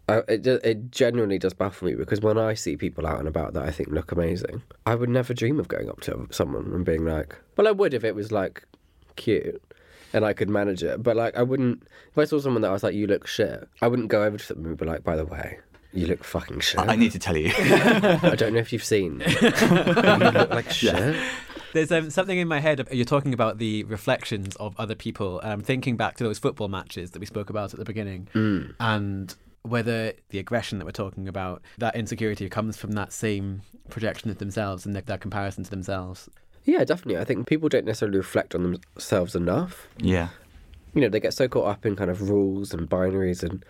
I, 0.09 0.18
it, 0.29 0.47
it 0.47 0.90
genuinely 0.90 1.38
does 1.38 1.55
baffle 1.55 1.87
me 1.88 1.95
because 1.95 2.21
when 2.21 2.37
I 2.37 2.55
see 2.55 2.77
people 2.77 3.07
out 3.07 3.18
and 3.21 3.29
about 3.29 3.55
that 3.55 3.62
I 3.62 3.71
think 3.71 3.88
look 3.90 4.11
amazing, 4.12 4.62
I 4.85 4.95
would 4.97 5.09
never 5.09 5.33
dream 5.33 5.59
of 5.61 5.68
going 5.68 5.88
up 5.88 6.01
to 6.03 6.27
someone 6.31 6.73
and 6.73 6.85
being 6.85 7.05
like, 7.07 7.37
well, 7.57 7.68
I 7.68 7.71
would 7.71 7.95
if 7.95 8.03
it 8.05 8.14
was 8.14 8.31
like 8.33 8.64
cute 9.16 9.62
and 10.12 10.25
I 10.25 10.33
could 10.33 10.48
manage 10.48 10.83
it. 10.83 11.03
But 11.03 11.16
like, 11.16 11.37
I 11.37 11.42
wouldn't, 11.42 11.83
if 12.11 12.18
I 12.18 12.25
saw 12.25 12.40
someone 12.40 12.62
that 12.62 12.68
I 12.68 12.72
was 12.72 12.83
like, 12.83 12.94
you 12.94 13.07
look 13.07 13.27
shit, 13.27 13.68
I 13.81 13.88
wouldn't 13.88 14.09
go 14.09 14.22
over 14.25 14.38
to 14.38 14.55
them 14.55 14.64
and 14.64 14.77
be 14.77 14.85
like, 14.85 15.05
by 15.05 15.16
the 15.16 15.25
way, 15.25 15.59
you 15.92 16.07
look 16.07 16.25
fucking 16.25 16.61
shit. 16.61 16.81
I 16.81 16.96
need 16.96 17.12
to 17.12 17.18
tell 17.18 17.37
you. 17.37 17.53
I 17.57 18.35
don't 18.37 18.55
know 18.55 18.61
if 18.61 18.72
you've 18.72 18.85
seen. 18.85 19.22
you 19.42 19.48
look 19.51 20.51
like 20.51 20.70
shit. 20.70 21.16
There's 21.75 21.92
um, 21.92 22.11
something 22.11 22.38
in 22.38 22.48
my 22.48 22.61
head. 22.61 22.87
You're 22.90 23.05
talking 23.05 23.35
about 23.35 23.59
the 23.59 23.85
reflections 23.85 24.57
of 24.57 24.75
other 24.79 24.94
people. 24.94 25.40
And 25.40 25.53
I'm 25.53 25.62
thinking 25.62 25.96
back 25.96 26.16
to 26.16 26.25
those 26.25 26.38
football 26.38 26.68
matches 26.68 27.11
that 27.12 27.18
we 27.18 27.27
spoke 27.27 27.51
about 27.51 27.72
at 27.72 27.79
the 27.79 27.85
beginning, 27.85 28.29
and 28.81 29.35
whether 29.62 30.12
the 30.31 30.38
aggression 30.38 30.79
that 30.79 30.85
we're 30.85 30.90
talking 30.92 31.29
about, 31.29 31.62
that 31.79 31.94
insecurity 31.94 32.48
comes 32.48 32.77
from 32.77 32.92
that 32.92 33.12
same 33.12 33.62
projection 33.90 34.31
of 34.31 34.38
themselves 34.38 34.85
and 34.85 34.96
that, 34.96 35.07
that 35.07 35.20
comparison 35.20 35.64
to 35.64 35.70
themselves. 35.70 36.29
Yeah, 36.64 36.85
definitely. 36.85 37.20
I 37.20 37.25
think 37.25 37.46
people 37.46 37.68
don't 37.68 37.87
necessarily 37.87 38.18
reflect 38.18 38.55
on 38.55 38.62
themselves 38.62 39.35
enough. 39.35 39.88
yeah. 39.98 40.29
you 40.94 41.01
know, 41.01 41.09
they 41.09 41.20
get 41.20 41.35
so 41.35 41.48
caught 41.48 41.66
up 41.66 41.87
in 41.87 41.96
kind 41.96 42.11
of 42.11 42.31
rules 42.31 42.72
and 42.72 42.88
binaries 42.88 43.42
and 43.42 43.64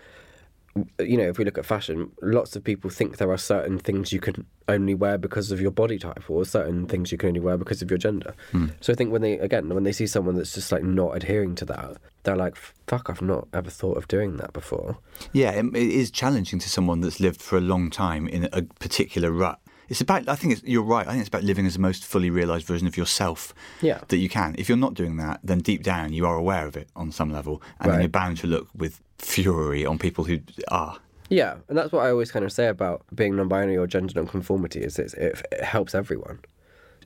you 0.99 1.17
know, 1.17 1.25
if 1.25 1.37
we 1.37 1.45
look 1.45 1.57
at 1.57 1.65
fashion, 1.65 2.11
lots 2.21 2.55
of 2.55 2.63
people 2.63 2.89
think 2.89 3.17
there 3.17 3.29
are 3.29 3.37
certain 3.37 3.77
things 3.77 4.11
you 4.11 4.19
can 4.19 4.45
only 4.67 4.95
wear 4.95 5.17
because 5.17 5.51
of 5.51 5.61
your 5.61 5.69
body 5.69 5.99
type 5.99 6.23
or 6.29 6.43
certain 6.45 6.87
things 6.87 7.11
you 7.11 7.17
can 7.17 7.27
only 7.27 7.39
wear 7.39 7.57
because 7.57 7.81
of 7.81 7.91
your 7.91 7.97
gender. 7.97 8.33
Hmm. 8.51 8.67
So 8.81 8.91
I 8.91 8.95
think 8.95 9.11
when 9.11 9.21
they 9.21 9.37
again, 9.37 9.69
when 9.69 9.83
they 9.83 9.91
see 9.91 10.07
someone 10.07 10.35
that's 10.35 10.53
just 10.53 10.71
like 10.71 10.83
not 10.83 11.15
adhering 11.15 11.55
to 11.55 11.65
that, 11.65 11.97
they're 12.23 12.35
like, 12.35 12.55
fuck, 12.87 13.09
I've 13.09 13.21
not 13.21 13.47
ever 13.53 13.69
thought 13.69 13.97
of 13.97 14.07
doing 14.07 14.37
that 14.37 14.53
before. 14.53 14.97
Yeah, 15.31 15.51
it, 15.51 15.65
it 15.75 15.89
is 15.89 16.09
challenging 16.09 16.59
to 16.59 16.69
someone 16.69 17.01
that's 17.01 17.19
lived 17.19 17.41
for 17.41 17.57
a 17.57 17.61
long 17.61 17.91
time 17.91 18.27
in 18.27 18.49
a 18.51 18.63
particular 18.63 19.31
rut. 19.31 19.59
It's 19.93 20.01
about. 20.01 20.27
I 20.27 20.33
think 20.35 20.53
it's, 20.53 20.63
you're 20.63 20.81
right. 20.81 21.05
I 21.05 21.11
think 21.11 21.19
it's 21.21 21.27
about 21.27 21.43
living 21.43 21.67
as 21.67 21.73
the 21.75 21.79
most 21.79 22.03
fully 22.03 22.31
realised 22.31 22.65
version 22.65 22.87
of 22.87 22.97
yourself 22.97 23.53
Yeah. 23.79 23.99
that 24.07 24.17
you 24.17 24.27
can. 24.27 24.55
If 24.57 24.67
you're 24.67 24.75
not 24.75 24.95
doing 24.95 25.17
that, 25.17 25.39
then 25.43 25.59
deep 25.59 25.83
down 25.83 26.13
you 26.13 26.25
are 26.25 26.35
aware 26.35 26.65
of 26.65 26.75
it 26.75 26.89
on 26.95 27.11
some 27.11 27.31
level, 27.31 27.61
and 27.79 27.91
then 27.91 27.99
you're 27.99 28.09
bound 28.09 28.37
to 28.37 28.47
look 28.47 28.69
with 28.73 28.99
fury 29.19 29.85
on 29.85 29.99
people 29.99 30.23
who 30.23 30.39
are. 30.69 30.97
Yeah, 31.29 31.57
and 31.69 31.77
that's 31.77 31.91
what 31.91 32.03
I 32.05 32.09
always 32.09 32.31
kind 32.31 32.43
of 32.43 32.51
say 32.51 32.69
about 32.69 33.03
being 33.13 33.35
non-binary 33.35 33.77
or 33.77 33.85
gender 33.85 34.13
non-conformity 34.15 34.81
is 34.81 34.97
it's, 34.97 35.13
it, 35.13 35.45
it 35.51 35.63
helps 35.63 35.93
everyone. 35.93 36.39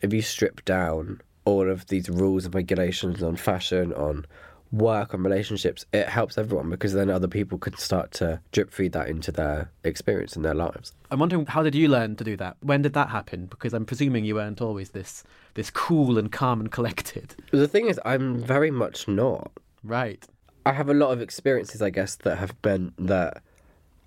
If 0.01 0.13
you 0.13 0.21
strip 0.21 0.63
down 0.63 1.19
all 1.43 1.69
of 1.69 1.87
these 1.87 2.09
rules 2.09 2.45
and 2.45 2.55
regulations 2.55 3.21
on 3.21 3.35
fashion, 3.35 3.91
on 3.93 4.25
work, 4.71 5.13
on 5.13 5.23
relationships, 5.23 5.85
it 5.93 6.07
helps 6.07 6.37
everyone 6.37 6.69
because 6.69 6.93
then 6.93 7.09
other 7.09 7.27
people 7.27 7.57
can 7.57 7.75
start 7.77 8.11
to 8.13 8.41
drip 8.51 8.71
feed 8.71 8.91
that 8.93 9.07
into 9.07 9.31
their 9.31 9.71
experience 9.83 10.35
in 10.35 10.41
their 10.41 10.53
lives. 10.53 10.93
I'm 11.11 11.19
wondering 11.19 11.45
how 11.45 11.63
did 11.63 11.75
you 11.75 11.87
learn 11.87 12.15
to 12.17 12.23
do 12.23 12.35
that? 12.37 12.57
When 12.61 12.81
did 12.81 12.93
that 12.93 13.09
happen? 13.09 13.45
Because 13.45 13.73
I'm 13.73 13.85
presuming 13.85 14.25
you 14.25 14.35
weren't 14.35 14.61
always 14.61 14.91
this 14.91 15.23
this 15.53 15.69
cool 15.69 16.17
and 16.17 16.31
calm 16.31 16.59
and 16.59 16.71
collected. 16.71 17.35
The 17.51 17.67
thing 17.67 17.87
is, 17.87 17.99
I'm 18.05 18.37
very 18.39 18.71
much 18.71 19.07
not. 19.07 19.51
Right. 19.83 20.25
I 20.65 20.73
have 20.73 20.89
a 20.89 20.93
lot 20.93 21.11
of 21.11 21.21
experiences, 21.21 21.81
I 21.81 21.89
guess, 21.89 22.15
that 22.17 22.37
have 22.37 22.61
been 22.61 22.93
that 22.99 23.41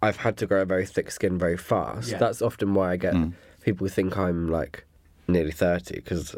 I've 0.03 0.19
had 0.19 0.37
to 0.39 0.47
grow 0.47 0.63
a 0.63 0.67
very 0.67 0.87
thick 0.87 1.11
skin 1.11 1.39
very 1.39 1.57
fast. 1.57 2.11
Yeah. 2.11 2.19
That's 2.19 2.43
often 2.43 2.75
why 2.75 2.93
I 2.93 2.97
get 2.97 3.15
hmm. 3.15 3.31
people 3.63 3.89
think 3.89 4.17
I'm 4.17 4.49
like 4.49 4.85
nearly 5.27 5.53
thirty 5.53 5.97
because 5.97 6.37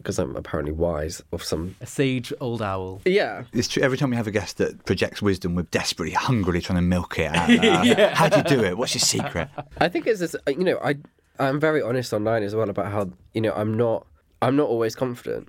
because 0.00 0.18
I'm 0.18 0.34
apparently 0.36 0.72
wise 0.72 1.22
of 1.32 1.42
some. 1.44 1.76
A 1.80 1.86
sage 1.86 2.32
old 2.40 2.60
owl. 2.62 3.00
Yeah, 3.04 3.44
It's 3.52 3.68
true. 3.68 3.82
Every 3.82 3.96
time 3.98 4.10
we 4.10 4.16
have 4.16 4.26
a 4.26 4.30
guest 4.30 4.58
that 4.58 4.84
projects 4.84 5.22
wisdom, 5.22 5.54
we're 5.54 5.62
desperately, 5.62 6.14
hungrily 6.14 6.60
trying 6.60 6.78
to 6.78 6.82
milk 6.82 7.18
it 7.18 7.34
out. 7.34 7.50
Uh, 8.00 8.14
How 8.14 8.28
do 8.28 8.38
you 8.38 8.42
do 8.58 8.64
it? 8.64 8.76
What's 8.78 8.94
your 8.94 9.00
secret? 9.00 9.48
I 9.78 9.88
think 9.88 10.06
it's 10.06 10.20
this. 10.20 10.34
You 10.48 10.64
know, 10.64 10.78
I 10.82 10.96
I'm 11.38 11.58
very 11.60 11.80
honest 11.82 12.12
online 12.12 12.42
as 12.42 12.54
well 12.54 12.68
about 12.68 12.90
how 12.92 13.10
you 13.34 13.40
know 13.40 13.52
I'm 13.54 13.76
not 13.76 14.06
I'm 14.42 14.56
not 14.56 14.68
always 14.68 14.94
confident. 14.94 15.48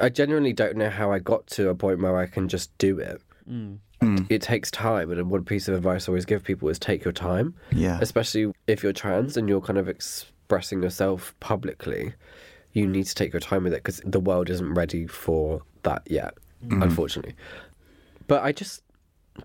I 0.00 0.08
genuinely 0.08 0.52
don't 0.52 0.76
know 0.76 0.90
how 0.90 1.12
I 1.12 1.18
got 1.18 1.46
to 1.48 1.68
a 1.68 1.74
point 1.74 2.00
where 2.00 2.16
I 2.16 2.26
can 2.26 2.48
just 2.48 2.76
do 2.78 2.98
it. 2.98 3.20
It 4.30 4.42
takes 4.42 4.68
time, 4.70 5.12
and 5.12 5.30
one 5.30 5.44
piece 5.44 5.68
of 5.68 5.74
advice 5.74 6.08
I 6.08 6.10
always 6.10 6.24
give 6.24 6.42
people 6.42 6.68
is 6.68 6.78
take 6.78 7.04
your 7.04 7.12
time. 7.12 7.54
Yeah. 7.70 7.98
Especially 8.00 8.52
if 8.66 8.82
you're 8.82 8.92
trans 8.92 9.36
and 9.36 9.48
you're 9.48 9.60
kind 9.60 9.78
of 9.78 9.88
expressing 9.88 10.82
yourself 10.82 11.34
publicly, 11.38 12.12
you 12.72 12.86
need 12.86 13.06
to 13.06 13.14
take 13.14 13.32
your 13.32 13.40
time 13.40 13.64
with 13.64 13.72
it 13.72 13.82
because 13.84 14.00
the 14.04 14.20
world 14.20 14.50
isn't 14.50 14.74
ready 14.74 15.06
for 15.06 15.62
that 15.82 16.02
yet, 16.06 16.34
mm. 16.66 16.82
unfortunately. 16.82 17.34
But 18.26 18.42
I 18.42 18.52
just 18.52 18.82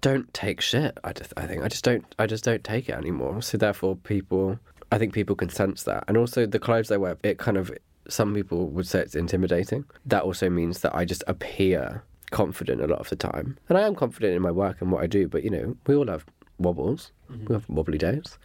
don't 0.01 0.33
take 0.33 0.61
shit. 0.61 0.97
I 1.03 1.13
just, 1.13 1.33
I 1.37 1.45
think 1.45 1.63
I 1.63 1.67
just 1.67 1.83
don't, 1.83 2.05
I 2.19 2.25
just 2.25 2.43
don't 2.43 2.63
take 2.63 2.89
it 2.89 2.95
anymore. 2.95 3.41
So 3.41 3.57
therefore, 3.57 3.95
people, 3.95 4.59
I 4.91 4.97
think 4.97 5.13
people 5.13 5.35
can 5.35 5.49
sense 5.49 5.83
that, 5.83 6.03
and 6.07 6.17
also 6.17 6.45
the 6.45 6.59
clothes 6.59 6.91
I 6.91 6.97
wear, 6.97 7.17
it 7.23 7.37
kind 7.37 7.57
of, 7.57 7.71
some 8.07 8.33
people 8.33 8.67
would 8.69 8.87
say 8.87 8.99
it's 8.99 9.15
intimidating. 9.15 9.85
That 10.05 10.23
also 10.23 10.49
means 10.49 10.79
that 10.79 10.95
I 10.95 11.05
just 11.05 11.23
appear 11.27 12.03
confident 12.31 12.81
a 12.81 12.87
lot 12.87 12.99
of 12.99 13.09
the 13.09 13.15
time, 13.15 13.57
and 13.69 13.77
I 13.77 13.81
am 13.81 13.95
confident 13.95 14.35
in 14.35 14.41
my 14.41 14.51
work 14.51 14.81
and 14.81 14.91
what 14.91 15.03
I 15.03 15.07
do. 15.07 15.27
But 15.27 15.43
you 15.43 15.49
know, 15.49 15.75
we 15.85 15.95
all 15.95 16.07
have 16.07 16.25
wobbles. 16.57 17.11
Mm-hmm. 17.31 17.45
We 17.47 17.53
have 17.55 17.69
wobbly 17.69 17.97
days. 17.97 18.37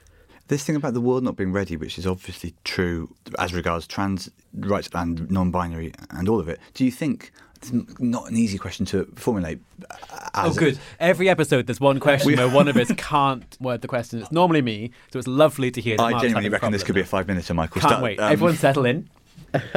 This 0.49 0.65
thing 0.65 0.77
about 0.77 0.95
the 0.95 1.01
world 1.01 1.23
not 1.23 1.37
being 1.37 1.53
ready, 1.53 1.77
which 1.77 1.99
is 1.99 2.07
obviously 2.07 2.55
true 2.65 3.15
as 3.39 3.55
regards 3.55 3.87
trans 3.87 4.31
rights 4.55 4.89
and 4.95 5.31
non-binary 5.31 5.93
and 6.11 6.29
all 6.29 6.41
of 6.41 6.49
it. 6.49 6.59
Do 6.75 6.85
you 6.85 6.91
think 6.91 7.33
it's 7.57 7.73
not 8.01 8.29
an 8.29 8.37
easy 8.37 8.59
question 8.59 8.85
to 8.87 9.05
formulate? 9.15 9.61
uh, 9.91 9.97
Oh, 10.35 10.53
good. 10.53 10.79
Every 11.01 11.29
episode, 11.29 11.67
there's 11.67 11.81
one 11.81 12.01
question 12.01 12.35
where 12.37 12.49
one 12.49 12.69
of 12.69 12.77
us 12.77 12.91
can't 12.97 13.57
word 13.61 13.81
the 13.83 13.89
question. 13.89 14.21
It's 14.21 14.33
normally 14.33 14.63
me, 14.63 14.91
so 15.13 15.19
it's 15.19 15.29
lovely 15.29 15.71
to 15.71 15.81
hear. 15.81 15.97
That 15.97 16.03
I 16.03 16.11
Mark's 16.11 16.23
genuinely 16.23 16.49
reckon 16.51 16.73
this 16.73 16.83
could 16.83 16.95
be 16.97 17.01
a 17.03 17.05
five-minute, 17.07 17.51
Michael. 17.55 17.81
Can't 17.81 17.91
Start- 17.91 18.03
wait. 18.03 18.19
um, 18.21 18.33
Everyone 18.33 18.57
settle 18.57 18.85
in. 18.85 19.09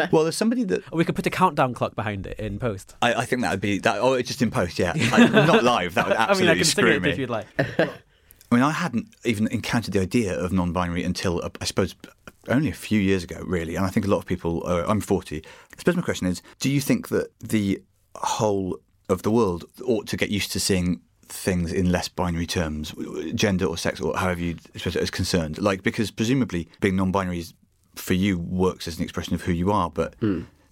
Well, 0.10 0.23
there's 0.23 0.38
somebody 0.38 0.63
that 0.63 0.84
Or 0.89 0.97
we 0.97 1.04
could 1.04 1.15
put 1.17 1.25
a 1.28 1.30
countdown 1.30 1.73
clock 1.73 1.95
behind 1.95 2.25
it 2.28 2.39
in 2.39 2.60
post. 2.60 2.95
I, 3.01 3.13
I 3.13 3.25
think 3.25 3.41
that 3.41 3.51
would 3.51 3.60
be 3.60 3.78
that. 3.80 3.97
Oh, 3.99 4.21
just 4.21 4.41
in 4.41 4.49
post, 4.49 4.80
yeah. 4.80 4.93
I, 4.95 5.28
not 5.28 5.65
live. 5.65 5.95
That 5.95 6.08
would 6.08 6.15
absolutely 6.15 6.47
I 6.51 6.54
mean, 6.54 6.56
I 6.56 6.56
can 6.56 6.63
sing 6.63 6.71
screw 6.71 6.91
it 6.93 7.01
me. 7.01 7.10
if 7.10 7.17
you'd 7.17 7.30
like. 7.30 7.45
I 8.56 8.58
mean, 8.58 8.63
I 8.63 8.72
hadn't 8.72 9.13
even 9.26 9.48
encountered 9.48 9.94
the 9.94 10.00
idea 10.00 10.39
of 10.39 10.54
non-binary 10.54 11.04
until 11.04 11.44
uh, 11.44 11.50
I 11.60 11.65
suppose 11.65 11.94
only 12.48 12.70
a 12.70 12.74
few 12.74 13.02
years 13.02 13.22
ago, 13.22 13.44
really. 13.46 13.76
And 13.76 13.86
I 13.86 13.89
think 13.89 14.06
a 14.06 14.10
lot 14.10 14.20
of 14.20 14.26
people. 14.26 14.63
Uh, 14.65 14.86
I'm 14.88 15.02
40. 15.02 15.44
I 15.44 15.78
suppose 15.78 15.98
my 15.98 16.02
question 16.02 16.26
is: 16.26 16.41
Do 16.60 16.70
you 16.70 16.80
think 16.80 17.10
that 17.10 17.28
the 17.39 17.82
whole 18.15 18.80
of 19.10 19.24
the 19.24 19.32
world 19.32 19.65
ought 19.86 20.08
to 20.08 20.15
get 20.15 20.30
used 20.30 20.54
to 20.54 20.60
seeing 20.62 21.02
things 21.28 21.74
in 21.74 21.91
less 21.91 22.08
binary 22.08 22.46
terms, 22.46 22.94
gender 23.34 23.65
or 23.65 23.78
sex 23.78 24.00
or 24.00 24.15
however 24.15 24.39
you 24.39 24.56
express 24.74 24.96
it 24.96 25.04
is 25.04 25.12
concerned? 25.12 25.62
Like 25.62 25.84
because 25.84 26.10
presumably 26.10 26.70
being 26.80 26.96
non-binary 26.96 27.39
is, 27.39 27.54
for 27.96 28.13
you 28.13 28.39
works 28.39 28.88
as 28.88 28.98
an 28.98 29.04
expression 29.04 29.34
of 29.34 29.41
who 29.41 29.52
you 29.52 29.70
are, 29.70 29.89
but 29.89 30.15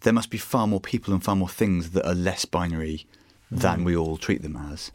there 0.01 0.13
must 0.13 0.29
be 0.29 0.37
far 0.37 0.67
more 0.67 0.79
people 0.79 1.13
and 1.13 1.21
far 1.21 1.35
more 1.35 1.49
things 1.49 1.89
that 1.91 2.07
are 2.07 2.15
less 2.15 2.45
binary 2.45 3.05
than 3.51 3.83
we 3.83 3.93
all 3.95 4.15
treat 4.15 4.41
them 4.41 4.55
as. 4.55 4.91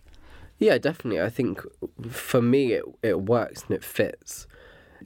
Yeah, 0.58 0.78
definitely. 0.78 1.20
I 1.20 1.28
think 1.28 1.60
for 2.10 2.42
me, 2.42 2.72
it 2.72 2.84
it 3.02 3.22
works 3.22 3.62
and 3.62 3.72
it 3.72 3.84
fits. 3.84 4.46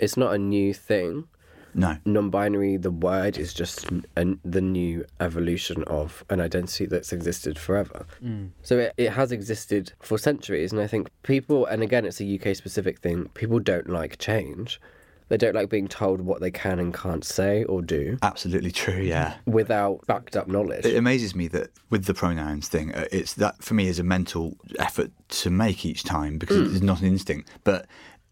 It's 0.00 0.16
not 0.16 0.34
a 0.34 0.38
new 0.38 0.72
thing. 0.72 1.28
No. 1.74 1.96
Non-binary, 2.04 2.76
the 2.76 2.90
word 2.90 3.38
is 3.38 3.54
just 3.54 3.90
an, 4.16 4.38
the 4.44 4.60
new 4.60 5.06
evolution 5.20 5.84
of 5.84 6.22
an 6.28 6.40
identity 6.40 6.84
that's 6.84 7.12
existed 7.12 7.58
forever. 7.58 8.04
Mm. 8.22 8.50
So 8.62 8.78
it, 8.78 8.94
it 8.98 9.12
has 9.12 9.32
existed 9.32 9.92
for 10.00 10.18
centuries, 10.18 10.72
and 10.72 10.80
I 10.80 10.86
think 10.86 11.10
people, 11.22 11.64
and 11.64 11.82
again, 11.82 12.04
it's 12.04 12.20
a 12.20 12.38
UK 12.38 12.54
specific 12.56 12.98
thing. 12.98 13.30
People 13.32 13.58
don't 13.58 13.88
like 13.88 14.18
change. 14.18 14.80
They 15.32 15.38
don't 15.38 15.54
like 15.54 15.70
being 15.70 15.88
told 15.88 16.20
what 16.20 16.42
they 16.42 16.50
can 16.50 16.78
and 16.78 16.92
can't 16.92 17.24
say 17.24 17.64
or 17.64 17.80
do 17.80 18.18
Absolutely 18.20 18.70
true. 18.70 19.00
Yeah. 19.00 19.36
without 19.46 20.06
backed 20.06 20.36
up 20.36 20.46
knowledge. 20.46 20.84
It 20.84 20.94
amazes 20.94 21.34
me 21.34 21.48
that 21.48 21.70
with 21.88 22.04
the 22.04 22.12
pronouns 22.12 22.68
thing, 22.68 22.94
uh, 22.94 23.06
it's 23.10 23.32
that 23.34 23.64
for 23.64 23.72
me 23.72 23.88
is 23.88 23.98
a 23.98 24.02
mental 24.02 24.58
effort 24.78 25.10
to 25.40 25.48
make 25.48 25.86
each 25.86 26.04
time 26.04 26.36
because 26.36 26.70
it's 26.74 26.82
not 26.84 27.00
an 27.00 27.06
instinct. 27.06 27.48
But 27.64 27.86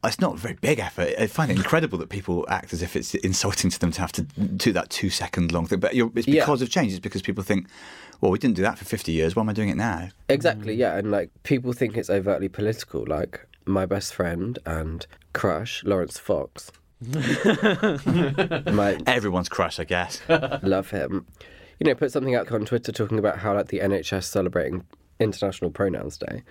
it's 0.04 0.20
not 0.20 0.34
a 0.34 0.36
very 0.36 0.58
big 0.60 0.78
effort. 0.78 1.14
I 1.18 1.26
find 1.26 1.50
it 1.50 1.56
incredible 1.56 1.96
that 2.00 2.10
people 2.10 2.44
act 2.50 2.74
as 2.74 2.82
if 2.82 2.94
it's 2.94 3.14
insulting 3.14 3.70
to 3.70 3.78
them 3.78 3.92
to 3.92 4.00
have 4.02 4.12
to 4.12 4.22
do 4.22 4.70
that 4.74 4.90
two 4.90 5.08
second 5.08 5.52
long 5.52 5.64
thing. 5.64 5.80
But 5.80 5.94
you're, 5.94 6.12
it's 6.14 6.28
Yeah. 6.28 6.42
because 6.42 6.60
of 6.60 6.68
change. 6.68 6.90
It's 6.92 7.00
because 7.00 7.22
people 7.22 7.42
think, 7.42 7.66
well, 8.20 8.30
we 8.30 8.38
didn't 8.38 8.56
do 8.56 8.62
that 8.62 8.76
for 8.76 8.84
50 8.84 9.10
years. 9.10 9.34
Why 9.34 9.40
am 9.40 9.48
I 9.48 9.54
doing 9.54 9.70
it 9.70 9.76
now? 9.78 10.10
Exactly, 10.28 10.74
yeah. 10.74 10.98
And 10.98 11.10
like 11.10 11.30
people 11.44 11.72
think 11.72 11.96
it's 11.96 12.10
overtly 12.10 12.50
political. 12.50 13.06
Like 13.06 13.46
my 13.64 13.86
best 13.86 14.12
friend 14.12 14.58
and 14.66 15.06
crush, 15.32 15.82
Laurence 15.82 16.18
Fox. 16.18 16.70
my 18.72 18.98
Everyone's 19.06 19.48
crush, 19.48 19.78
I 19.80 19.84
guess. 19.84 20.20
love 20.62 20.90
him. 20.90 21.26
You 21.78 21.86
know, 21.88 21.94
put 21.94 22.12
something 22.12 22.34
out 22.34 22.50
on 22.52 22.64
Twitter 22.66 22.92
talking 22.92 23.18
about 23.18 23.38
how 23.38 23.54
like 23.54 23.68
the 23.68 23.78
NHS 23.80 24.24
celebrating 24.24 24.84
International 25.18 25.70
Pronouns 25.70 26.18
Day 26.18 26.42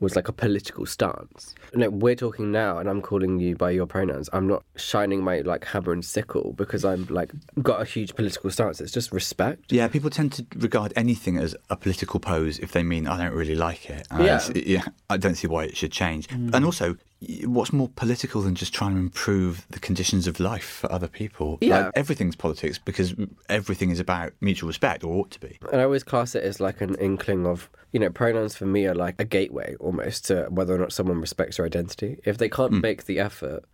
was 0.00 0.16
like 0.16 0.26
a 0.26 0.32
political 0.32 0.84
stance. 0.84 1.54
No, 1.72 1.88
we're 1.88 2.16
talking 2.16 2.50
now, 2.50 2.78
and 2.78 2.88
I'm 2.88 3.00
calling 3.00 3.38
you 3.38 3.54
by 3.54 3.70
your 3.70 3.86
pronouns. 3.86 4.28
I'm 4.32 4.48
not 4.48 4.64
shining 4.74 5.22
my 5.22 5.38
like 5.40 5.64
hammer 5.66 5.92
and 5.92 6.04
sickle 6.04 6.52
because 6.54 6.84
I'm 6.84 7.06
like 7.06 7.30
got 7.62 7.80
a 7.80 7.84
huge 7.84 8.16
political 8.16 8.50
stance. 8.50 8.80
It's 8.80 8.90
just 8.92 9.12
respect. 9.12 9.70
Yeah, 9.72 9.86
people 9.86 10.10
tend 10.10 10.32
to 10.32 10.46
regard 10.56 10.92
anything 10.96 11.36
as 11.38 11.54
a 11.70 11.76
political 11.76 12.18
pose 12.18 12.58
if 12.58 12.72
they 12.72 12.82
mean 12.82 13.06
I 13.06 13.16
don't 13.16 13.34
really 13.34 13.54
like 13.54 13.88
it. 13.88 14.06
And 14.10 14.24
Yeah. 14.24 14.36
it's- 14.48 14.66
yeah, 14.66 14.82
I 15.08 15.16
don't 15.16 15.36
see 15.36 15.46
why 15.46 15.64
it 15.64 15.76
should 15.76 15.92
change. 15.92 16.26
Mm. 16.28 16.52
And 16.52 16.64
also, 16.64 16.94
y- 16.94 16.96
what's 17.44 17.72
more 17.72 17.88
political 17.88 18.42
than 18.42 18.54
just 18.54 18.72
trying 18.72 18.94
to 18.94 19.00
improve 19.00 19.66
the 19.70 19.78
conditions 19.78 20.26
of 20.26 20.40
life 20.40 20.64
for 20.80 20.90
other 20.92 21.08
people? 21.08 21.58
Yeah. 21.60 21.86
Like, 21.86 21.92
everything's 21.94 22.36
politics 22.36 22.78
because 22.78 23.14
everything 23.48 23.90
is 23.90 24.00
about 24.00 24.32
mutual 24.40 24.68
respect, 24.68 25.04
or 25.04 25.14
ought 25.14 25.30
to 25.32 25.40
be. 25.40 25.58
And 25.72 25.80
I 25.80 25.84
always 25.84 26.02
class 26.04 26.34
it 26.34 26.44
as 26.44 26.60
like 26.60 26.80
an 26.80 26.94
inkling 26.96 27.46
of, 27.46 27.70
you 27.92 28.00
know, 28.00 28.10
pronouns 28.10 28.56
for 28.56 28.66
me 28.66 28.86
are 28.86 28.94
like 28.94 29.16
a 29.18 29.24
gateway 29.24 29.76
almost 29.80 30.26
to 30.26 30.46
whether 30.50 30.74
or 30.74 30.78
not 30.78 30.92
someone 30.92 31.20
respects 31.20 31.58
your 31.58 31.66
identity. 31.66 32.20
If 32.24 32.38
they 32.38 32.48
can't 32.48 32.72
hmm. 32.72 32.80
make 32.80 33.04
the 33.04 33.18
effort 33.18 33.64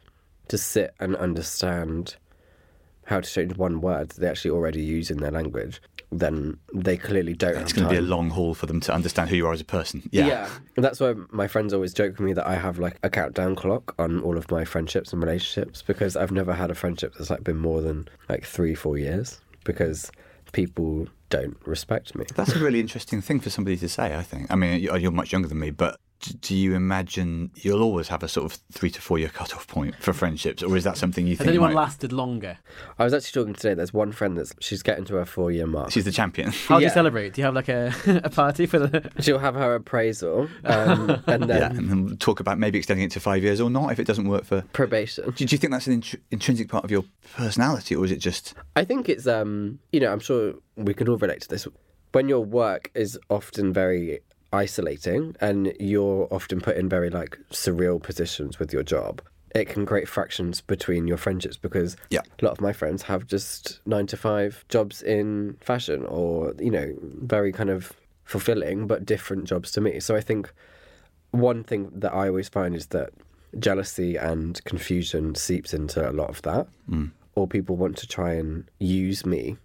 to 0.49 0.59
sit 0.59 0.95
and 0.99 1.17
understand 1.17 2.17
how 3.05 3.21
to 3.21 3.29
change 3.29 3.57
one 3.57 3.81
word 3.81 4.11
that 4.11 4.21
they 4.21 4.29
actually 4.29 4.53
already 4.53 4.83
use 4.83 5.11
in 5.11 5.19
their 5.19 5.31
language, 5.33 5.83
then 6.13 6.59
they 6.75 6.97
clearly 6.97 7.35
don't 7.35 7.57
It's 7.57 7.73
going 7.73 7.85
to 7.87 7.91
be 7.91 7.97
a 7.99 8.03
long 8.03 8.31
haul 8.31 8.55
for 8.55 8.67
them 8.67 8.81
to 8.81 8.93
understand 8.93 9.31
who 9.31 9.37
you 9.37 9.47
are 9.47 9.53
as 9.53 9.61
a 9.61 9.65
person. 9.65 10.03
Yeah. 10.11 10.27
yeah. 10.27 10.49
that's 10.77 10.99
why 11.01 11.15
my 11.31 11.47
friends 11.47 11.73
always 11.73 11.95
joke 11.95 12.13
with 12.19 12.21
me 12.27 12.33
that 12.33 12.47
I 12.47 12.57
have 12.57 12.79
like 12.79 12.99
a 13.03 13.11
countdown 13.11 13.55
clock 13.55 13.95
on 13.99 14.21
all 14.23 14.37
of 14.37 14.51
my 14.51 14.65
friendships 14.65 15.13
and 15.13 15.23
relationships 15.23 15.83
because 15.83 16.17
I've 16.17 16.33
never 16.33 16.53
had 16.55 16.71
a 16.71 16.75
friendship 16.75 17.15
that's 17.15 17.31
like 17.31 17.45
been 17.45 17.59
more 17.59 17.81
than 17.81 18.09
like 18.29 18.45
three, 18.45 18.75
four 18.75 18.99
years 18.99 19.41
because 19.65 20.11
people 20.53 21.07
don't 21.29 21.57
respect 21.65 22.17
me. 22.17 22.25
That's 22.35 22.57
a 22.57 22.59
really 22.59 22.81
interesting 22.81 23.21
thing 23.21 23.39
for 23.39 23.51
somebody 23.51 23.77
to 23.77 23.89
say, 23.89 24.17
I 24.17 24.23
think. 24.23 24.51
I 24.51 24.57
mean, 24.57 24.81
you- 24.81 24.97
you're 24.97 25.13
much 25.13 25.31
younger 25.33 25.47
than 25.49 25.61
me, 25.61 25.71
but 25.71 26.01
do 26.21 26.55
you 26.55 26.75
imagine 26.75 27.51
you'll 27.57 27.83
always 27.83 28.09
have 28.09 28.23
a 28.23 28.29
sort 28.29 28.51
of 28.51 28.59
three 28.73 28.91
to 28.91 29.01
four 29.01 29.19
year 29.19 29.29
cut-off 29.29 29.67
point 29.67 29.95
for 29.97 30.13
friendships, 30.13 30.63
or 30.63 30.77
is 30.77 30.85
that 30.85 30.97
something 30.97 31.27
you 31.27 31.33
Has 31.33 31.39
think 31.39 31.49
anyone 31.49 31.73
might... 31.75 31.81
lasted 31.81 32.13
longer? 32.13 32.59
I 32.99 33.05
was 33.05 33.15
actually 33.15 33.43
talking 33.43 33.55
today. 33.55 33.75
There's 33.75 33.95
one 33.95 34.13
friend 34.13 34.37
that's 34.37 34.53
she's 34.61 34.83
getting 34.83 35.05
to 35.07 35.15
her 35.15 35.25
four 35.25 35.51
year 35.51 35.67
mark. 35.67 35.91
She's 35.91 36.05
the 36.05 36.13
champion. 36.13 36.51
How 36.69 36.79
do 36.79 36.85
you 36.85 36.91
celebrate? 36.91 37.35
Do 37.35 37.41
you 37.41 37.45
have 37.47 37.55
like 37.55 37.69
a, 37.69 37.93
a 38.25 38.31
party 38.31 38.67
for 38.67 38.79
the? 38.79 39.11
She'll 39.21 39.39
have 39.39 39.55
her 39.55 39.75
appraisal 39.75 40.49
um, 40.65 41.23
and 41.27 41.45
then 41.45 41.49
yeah, 41.49 41.71
and 41.71 41.91
then 41.91 42.17
talk 42.19 42.41
about 42.41 42.59
maybe 42.59 42.79
extending 42.79 43.05
it 43.05 43.11
to 43.13 43.21
five 43.21 43.43
years 43.43 43.61
or 43.61 43.71
not 43.71 43.93
if 43.93 43.99
it 43.99 44.07
doesn't 44.07 44.29
work 44.29 44.45
for. 44.45 44.63
probation. 44.73 45.31
Do 45.31 45.45
you 45.45 45.59
think 45.59 45.73
that's 45.73 45.87
an 45.87 46.01
intr- 46.01 46.21
intrinsic 46.31 46.69
part 46.69 46.85
of 46.85 46.91
your 46.91 47.05
personality, 47.35 47.97
or 47.97 48.05
is 48.05 48.11
it 48.11 48.19
just? 48.19 48.55
I 48.77 48.85
think 48.85 49.09
it's 49.09 49.27
um, 49.27 49.79
you 49.93 50.01
know, 50.01 50.13
I'm 50.13 50.21
sure 50.21 50.55
we 50.77 50.95
can 50.95 51.09
all 51.09 51.17
relate 51.17 51.41
to 51.43 51.49
this. 51.49 51.67
When 52.13 52.29
your 52.29 52.41
work 52.41 52.91
is 52.95 53.19
often 53.31 53.73
very 53.73 54.21
isolating 54.53 55.37
and 55.41 55.73
you're 55.79 56.29
often 56.31 56.61
put 56.61 56.77
in 56.77 56.89
very 56.89 57.11
like 57.11 57.39
surreal 57.51 58.03
positions 58.03 58.59
with 58.59 58.73
your 58.73 58.83
job, 58.83 59.23
it 59.55 59.67
can 59.69 59.85
create 59.87 60.09
fractions 60.09 60.61
between 60.61 61.07
your 61.07 61.17
friendships 61.17 61.57
because 61.57 61.97
Yeah. 62.11 62.21
a 62.41 62.45
lot 62.45 62.53
of 62.53 62.61
my 62.61 62.73
friends 62.73 63.03
have 63.03 63.27
just 63.27 63.81
nine 63.87 64.07
to 64.09 64.17
five 64.17 64.65
jobs 64.69 65.03
in 65.03 65.57
fashion 65.61 66.05
or, 66.07 66.55
you 66.61 66.71
know, 66.71 66.95
very 67.03 67.53
kind 67.53 67.71
of 67.71 67.93
fulfilling 68.25 68.87
but 68.87 69.05
different 69.05 69.45
jobs 69.45 69.73
to 69.73 69.81
me. 69.81 69.99
So 70.01 70.15
I 70.15 70.21
think 70.21 70.53
one 71.33 71.65
thing 71.65 71.91
that 71.95 72.13
I 72.13 72.29
always 72.29 72.49
find 72.49 72.75
is 72.77 72.87
that 72.89 73.11
jealousy 73.59 74.17
and 74.17 74.63
confusion 74.65 75.35
seeps 75.35 75.75
into 75.75 76.09
a 76.09 76.13
lot 76.13 76.31
of 76.31 76.43
that. 76.43 76.69
Mm. 76.89 77.11
Or 77.35 77.49
people 77.49 77.77
want 77.77 77.97
to 77.99 78.07
try 78.07 78.35
and 78.35 78.69
use 78.79 79.25
me 79.27 79.57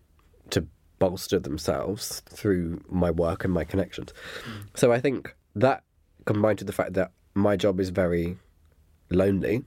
to 0.52 0.66
bolster 1.00 1.40
themselves 1.40 2.22
through 2.30 2.84
my 2.90 3.12
work 3.12 3.44
and 3.44 3.54
my 3.54 3.64
connections. 3.64 4.14
Mm. 4.48 4.68
So 4.76 4.92
I 4.92 5.00
think 5.00 5.36
that 5.56 5.84
combined 6.26 6.60
to 6.60 6.66
the 6.66 6.74
fact 6.74 6.94
that 6.94 7.12
my 7.34 7.56
job 7.56 7.80
is 7.80 7.90
very 7.90 8.38
lonely 9.10 9.64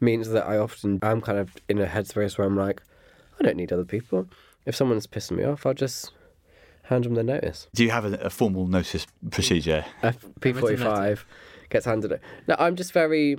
means 0.00 0.30
that 0.30 0.46
I 0.46 0.58
often 0.58 0.98
am 1.02 1.20
kind 1.20 1.38
of 1.38 1.56
in 1.68 1.78
a 1.78 1.86
headspace 1.86 2.38
where 2.38 2.46
I'm 2.46 2.56
like, 2.56 2.82
I 3.38 3.44
don't 3.44 3.56
need 3.56 3.72
other 3.72 3.84
people. 3.84 4.28
If 4.66 4.76
someone's 4.76 5.06
pissing 5.06 5.38
me 5.38 5.44
off, 5.44 5.66
I'll 5.66 5.74
just 5.74 6.12
hand 6.84 7.04
them 7.04 7.14
the 7.14 7.22
notice. 7.22 7.68
Do 7.74 7.84
you 7.84 7.90
have 7.90 8.04
a, 8.04 8.14
a 8.18 8.30
formal 8.30 8.66
notice 8.66 9.06
procedure? 9.30 9.84
P 10.40 10.52
forty 10.52 10.76
five 10.76 11.24
gets 11.70 11.86
handed 11.86 12.12
it. 12.12 12.20
No, 12.46 12.56
I'm 12.58 12.76
just 12.76 12.92
very. 12.92 13.36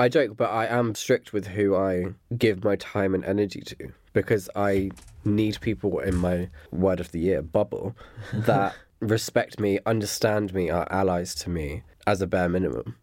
I 0.00 0.08
joke, 0.08 0.36
but 0.36 0.50
I 0.50 0.66
am 0.66 0.94
strict 0.94 1.32
with 1.32 1.48
who 1.48 1.74
I 1.74 2.14
give 2.36 2.62
my 2.62 2.76
time 2.76 3.14
and 3.14 3.24
energy 3.24 3.60
to 3.62 3.92
because 4.12 4.48
I 4.54 4.90
need 5.24 5.60
people 5.60 5.98
in 6.00 6.16
my 6.16 6.48
word 6.70 7.00
of 7.00 7.12
the 7.12 7.20
year 7.20 7.42
bubble 7.42 7.96
that 8.32 8.74
respect 9.00 9.60
me, 9.60 9.78
understand 9.86 10.54
me, 10.54 10.70
are 10.70 10.86
allies 10.90 11.34
to 11.36 11.50
me 11.50 11.82
as 12.06 12.20
a 12.20 12.26
bare 12.26 12.48
minimum. 12.48 12.96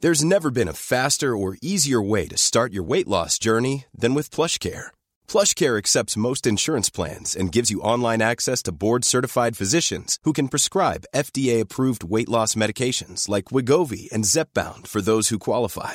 There's 0.00 0.24
never 0.24 0.50
been 0.50 0.68
a 0.68 0.72
faster 0.72 1.36
or 1.36 1.58
easier 1.60 2.00
way 2.00 2.26
to 2.28 2.38
start 2.38 2.72
your 2.72 2.84
weight 2.84 3.06
loss 3.06 3.38
journey 3.38 3.84
than 3.94 4.14
with 4.14 4.30
PlushCare. 4.30 4.88
PlushCare 5.28 5.76
accepts 5.76 6.16
most 6.16 6.46
insurance 6.46 6.88
plans 6.88 7.36
and 7.36 7.52
gives 7.52 7.70
you 7.70 7.82
online 7.82 8.22
access 8.22 8.62
to 8.62 8.72
board-certified 8.72 9.58
physicians 9.58 10.18
who 10.24 10.32
can 10.32 10.48
prescribe 10.48 11.04
FDA-approved 11.14 12.02
weight 12.02 12.30
loss 12.30 12.54
medications 12.54 13.28
like 13.28 13.52
Wegovy 13.52 14.10
and 14.10 14.24
Zepbound 14.24 14.86
for 14.86 15.02
those 15.02 15.28
who 15.28 15.38
qualify. 15.38 15.94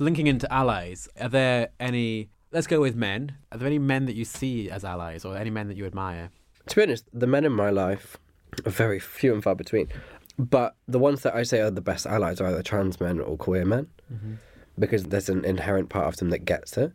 Linking 0.00 0.28
into 0.28 0.50
allies, 0.50 1.08
are 1.20 1.28
there 1.28 1.68
any? 1.78 2.30
Let's 2.52 2.66
go 2.66 2.80
with 2.80 2.96
men. 2.96 3.36
Are 3.52 3.58
there 3.58 3.66
any 3.66 3.78
men 3.78 4.06
that 4.06 4.14
you 4.14 4.24
see 4.24 4.70
as 4.70 4.82
allies, 4.82 5.26
or 5.26 5.36
any 5.36 5.50
men 5.50 5.68
that 5.68 5.76
you 5.76 5.84
admire? 5.84 6.30
To 6.68 6.76
be 6.76 6.82
honest, 6.82 7.04
the 7.12 7.26
men 7.26 7.44
in 7.44 7.52
my 7.52 7.68
life 7.68 8.16
are 8.64 8.70
very 8.70 8.98
few 8.98 9.34
and 9.34 9.42
far 9.42 9.54
between. 9.54 9.88
But 10.38 10.74
the 10.88 10.98
ones 10.98 11.20
that 11.22 11.34
I 11.34 11.42
say 11.42 11.60
are 11.60 11.70
the 11.70 11.82
best 11.82 12.06
allies 12.06 12.40
are 12.40 12.46
either 12.46 12.62
trans 12.62 12.98
men 12.98 13.20
or 13.20 13.36
queer 13.36 13.66
men, 13.66 13.88
mm-hmm. 14.10 14.34
because 14.78 15.04
there's 15.04 15.28
an 15.28 15.44
inherent 15.44 15.90
part 15.90 16.06
of 16.06 16.16
them 16.16 16.30
that 16.30 16.46
gets 16.46 16.78
it. 16.78 16.92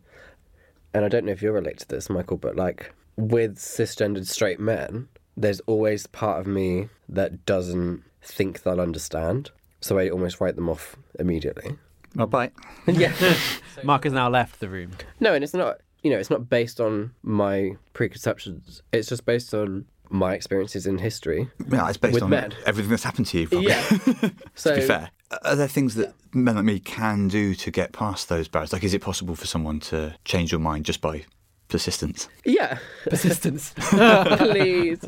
And 0.92 1.04
I 1.04 1.08
don't 1.08 1.24
know 1.26 1.32
if 1.32 1.42
you're 1.42 1.52
related 1.52 1.80
to 1.80 1.88
this, 1.88 2.10
Michael, 2.10 2.38
but 2.38 2.56
like 2.56 2.92
with 3.16 3.56
cisgendered 3.56 4.26
straight 4.26 4.58
men, 4.58 5.08
there's 5.36 5.60
always 5.60 6.08
part 6.08 6.40
of 6.40 6.48
me 6.48 6.88
that 7.08 7.46
doesn't 7.46 8.02
think 8.20 8.62
they'll 8.62 8.80
understand. 8.80 9.52
So 9.80 9.96
I 9.96 10.08
almost 10.08 10.40
write 10.40 10.56
them 10.56 10.68
off 10.68 10.96
immediately. 11.20 11.76
Well, 12.16 12.26
bye. 12.26 12.50
yeah. 12.86 13.12
Mark 13.84 14.04
has 14.04 14.12
now 14.12 14.28
left 14.28 14.60
the 14.60 14.68
room. 14.68 14.92
No, 15.20 15.34
and 15.34 15.44
it's 15.44 15.54
not. 15.54 15.80
You 16.02 16.10
know, 16.12 16.18
it's 16.18 16.30
not 16.30 16.48
based 16.48 16.80
on 16.80 17.12
my 17.22 17.76
preconceptions. 17.92 18.82
It's 18.92 19.08
just 19.08 19.24
based 19.26 19.52
on 19.54 19.86
my 20.08 20.34
experiences 20.34 20.86
in 20.86 20.98
history. 20.98 21.50
Yeah, 21.68 21.88
it's 21.88 21.96
based 21.98 22.14
With 22.14 22.22
on 22.22 22.30
men. 22.30 22.54
everything 22.64 22.90
that's 22.90 23.02
happened 23.02 23.26
to 23.28 23.40
you. 23.40 23.48
Probably. 23.48 23.68
Yeah. 23.68 24.30
So 24.54 24.74
to 24.74 24.80
be 24.80 24.86
fair, 24.86 25.10
are 25.42 25.56
there 25.56 25.66
things 25.66 25.96
that 25.96 26.14
men 26.32 26.54
like 26.54 26.64
me 26.64 26.78
can 26.78 27.26
do 27.28 27.54
to 27.56 27.70
get 27.72 27.92
past 27.92 28.28
those 28.28 28.46
barriers? 28.46 28.72
Like, 28.72 28.84
is 28.84 28.94
it 28.94 29.02
possible 29.02 29.34
for 29.34 29.46
someone 29.46 29.80
to 29.80 30.14
change 30.24 30.52
your 30.52 30.60
mind 30.60 30.84
just 30.84 31.00
by 31.00 31.24
persistence? 31.68 32.28
yeah, 32.44 32.78
Persistence. 33.04 33.74
please. 33.76 35.00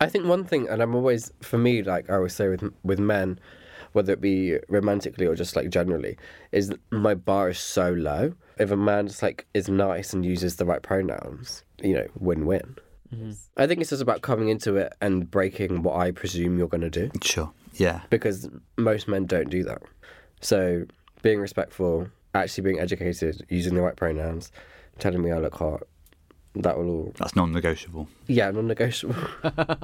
I 0.00 0.06
think 0.08 0.26
one 0.26 0.44
thing, 0.44 0.68
and 0.68 0.80
I'm 0.80 0.94
always 0.94 1.32
for 1.40 1.58
me, 1.58 1.82
like 1.82 2.08
I 2.08 2.14
always 2.14 2.34
say 2.34 2.46
with 2.48 2.72
with 2.84 3.00
men, 3.00 3.40
whether 3.98 4.12
it 4.12 4.20
be 4.20 4.56
romantically 4.68 5.26
or 5.26 5.34
just 5.34 5.56
like 5.56 5.70
generally, 5.70 6.16
is 6.52 6.72
my 6.92 7.16
bar 7.16 7.48
is 7.48 7.58
so 7.58 7.90
low. 7.90 8.32
If 8.56 8.70
a 8.70 8.76
man 8.76 9.08
just 9.08 9.24
like 9.24 9.44
is 9.54 9.68
nice 9.68 10.12
and 10.12 10.24
uses 10.24 10.54
the 10.54 10.64
right 10.64 10.80
pronouns, 10.82 11.64
you 11.82 11.94
know, 11.94 12.06
win 12.16 12.46
win. 12.46 12.76
Mm-hmm. 13.12 13.32
I 13.56 13.66
think 13.66 13.80
it's 13.80 13.90
just 13.90 14.00
about 14.00 14.22
coming 14.22 14.50
into 14.50 14.76
it 14.76 14.92
and 15.00 15.28
breaking 15.28 15.82
what 15.82 15.96
I 15.96 16.12
presume 16.12 16.58
you're 16.58 16.68
going 16.68 16.82
to 16.82 16.90
do. 16.90 17.10
Sure. 17.22 17.50
Yeah. 17.74 18.02
because 18.08 18.48
most 18.76 19.08
men 19.08 19.26
don't 19.26 19.50
do 19.50 19.64
that. 19.64 19.82
So 20.40 20.84
being 21.22 21.40
respectful, 21.40 22.08
actually 22.34 22.62
being 22.62 22.78
educated, 22.78 23.44
using 23.48 23.74
the 23.74 23.82
right 23.82 23.96
pronouns, 23.96 24.52
telling 25.00 25.22
me 25.22 25.32
I 25.32 25.38
look 25.38 25.56
hot, 25.56 25.82
that 26.54 26.76
will 26.78 26.88
all 26.90 27.12
That's 27.18 27.36
non-negotiable. 27.36 28.08
yeah 28.26 28.50
non-negotiable. 28.50 29.16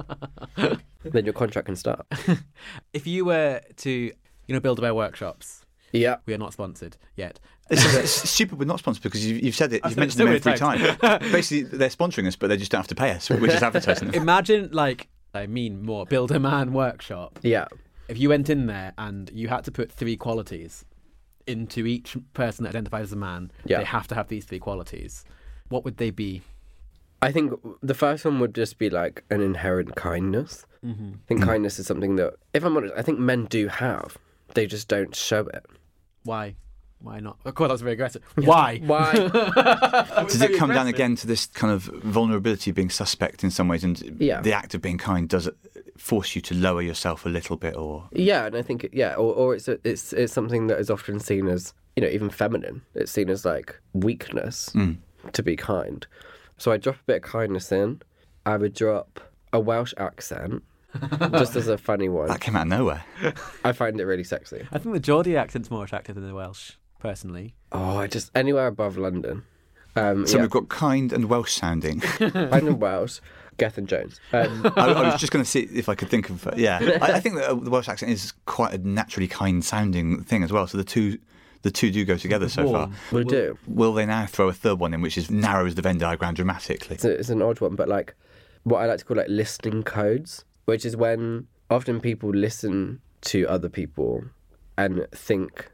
then 1.03 1.25
your 1.25 1.33
contract 1.33 1.65
can 1.67 1.75
start. 1.75 2.05
if 2.93 3.05
you 3.07 3.25
were 3.25 3.61
to, 3.77 3.89
you 3.89 4.13
know, 4.53 4.59
build 4.59 4.79
a 4.79 4.81
bear 4.81 4.93
workshops, 4.95 5.65
Yeah, 5.91 6.17
we 6.25 6.33
are 6.33 6.37
not 6.37 6.53
sponsored 6.53 6.97
yet. 7.15 7.39
It's, 7.67 7.95
it's 7.95 8.29
stupid 8.29 8.59
we're 8.59 8.65
not 8.65 8.77
sponsored 8.77 9.01
because 9.01 9.25
you, 9.25 9.37
you've 9.37 9.55
said 9.55 9.73
it. 9.73 9.81
You've 9.83 9.93
said 9.93 9.97
it 9.97 9.99
mentioned 9.99 10.19
so 10.19 10.25
them 10.25 10.35
every 10.35 10.99
time. 11.17 11.31
Basically, 11.31 11.63
they're 11.63 11.89
sponsoring 11.89 12.27
us, 12.27 12.35
but 12.35 12.45
they 12.47 12.57
just 12.57 12.71
don't 12.71 12.77
have 12.77 12.87
to 12.89 12.93
pay 12.95 13.09
us. 13.09 13.27
We're 13.27 13.47
just 13.47 13.63
advertising 13.63 14.11
them. 14.11 14.21
Imagine, 14.21 14.69
like, 14.71 15.07
I 15.33 15.47
mean, 15.47 15.81
more 15.83 16.05
build 16.05 16.29
a 16.31 16.39
man 16.39 16.73
workshop. 16.73 17.39
yeah. 17.41 17.65
If 18.07 18.19
you 18.19 18.29
went 18.29 18.51
in 18.51 18.67
there 18.67 18.93
and 18.99 19.31
you 19.33 19.47
had 19.47 19.63
to 19.63 19.71
put 19.71 19.91
three 19.91 20.15
qualities 20.15 20.85
into 21.47 21.87
each 21.87 22.15
person 22.33 22.65
that 22.65 22.69
identifies 22.69 23.05
as 23.05 23.13
a 23.13 23.15
man, 23.15 23.51
Yeah. 23.65 23.79
they 23.79 23.83
have 23.85 24.07
to 24.09 24.15
have 24.15 24.27
these 24.27 24.45
three 24.45 24.59
qualities. 24.59 25.25
What 25.69 25.83
would 25.85 25.97
they 25.97 26.11
be? 26.11 26.43
I 27.21 27.31
think 27.31 27.53
the 27.81 27.93
first 27.93 28.25
one 28.25 28.39
would 28.39 28.53
just 28.53 28.77
be 28.77 28.89
like 28.89 29.23
an 29.29 29.41
inherent 29.41 29.95
kindness. 29.95 30.65
Mm-hmm. 30.85 31.11
I 31.13 31.27
think 31.27 31.43
kindness 31.43 31.79
is 31.79 31.87
something 31.87 32.15
that, 32.17 32.35
if 32.53 32.63
I'm 32.63 32.77
honest, 32.77 32.93
I 32.95 33.01
think 33.01 33.19
men 33.19 33.45
do 33.45 33.67
have. 33.67 34.17
They 34.53 34.67
just 34.67 34.87
don't 34.87 35.15
show 35.15 35.41
it. 35.47 35.65
Why? 36.23 36.55
Why 36.99 37.19
not? 37.19 37.37
Of 37.45 37.55
course, 37.55 37.67
that 37.69 37.73
was 37.73 37.81
very 37.81 37.93
aggressive. 37.93 38.21
Why? 38.35 38.79
Why? 38.83 39.13
Does 40.27 40.41
it 40.41 40.57
come 40.57 40.69
down 40.71 40.87
again 40.87 41.15
to 41.17 41.27
this 41.27 41.45
kind 41.47 41.73
of 41.73 41.83
vulnerability 41.83 42.71
being 42.71 42.89
suspect 42.89 43.43
in 43.43 43.51
some 43.51 43.67
ways, 43.67 43.83
and 43.83 44.17
Yeah. 44.19 44.41
the 44.41 44.53
act 44.53 44.73
of 44.75 44.81
being 44.81 44.97
kind 44.97 45.27
does 45.27 45.47
it 45.47 45.55
force 45.97 46.35
you 46.35 46.41
to 46.41 46.53
lower 46.55 46.81
yourself 46.81 47.25
a 47.25 47.29
little 47.29 47.57
bit, 47.57 47.75
or 47.75 48.07
Yeah, 48.11 48.45
and 48.45 48.55
I 48.55 48.61
think 48.61 48.87
yeah, 48.93 49.13
or, 49.15 49.33
or 49.33 49.55
it's 49.55 49.67
a, 49.67 49.77
it's 49.83 50.13
it's 50.13 50.33
something 50.33 50.67
that 50.67 50.79
is 50.79 50.89
often 50.89 51.19
seen 51.19 51.47
as 51.47 51.73
you 51.95 52.01
know 52.01 52.09
even 52.09 52.29
feminine. 52.29 52.81
It's 52.95 53.11
seen 53.11 53.29
as 53.29 53.45
like 53.45 53.79
weakness 53.93 54.71
to 55.33 55.43
be 55.43 55.55
kind. 55.55 56.05
So 56.57 56.71
I'd 56.71 56.81
drop 56.81 56.95
a 56.95 57.03
bit 57.05 57.15
of 57.17 57.21
kindness 57.23 57.71
in. 57.71 58.01
I 58.45 58.57
would 58.57 58.73
drop 58.73 59.19
a 59.51 59.59
Welsh 59.59 59.93
accent, 59.97 60.63
just 61.31 61.55
as 61.55 61.67
a 61.67 61.77
funny 61.77 62.09
one. 62.09 62.27
that 62.27 62.41
came 62.41 62.55
out 62.55 62.63
of 62.63 62.67
nowhere. 62.67 63.03
I 63.63 63.71
find 63.71 63.99
it 63.99 64.05
really 64.05 64.23
sexy. 64.23 64.67
I 64.71 64.77
think 64.77 64.93
the 64.93 64.99
Geordie 64.99 65.35
accent's 65.37 65.69
more 65.71 65.83
attractive 65.83 66.15
than 66.15 66.27
the 66.27 66.33
Welsh, 66.35 66.73
personally. 66.99 67.55
Oh, 67.71 67.97
I 67.97 68.07
just 68.07 68.31
anywhere 68.35 68.67
above 68.67 68.97
London. 68.97 69.43
Um, 69.95 70.27
So 70.27 70.37
yeah, 70.37 70.43
we've 70.43 70.51
got 70.51 70.69
kind 70.69 71.11
and 71.13 71.25
Welsh 71.29 71.53
sounding. 71.53 72.01
I'm 72.19 72.67
in 72.67 72.79
Welsh. 72.79 73.19
Gethin 73.57 73.85
Jones. 73.87 74.19
Um, 74.33 74.69
I, 74.75 74.87
I 74.91 75.01
was 75.11 75.19
just 75.21 75.31
going 75.31 75.43
to 75.43 75.49
see 75.49 75.61
if 75.61 75.87
I 75.87 75.95
could 75.95 76.09
think 76.09 76.29
of. 76.29 76.45
Yeah, 76.57 76.97
I, 77.01 77.13
I 77.13 77.19
think 77.21 77.35
that 77.35 77.49
uh, 77.49 77.53
the 77.55 77.69
Welsh 77.69 77.87
accent 77.87 78.11
is 78.11 78.33
quite 78.45 78.73
a 78.73 78.77
naturally 78.77 79.29
kind 79.29 79.63
sounding 79.63 80.21
thing 80.23 80.43
as 80.43 80.51
well. 80.51 80.67
So 80.67 80.77
the 80.77 80.83
two, 80.83 81.17
the 81.65 81.71
two 81.71 81.89
do 81.89 82.05
go 82.05 82.15
together 82.15 82.47
so 82.47 82.71
far. 82.71 82.91
We 83.11 83.23
do. 83.23 83.57
Will 83.65 83.91
they 83.91 84.05
now 84.05 84.27
throw 84.27 84.49
a 84.49 84.53
third 84.53 84.79
one 84.79 84.93
in, 84.93 85.01
which 85.01 85.17
is 85.17 85.31
narrows 85.31 85.73
the 85.73 85.81
Venn 85.81 85.97
diagram 85.97 86.35
dramatically? 86.35 86.93
It's, 86.93 87.03
a, 87.03 87.09
it's 87.09 87.29
an 87.29 87.41
odd 87.41 87.59
one, 87.59 87.75
but 87.75 87.89
like 87.89 88.13
what 88.65 88.83
I 88.83 88.85
like 88.85 88.99
to 88.99 89.05
call 89.05 89.17
like 89.17 89.29
listening 89.29 89.81
codes, 89.81 90.45
which 90.65 90.85
is 90.85 90.95
when 90.95 91.47
often 91.71 91.99
people 91.99 92.29
listen 92.29 93.01
to 93.21 93.47
other 93.47 93.67
people 93.67 94.25
and 94.77 95.07
think 95.11 95.71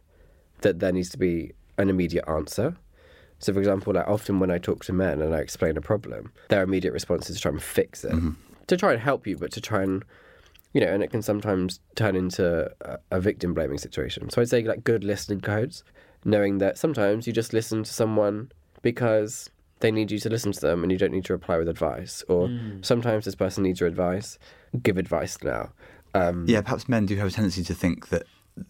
that 0.62 0.80
there 0.80 0.94
needs 0.94 1.10
to 1.10 1.18
be 1.18 1.52
an 1.78 1.89
immediate 1.89 2.24
answer. 2.26 2.78
So, 3.39 3.52
for 3.52 3.60
example, 3.60 3.92
like 3.94 4.08
often 4.08 4.39
when 4.39 4.50
I 4.50 4.60
talk 4.60 4.86
to 4.86 4.94
men 4.94 5.22
and 5.22 5.36
I 5.36 5.39
explain 5.39 5.76
a 5.76 5.82
problem, 5.82 6.32
their 6.48 6.64
immediate 6.64 6.94
response 6.94 7.30
is 7.30 7.36
to 7.36 7.42
try 7.42 7.52
and 7.52 7.62
fix 7.62 8.06
it, 8.06 8.14
mm-hmm. 8.14 8.32
to 8.68 8.78
try 8.78 8.94
and 8.94 9.02
help 9.02 9.28
you, 9.28 9.36
but 9.36 9.52
to 9.52 9.60
try 9.60 9.84
and 9.84 10.06
you 10.74 10.82
know, 10.82 10.88
and 10.88 11.03
it 11.03 11.11
can 11.11 11.22
sometimes 11.22 11.80
turn 11.95 12.15
into 12.15 12.72
a, 12.82 12.97
a 13.11 13.19
victim 13.19 13.53
blaming 13.53 13.78
situation. 13.78 14.30
So 14.30 14.41
I'd 14.41 14.49
say 14.49 14.63
like 14.63 14.84
good 14.84 15.03
listening 15.03 15.41
codes, 15.41 15.84
knowing 16.24 16.59
that 16.59 16.78
sometimes 16.78 17.28
you 17.28 17.34
just 17.34 17.53
listen 17.53 17.84
to 17.84 17.93
someone 17.93 18.51
because 18.82 19.49
they 19.80 19.91
need 19.91 20.11
you 20.11 20.19
to 20.19 20.30
listen 20.30 20.51
to 20.51 20.59
them 20.59 20.84
and 20.84 20.91
you 20.91 20.97
don't 20.97 21.11
need 21.11 21.26
to 21.26 21.34
reply 21.34 21.57
with 21.57 21.67
advice. 21.67 22.24
Or 22.30 22.49
sometimes 22.82 23.26
this 23.26 23.36
person 23.36 23.63
needs 23.63 23.80
your 23.80 23.89
advice, 23.89 24.38
give 24.82 24.97
advice 24.97 25.38
now. 25.43 25.72
Um, 26.13 26.45
Yeah, 26.47 26.61
perhaps 26.61 26.88
men 26.88 27.05
do 27.05 27.15
have 27.15 27.28
a 27.28 27.32
tendency 27.32 27.63
to 27.63 27.74
think 27.74 28.09
that 28.09 28.24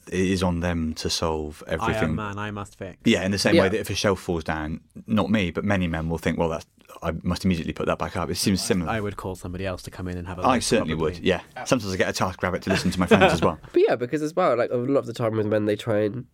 it 0.08 0.14
is 0.20 0.44
on 0.44 0.60
them 0.60 0.94
to 0.96 1.10
solve 1.10 1.64
I 1.68 1.72
everything. 1.74 2.10
am 2.10 2.16
man, 2.16 2.38
I 2.38 2.52
must 2.52 2.78
fix. 2.78 2.98
Yeah, 3.06 3.24
in 3.26 3.32
the 3.32 3.38
same 3.38 3.56
Yeah. 3.56 3.64
way 3.64 3.70
that 3.70 3.80
if 3.80 3.90
a 3.90 3.96
shelf 3.96 4.20
falls 4.20 4.44
down, 4.44 4.82
not 5.08 5.30
me, 5.30 5.52
but 5.52 5.64
many 5.66 5.88
men 5.88 6.10
will 6.10 6.18
think, 6.18 6.38
well, 6.38 6.50
that's 6.50 6.66
I 7.04 7.12
must 7.24 7.46
immediately 7.46 7.72
put 7.74 7.86
that 7.88 7.98
back 7.98 8.16
up. 8.18 8.30
It 8.30 8.36
seems 8.36 8.62
similar. 8.62 8.92
I 8.92 9.00
would 9.00 9.16
call 9.16 9.36
somebody 9.36 9.66
else 9.66 9.82
to 9.84 9.92
come 9.92 10.08
in 10.10 10.18
and 10.18 10.28
have 10.28 10.38
a 10.40 10.42
I 10.44 10.56
look, 10.56 10.62
certainly 10.64 10.94
probably. 10.94 11.14
would. 11.16 11.24
Yeah. 11.24 11.40
Sometimes 11.66 11.94
I 11.94 11.98
get 11.98 12.10
a 12.10 12.14
task 12.14 12.44
rabbit 12.44 12.62
to 12.64 12.70
listen 12.70 12.92
to 12.92 13.00
my 13.00 13.06
friends 13.08 13.34
as 13.34 13.42
well. 13.42 13.58
But 13.74 13.82
yeah, 13.88 13.96
because 13.96 14.22
as 14.22 14.36
well, 14.36 14.56
like 14.58 14.70
a 14.72 14.76
lot 14.76 15.00
of 15.00 15.06
the 15.06 15.14
time 15.14 15.38
with 15.38 15.48
men, 15.48 15.66
they 15.66 15.76
try 15.78 16.00
and 16.02 16.26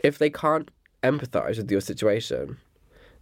if 0.00 0.18
they 0.18 0.30
can't 0.30 0.70
empathize 1.02 1.58
with 1.58 1.70
your 1.70 1.80
situation, 1.82 2.56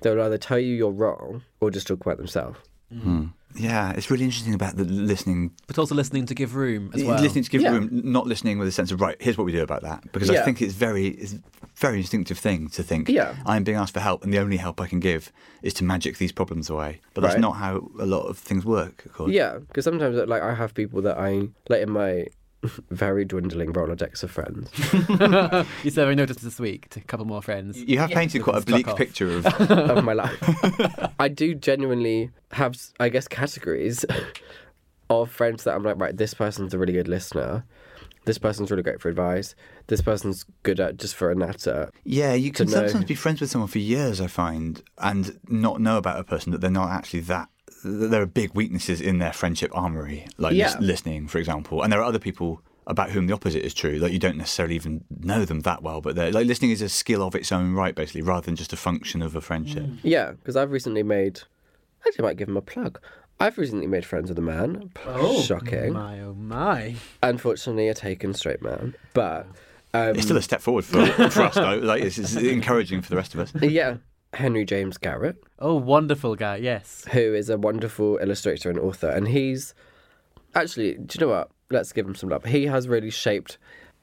they'll 0.00 0.20
either 0.22 0.38
tell 0.38 0.58
you 0.61 0.74
you're 0.74 0.90
wrong 0.92 1.42
or 1.61 1.70
just 1.70 1.86
talk 1.88 2.00
about 2.00 2.16
themselves. 2.18 2.58
Hmm. 2.92 3.26
Yeah, 3.57 3.90
it's 3.92 4.11
really 4.11 4.24
interesting 4.24 4.55
about 4.55 4.76
the 4.76 4.84
listening, 4.84 5.53
But 5.66 5.78
also 5.78 5.94
listening 5.94 6.26
to 6.26 6.34
give 6.34 6.55
room 6.55 6.90
as 6.94 7.03
well. 7.05 7.20
listening 7.20 7.44
to 7.44 7.51
give 7.51 7.62
Yeah. 7.62 7.72
room, 7.72 7.88
not 8.05 8.26
listening 8.26 8.59
with 8.59 8.68
a 8.68 8.72
sense 8.72 8.92
of 8.92 9.01
right. 9.01 9.16
Here's 9.20 9.36
what 9.36 9.44
we 9.44 9.53
do 9.53 9.62
about 9.62 9.82
that, 9.82 10.12
because 10.12 10.30
I 10.30 10.42
think 10.42 10.62
it's 10.62 10.74
very, 10.74 11.09
it's 11.09 11.34
a 11.34 11.40
very 11.76 11.98
instinctive 11.98 12.38
thing 12.38 12.68
to 12.70 12.82
think. 12.82 13.09
Yeah. 13.09 13.34
I'm 13.44 13.64
being 13.64 13.76
asked 13.76 13.94
for 13.94 14.01
help, 14.01 14.22
and 14.24 14.32
the 14.32 14.38
only 14.38 14.57
help 14.57 14.80
I 14.80 14.86
can 14.86 15.01
give 15.01 15.32
is 15.62 15.74
to 15.74 15.84
magic 15.84 16.18
these 16.18 16.32
problems 16.32 16.70
away. 16.70 17.01
But 17.14 17.22
that's 17.22 17.34
Right. 17.34 17.40
not 17.40 17.57
how 17.57 17.90
a 17.98 18.07
lot 18.07 18.22
of 18.28 18.38
things 18.38 18.64
work. 18.64 19.05
Of 19.07 19.12
course. 19.14 19.32
Yeah, 19.32 19.59
because 19.59 19.84
sometimes 19.84 20.16
like 20.28 20.42
I 20.42 20.55
have 20.55 20.72
people 20.74 21.03
that 21.03 21.18
I 21.18 21.48
like 21.68 21.82
in 21.82 21.90
my 21.90 22.26
very 22.90 23.24
dwindling 23.24 23.72
Rolodex 23.72 24.22
of 24.22 24.30
friends. 24.30 24.70
You 25.84 25.90
said 25.90 26.08
I 26.08 26.14
noticed 26.14 26.42
this 26.42 26.58
week 26.61 26.88
to 26.90 27.00
a 27.00 27.02
couple 27.02 27.26
more 27.26 27.42
friends. 27.42 27.78
You 27.78 27.98
have 27.98 28.11
painted 28.11 28.42
quite 28.42 28.62
a 28.62 28.64
bleak 28.64 28.88
off. 28.88 28.96
picture 28.98 29.30
of. 29.38 29.46
of 29.70 30.04
my 30.04 30.12
life. 30.12 30.38
I 31.18 31.28
do 31.28 31.54
genuinely 31.54 32.30
have, 32.52 32.76
I 32.98 33.08
guess, 33.08 33.26
categories 33.28 34.04
of 35.08 35.30
friends 35.30 35.64
that 35.64 35.74
I'm 35.74 35.82
like, 35.82 35.98
right, 35.98 36.16
this 36.16 36.34
person's 36.34 36.74
a 36.74 36.78
really 36.78 36.92
good 36.92 37.08
listener. 37.08 37.64
This 38.26 38.36
person's 38.38 38.70
really 38.70 38.82
great 38.82 39.00
for 39.00 39.08
advice. 39.08 39.54
This 39.86 40.02
person's 40.02 40.44
good 40.62 40.78
at 40.78 40.98
just 40.98 41.14
for 41.14 41.30
a 41.30 41.34
natter. 41.34 41.90
Yeah, 42.04 42.34
you 42.34 42.52
can 42.52 42.66
know- 42.66 42.86
sometimes 42.86 43.06
be 43.06 43.14
friends 43.14 43.40
with 43.40 43.50
someone 43.50 43.68
for 43.68 43.78
years, 43.78 44.20
I 44.20 44.26
find, 44.26 44.82
and 44.98 45.38
not 45.48 45.80
know 45.80 45.96
about 45.96 46.20
a 46.20 46.24
person 46.24 46.52
that 46.52 46.61
they're 46.61 46.70
not 46.70 46.90
actually 46.90 47.20
that. 47.20 47.48
There 47.84 48.20
are 48.22 48.26
big 48.26 48.54
weaknesses 48.54 49.00
in 49.00 49.18
their 49.18 49.32
friendship 49.32 49.70
armory, 49.74 50.26
like 50.38 50.54
Yeah. 50.54 50.76
listening, 50.80 51.28
for 51.28 51.38
example. 51.38 51.82
And 51.82 51.92
there 51.92 52.00
are 52.00 52.04
other 52.04 52.18
people 52.18 52.62
about 52.86 53.10
whom 53.10 53.26
the 53.26 53.32
opposite 53.34 53.64
is 53.64 53.72
true. 53.74 53.98
Like 53.98 54.12
you 54.12 54.18
don't 54.18 54.36
necessarily 54.36 54.74
even 54.74 55.04
know 55.20 55.44
them 55.44 55.60
that 55.60 55.82
well, 55.82 56.00
but 56.00 56.16
they're 56.16 56.32
like 56.32 56.46
listening 56.46 56.70
is 56.72 56.82
a 56.82 56.88
skill 56.88 57.22
of 57.22 57.34
its 57.34 57.52
own 57.52 57.72
right, 57.74 57.94
basically, 57.94 58.22
rather 58.22 58.44
than 58.46 58.56
just 58.56 58.72
a 58.72 58.76
function 58.76 59.22
of 59.22 59.36
a 59.36 59.40
friendship. 59.40 59.86
Yeah, 60.02 60.32
because 60.32 60.56
I've 60.56 60.72
recently 60.72 61.02
made. 61.02 61.40
Actually, 62.06 62.24
I 62.24 62.28
might 62.28 62.36
give 62.38 62.48
him 62.48 62.56
a 62.56 62.62
plug. 62.62 62.98
I've 63.38 63.56
recently 63.58 63.86
made 63.86 64.04
friends 64.04 64.28
with 64.28 64.38
a 64.38 64.42
man. 64.42 64.90
Oh, 65.06 65.40
Shocking. 65.42 65.92
My 65.94 66.20
oh 66.20 66.34
my. 66.34 66.96
Unfortunately, 67.22 67.88
a 67.88 67.94
taken 67.94 68.34
straight 68.34 68.60
man. 68.62 68.94
But 69.14 69.46
Um, 69.94 70.14
It's 70.14 70.22
still 70.24 70.36
a 70.36 70.42
step 70.42 70.60
forward 70.60 70.84
for, 70.84 71.04
for 71.30 71.42
us, 71.42 71.54
though. 71.54 71.76
Like, 71.78 72.02
it's, 72.02 72.16
it's 72.18 72.36
encouraging 72.36 73.02
for 73.02 73.10
the 73.10 73.16
rest 73.16 73.34
of 73.34 73.40
us. 73.40 73.52
yeah, 73.62 73.96
Henry 74.32 74.64
James 74.64 74.96
Garrett, 74.96 75.42
Oh, 75.58 75.74
wonderful 75.74 76.36
guy. 76.36 76.56
Yes. 76.56 77.04
who 77.12 77.34
is 77.34 77.50
a 77.50 77.58
wonderful 77.58 78.18
illustrator 78.22 78.70
and 78.70 78.78
author, 78.78 79.08
and 79.08 79.28
he's 79.28 79.74
actually, 80.54 80.94
do 80.94 81.18
you 81.18 81.26
know 81.26 81.32
what? 81.32 81.50
Let's 81.70 81.92
give 81.92 82.06
him 82.06 82.14
some 82.14 82.30
love. 82.30 82.44
He 82.44 82.66
has 82.66 82.88
really 82.88 83.10
shaped 83.10 83.58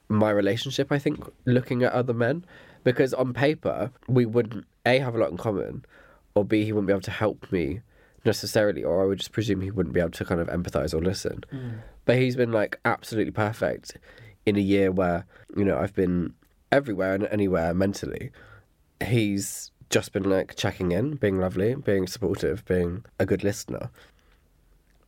my 0.08 0.30
relationship. 0.30 0.90
I 0.90 0.98
think 0.98 1.22
looking 1.44 1.82
at 1.82 1.92
other 1.92 2.14
men, 2.14 2.44
because 2.84 3.12
on 3.12 3.32
paper 3.34 3.90
we 4.06 4.24
wouldn't 4.26 4.64
a 4.86 4.98
have 5.00 5.14
a 5.14 5.18
lot 5.18 5.30
in 5.30 5.36
common, 5.36 5.84
or 6.34 6.44
b 6.44 6.64
he 6.64 6.72
wouldn't 6.72 6.86
be 6.86 6.92
able 6.92 7.00
to 7.02 7.10
help 7.10 7.50
me 7.52 7.80
necessarily, 8.24 8.82
or 8.84 9.02
I 9.02 9.06
would 9.06 9.18
just 9.18 9.32
presume 9.32 9.60
he 9.60 9.70
wouldn't 9.70 9.94
be 9.94 10.00
able 10.00 10.10
to 10.10 10.24
kind 10.24 10.40
of 10.40 10.48
empathize 10.48 10.94
or 10.94 11.00
listen. 11.02 11.44
Mm. 11.52 11.78
But 12.04 12.16
he's 12.16 12.36
been 12.36 12.52
like 12.52 12.78
absolutely 12.84 13.32
perfect 13.32 13.96
in 14.46 14.56
a 14.56 14.60
year 14.60 14.90
where 14.90 15.26
you 15.56 15.64
know 15.64 15.78
I've 15.78 15.94
been 15.94 16.34
everywhere 16.72 17.14
and 17.14 17.26
anywhere 17.26 17.74
mentally. 17.74 18.30
He's 19.04 19.70
just 19.90 20.12
been 20.12 20.28
like 20.28 20.54
checking 20.56 20.92
in, 20.92 21.14
being 21.14 21.38
lovely, 21.38 21.74
being 21.74 22.06
supportive, 22.06 22.64
being 22.66 23.04
a 23.18 23.26
good 23.26 23.42
listener. 23.44 23.90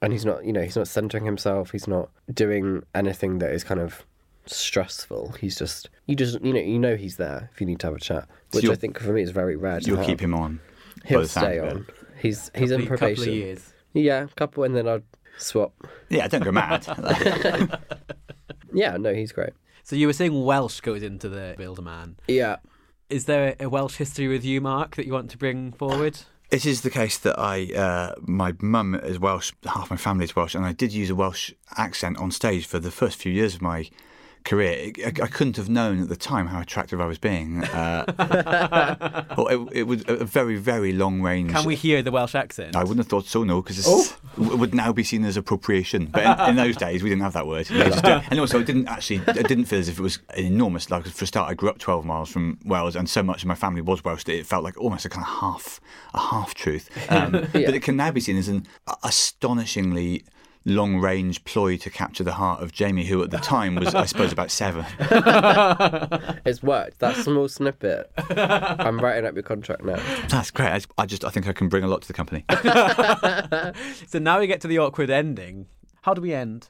And 0.03 0.13
he's 0.13 0.25
not, 0.25 0.45
you 0.45 0.53
know, 0.53 0.63
he's 0.63 0.77
not 0.77 0.89
centering 0.89 1.25
himself. 1.25 1.73
He's 1.73 1.87
not 1.87 2.09
doing 2.33 2.83
anything 2.95 3.39
that 3.41 3.53
is 3.53 3.63
kind 3.65 3.81
of 3.81 4.05
stressful. 4.47 5.33
He's 5.39 5.59
just, 5.59 5.91
you 6.07 6.17
just, 6.17 6.41
you 6.43 6.55
know, 6.55 6.61
you 6.61 6.79
know, 6.79 6.97
he's 6.97 7.17
there 7.17 7.51
if 7.53 7.61
you 7.61 7.67
need 7.67 7.81
to 7.81 7.89
have 7.89 7.97
a 7.97 8.01
chat, 8.01 8.27
So 8.53 8.61
which 8.61 8.69
I 8.71 8.75
think 8.75 8.99
for 8.99 9.13
me 9.13 9.23
is 9.23 9.31
very 9.31 9.57
rare. 9.57 9.79
You'll 9.81 9.99
have. 9.99 10.07
keep 10.07 10.21
him 10.21 10.35
on. 10.35 10.61
He'll 11.05 11.27
stay 11.27 11.59
on. 11.59 11.87
He's 12.21 12.51
he's 12.55 12.71
in 12.71 12.87
probation. 12.87 13.17
Couple 13.17 13.33
of 13.33 13.39
years. 13.39 13.73
Yeah, 13.93 14.27
couple, 14.37 14.65
and 14.65 14.77
then 14.77 14.87
I'll 14.87 15.03
swap. 15.39 15.73
Yeah, 16.09 16.29
don't 16.29 16.45
go 16.45 16.53
mad. 16.53 16.87
Yeah, 18.73 18.97
no, 18.97 19.13
he's 19.13 19.33
great. 19.33 19.51
So 19.83 19.97
you 19.97 20.07
were 20.07 20.13
saying 20.13 20.45
Welsh 20.45 20.81
goes 20.81 21.03
into 21.03 21.29
the 21.29 21.55
Builder 21.59 21.83
Man. 21.83 22.17
Yeah, 22.29 22.57
Is 23.11 23.25
there 23.25 23.57
a 23.59 23.69
Welsh 23.69 23.97
history 23.97 24.29
with 24.29 24.45
you, 24.45 24.61
Mark, 24.61 24.95
that 24.95 25.05
you 25.05 25.13
want 25.13 25.33
to 25.33 25.37
bring 25.37 25.73
forward? 25.73 26.21
It 26.53 26.65
is 26.65 26.83
the 26.83 26.91
case 26.91 27.19
that 27.19 27.37
I, 27.41 27.67
uh, 27.75 28.15
my 28.21 28.55
mum 28.61 28.95
is 28.95 29.19
Welsh, 29.19 29.53
half 29.65 29.91
my 29.91 29.97
family 29.97 30.25
is 30.25 30.37
Welsh, 30.37 30.55
and 30.55 30.65
I 30.65 30.71
did 30.71 30.93
use 30.93 31.11
a 31.11 31.17
Welsh 31.17 31.53
accent 31.77 32.19
on 32.19 32.31
stage 32.31 32.67
for 32.67 32.79
the 32.79 32.93
first 32.93 33.19
few 33.19 33.33
years 33.33 33.57
of 33.57 33.63
my 33.63 33.91
career. 34.45 34.93
I, 35.05 35.09
I 35.09 35.27
couldn't 35.27 35.57
have 35.57 35.69
known 35.69 36.01
at 36.03 36.09
the 36.09 36.17
time 36.17 36.47
how 36.49 36.61
attractive 36.61 37.01
I 37.01 37.07
was 37.07 37.19
being. 37.19 37.65
Uh, 37.65 39.25
well, 39.37 39.47
it, 39.49 39.79
it 39.81 39.83
was 39.85 40.05
a 40.09 40.25
very, 40.25 40.57
very 40.57 40.93
long 40.93 41.21
range. 41.23 41.53
Can 41.53 41.65
we 41.65 41.75
hear 41.77 42.03
the 42.03 42.11
Welsh 42.11 42.35
accent? 42.35 42.77
I 42.77 42.81
wouldn't 42.81 42.99
have 42.99 43.07
thought 43.09 43.27
so, 43.27 43.45
no, 43.45 43.63
because 43.63 43.87
it 43.87 44.17
would 44.37 44.75
now 44.75 44.93
be 44.93 45.05
seen 45.05 45.25
as 45.25 45.37
appropriation. 45.37 46.07
But 46.07 46.41
in, 46.41 46.51
in 46.51 46.57
those 46.57 46.77
days, 46.77 47.03
we 47.03 47.09
didn't 47.11 47.23
have 47.23 47.33
that 47.35 47.47
word. 47.47 47.67
They 47.67 47.85
just 47.91 48.05
don't- 48.05 48.25
and 48.31 48.39
also, 48.41 48.61
it 48.61 48.67
didn't 48.67 48.89
actually, 48.89 49.21
I 49.27 49.43
didn't 49.43 49.65
feel 49.67 49.79
as 49.79 49.89
if 49.89 49.99
it 49.99 50.03
was 50.03 50.19
enormous. 50.37 50.91
Like 50.91 51.07
for 51.07 51.25
a 51.25 51.27
start, 51.27 51.51
I 51.51 51.55
grew 51.55 51.69
up 51.69 51.79
12 51.79 52.05
miles 52.05 52.31
from 52.31 52.59
Wales, 52.65 52.97
and 52.97 53.09
so 53.09 53.23
much 53.23 53.43
of 53.43 53.49
my 53.49 53.55
family 53.55 53.81
was 53.81 54.05
Welsh 54.05 54.25
that 54.25 54.35
it 54.35 54.47
felt 54.47 54.65
like 54.65 54.77
almost 54.79 55.05
a 55.05 55.09
kind 55.09 55.25
of 55.27 55.33
half, 55.41 55.81
a 56.15 56.19
half 56.19 56.55
truth. 56.55 56.89
Um, 57.11 57.33
But 57.53 57.75
it 57.75 57.83
can 57.83 57.97
now 57.97 58.11
be 58.11 58.21
seen 58.21 58.37
as 58.37 58.49
an 58.49 58.67
astonishingly 59.03 60.25
long-range 60.65 61.45
ploy 61.45 61.77
to 61.79 61.91
capture 61.91 62.23
the 62.23 62.33
heart 62.35 62.63
of 62.63 62.73
Jamie, 62.73 63.07
who 63.07 63.23
at 63.23 63.31
the 63.31 63.39
time 63.39 63.75
was, 63.77 63.95
I 63.95 64.05
suppose, 64.05 64.31
about 64.33 64.51
seven. 64.51 64.85
it's 66.45 66.63
worked. 66.63 66.99
That 66.99 67.17
small 67.17 67.49
snippet. 67.49 68.11
I'm 68.37 69.01
writing 69.01 69.27
up 69.27 69.35
your 69.35 69.43
contract 69.43 69.85
now. 69.85 70.03
That's 70.29 70.51
great. 70.51 70.69
I, 70.69 70.81
I 71.03 71.07
just, 71.07 71.25
I 71.25 71.31
think 71.31 71.49
I 71.49 71.53
can 71.53 71.69
bring 71.69 71.85
a 71.85 71.89
lot 71.89 72.03
to 72.03 72.09
the 72.09 72.15
company. 72.15 72.45
So 74.07 74.19
now 74.19 74.41
we 74.41 74.47
get 74.47 74.61
to 74.63 74.69
the 74.69 74.79
awkward 74.79 75.11
ending. 75.11 75.67
How 76.03 76.15
do 76.15 76.21
we 76.21 76.33
end? 76.35 76.69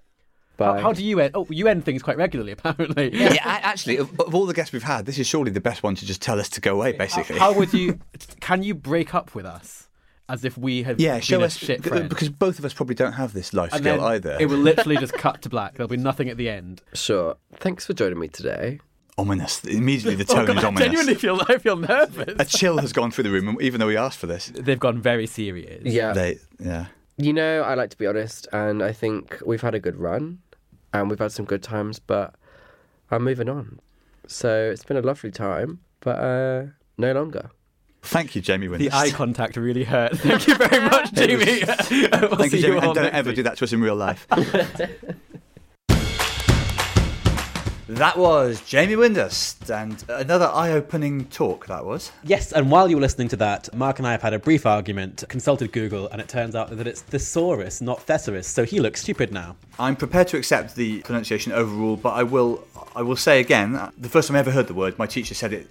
How, 0.59 0.75
Bye. 0.75 0.81
how 0.83 0.93
do 0.93 1.03
you 1.05 1.21
end? 1.21 1.33
Oh, 1.35 1.47
you 1.49 1.69
end 1.69 1.85
things 1.85 2.03
quite 2.03 2.17
regularly, 2.19 2.53
apparently. 2.59 3.11
yeah, 3.17 3.35
a- 3.35 3.65
actually, 3.67 3.97
of, 3.97 4.19
of 4.21 4.35
all 4.35 4.47
the 4.47 4.53
guests 4.55 4.73
we've 4.73 4.83
had, 4.83 5.07
this 5.07 5.19
is 5.19 5.27
surely 5.27 5.51
the 5.51 5.61
best 5.61 5.83
one 5.83 5.95
to 5.95 6.05
just 6.07 6.21
tell 6.21 6.39
us 6.39 6.49
to 6.51 6.61
go 6.61 6.75
away, 6.75 6.93
basically. 6.93 7.39
How 7.39 7.53
would 7.55 7.73
you? 7.73 7.99
Can 8.41 8.63
you 8.63 8.75
break 8.75 9.15
up 9.15 9.35
with 9.35 9.47
us 9.47 9.89
as 10.31 10.45
if 10.45 10.57
we 10.57 10.83
had 10.83 11.01
Yeah, 11.01 11.15
been 11.15 11.21
show 11.23 11.41
a 11.41 11.45
us 11.45 11.57
shit 11.57 11.85
friend? 11.85 12.09
because 12.09 12.29
both 12.29 12.59
of 12.59 12.65
us 12.65 12.73
probably 12.73 12.95
don't 12.95 13.13
have 13.15 13.33
this 13.33 13.53
life 13.53 13.73
and 13.73 13.83
skill 13.83 13.97
then 13.99 14.05
either. 14.05 14.37
it 14.41 14.47
will 14.47 14.59
literally 14.59 14.97
just 14.97 15.13
cut 15.27 15.43
to 15.43 15.49
black. 15.49 15.75
There'll 15.75 15.89
be 15.89 15.97
nothing 15.97 16.29
at 16.29 16.37
the 16.37 16.49
end. 16.49 16.83
Sure. 16.95 17.37
Thanks 17.57 17.87
for 17.87 17.93
joining 17.93 18.19
me 18.19 18.29
today. 18.29 18.81
Ominous. 19.19 19.65
Immediately, 19.65 20.15
the 20.23 20.33
Oh, 20.33 20.37
tone 20.37 20.47
God, 20.47 20.59
is 20.59 20.65
I 20.65 20.69
ominous. 20.69 20.85
genuinely 20.87 21.15
feel 21.15 21.41
I 21.49 21.59
feel 21.59 21.77
nervous. 21.77 22.35
A 22.39 22.45
chill 22.45 22.79
has 22.79 22.93
gone 22.93 23.11
through 23.11 23.25
the 23.25 23.31
room, 23.31 23.59
even 23.61 23.81
though 23.81 23.87
we 23.89 23.97
asked 23.97 24.19
for 24.19 24.27
this. 24.27 24.51
They've 24.55 24.79
gone 24.81 25.01
very 25.03 25.27
serious. 25.27 25.83
Yeah. 25.85 26.13
They, 26.13 26.39
yeah. 26.59 26.87
You 27.19 27.33
know, 27.35 27.63
I 27.63 27.75
like 27.75 27.91
to 27.91 27.99
be 27.99 28.07
honest, 28.07 28.49
and 28.53 28.83
I 28.83 28.93
think 28.93 29.43
we've 29.45 29.61
had 29.61 29.75
a 29.75 29.81
good 29.81 29.97
run, 29.97 30.39
and 30.95 31.11
we've 31.11 31.19
had 31.19 31.33
some 31.33 31.45
good 31.45 31.63
times, 31.63 31.99
but 31.99 32.35
I'm 33.11 33.23
moving 33.25 33.49
on. 33.51 33.79
So 34.27 34.71
it's 34.73 34.85
been 34.85 34.97
a 34.97 35.03
lovely 35.03 35.31
time, 35.31 35.81
but 36.01 36.19
uh, 36.19 36.63
no 36.97 37.13
longer. 37.13 37.51
Thank 38.03 38.35
you, 38.35 38.41
Jamie 38.43 38.67
Windust. 38.69 38.79
The 38.91 38.93
eye 38.97 39.11
contact 39.11 39.57
really 39.57 39.85
hurt. 39.85 40.13
Thank 40.19 40.47
you 40.49 40.55
very 40.57 40.81
much, 40.89 41.13
Jamie. 41.13 41.45
We'll 41.91 42.37
Thank 42.37 42.53
you, 42.53 42.61
Jamie. 42.63 42.77
all 42.79 42.85
And 42.87 42.95
don't 42.95 43.13
ever 43.15 43.29
week. 43.31 43.37
do 43.37 43.43
that 43.45 43.57
to 43.59 43.65
us 43.65 43.73
in 43.73 43.81
real 43.81 43.95
life. 43.97 44.27
that 47.89 48.17
was 48.17 48.61
Jamie 48.63 48.95
Windust, 48.95 49.69
and 49.69 50.03
another 50.09 50.47
eye-opening 50.47 51.27
talk. 51.27 51.67
That 51.67 51.85
was. 51.85 52.13
Yes, 52.25 52.53
and 52.53 52.71
while 52.71 52.89
you 52.89 52.97
were 52.97 53.03
listening 53.03 53.29
to 53.29 53.37
that, 53.37 53.73
Mark 53.75 53.99
and 53.99 54.07
I 54.09 54.13
have 54.13 54.23
had 54.23 54.33
a 54.33 54.39
brief 54.39 54.65
argument, 54.65 55.25
consulted 55.29 55.73
Google, 55.73 56.09
and 56.09 56.21
it 56.21 56.29
turns 56.29 56.55
out 56.55 56.71
that 56.77 56.87
it's 56.87 57.03
thesaurus, 57.03 57.81
not 57.81 58.01
thesaurus, 58.03 58.47
so 58.47 58.65
he 58.65 58.79
looks 58.81 59.03
stupid 59.03 59.33
now. 59.33 59.57
I'm 59.79 59.97
prepared 59.97 60.29
to 60.29 60.37
accept 60.37 60.77
the 60.77 61.01
pronunciation 61.03 61.53
overrule, 61.53 61.97
but 61.97 62.11
I 62.15 62.23
will. 62.23 62.65
I 62.97 63.03
will 63.03 63.17
say 63.17 63.41
again. 63.41 63.79
The 63.99 64.09
first 64.09 64.29
time 64.29 64.37
I 64.37 64.41
ever 64.41 64.51
heard 64.51 64.67
the 64.69 64.75
word, 64.75 64.99
my 64.99 65.07
teacher 65.07 65.35
said 65.35 65.53
it 65.53 65.69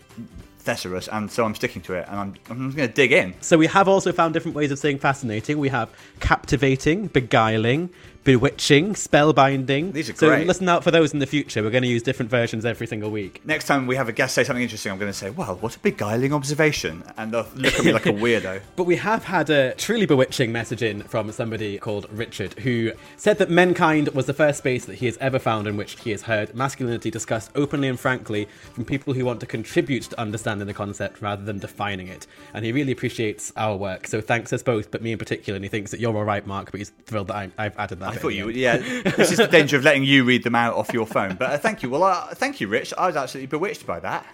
thesaurus, 0.59 1.07
and 1.07 1.31
so 1.31 1.45
I'm 1.45 1.55
sticking 1.55 1.81
to 1.83 1.93
it, 1.93 2.05
and 2.07 2.19
I'm, 2.19 2.35
I'm 2.49 2.71
going 2.71 2.87
to 2.87 2.93
dig 2.93 3.11
in. 3.11 3.33
So 3.41 3.57
we 3.57 3.67
have 3.67 3.87
also 3.87 4.11
found 4.11 4.33
different 4.33 4.55
ways 4.55 4.71
of 4.71 4.79
saying 4.79 4.99
fascinating. 4.99 5.57
We 5.57 5.69
have 5.69 5.89
captivating, 6.19 7.07
beguiling, 7.07 7.89
bewitching, 8.29 8.93
spellbinding. 8.93 9.91
These 9.91 10.11
are 10.11 10.13
so 10.13 10.27
great. 10.27 10.45
listen 10.45 10.69
out 10.69 10.83
for 10.83 10.91
those 10.91 11.13
in 11.13 11.19
the 11.19 11.25
future. 11.25 11.63
We're 11.63 11.71
going 11.71 11.81
to 11.81 11.89
use 11.89 12.03
different 12.03 12.29
versions 12.29 12.63
every 12.63 12.85
single 12.85 13.09
week. 13.09 13.41
Next 13.43 13.65
time 13.65 13.87
we 13.87 13.95
have 13.95 14.07
a 14.07 14.11
guest 14.11 14.35
say 14.35 14.43
something 14.43 14.61
interesting, 14.61 14.91
I'm 14.91 14.99
going 14.99 15.11
to 15.11 15.17
say, 15.17 15.31
"Well, 15.31 15.55
what 15.55 15.75
a 15.75 15.79
beguiling 15.79 16.31
observation," 16.31 17.03
and 17.17 17.31
they'll 17.31 17.47
look 17.55 17.73
at 17.73 17.83
me 17.83 17.91
like 17.91 18.05
a 18.05 18.09
weirdo. 18.13 18.61
But 18.75 18.83
we 18.83 18.97
have 18.97 19.23
had 19.23 19.49
a 19.49 19.73
truly 19.73 20.05
bewitching 20.05 20.51
message 20.51 20.83
in 20.83 21.01
from 21.01 21.31
somebody 21.31 21.79
called 21.79 22.05
Richard, 22.11 22.53
who 22.59 22.91
said 23.17 23.39
that 23.39 23.49
menkind 23.49 24.13
was 24.13 24.27
the 24.27 24.33
first 24.35 24.59
space 24.59 24.85
that 24.85 24.95
he 24.95 25.07
has 25.07 25.17
ever 25.17 25.39
found 25.39 25.65
in 25.65 25.75
which 25.75 25.99
he 25.99 26.11
has 26.11 26.21
heard 26.21 26.53
masculinity 26.53 27.09
discussed 27.09 27.49
openly 27.55 27.87
and 27.87 27.99
frankly 27.99 28.47
from 28.73 28.85
people 28.85 29.15
who 29.15 29.25
want 29.25 29.39
to 29.39 29.47
contribute 29.47 30.03
to 30.03 30.19
understanding 30.21 30.67
the 30.67 30.73
concept 30.75 31.19
rather 31.19 31.43
than 31.43 31.57
defining 31.57 32.09
it. 32.09 32.27
And 32.53 32.63
he 32.63 32.73
really 32.73 32.91
appreciates 32.91 33.51
our 33.57 33.75
work. 33.75 34.05
So 34.05 34.21
thanks 34.21 34.53
us 34.53 34.61
both, 34.61 34.91
but 34.91 35.01
me 35.01 35.13
in 35.13 35.17
particular. 35.17 35.55
And 35.55 35.65
he 35.65 35.69
thinks 35.69 35.89
that 35.89 35.99
you're 35.99 36.15
all 36.15 36.25
right, 36.25 36.45
Mark, 36.45 36.69
but 36.69 36.77
he's 36.77 36.91
thrilled 37.07 37.29
that 37.29 37.35
I, 37.35 37.51
I've 37.57 37.79
added 37.79 37.99
that. 38.01 38.09
I 38.09 38.18
thought 38.19 38.29
you 38.29 38.45
would. 38.45 38.55
Yeah, 38.55 38.77
this 38.77 39.31
is 39.31 39.37
the 39.37 39.47
danger 39.47 39.77
of 39.77 39.83
letting 39.83 40.03
you 40.03 40.23
read 40.23 40.43
them 40.43 40.55
out 40.55 40.75
off 40.75 40.93
your 40.93 41.05
phone. 41.05 41.35
But 41.35 41.49
uh, 41.51 41.57
thank 41.57 41.81
you. 41.83 41.89
Well, 41.89 42.03
uh, 42.03 42.27
thank 42.35 42.61
you, 42.61 42.67
Rich. 42.67 42.93
I 42.97 43.07
was 43.07 43.15
absolutely 43.15 43.47
bewitched 43.47 43.85
by 43.87 43.99
that. 44.01 44.25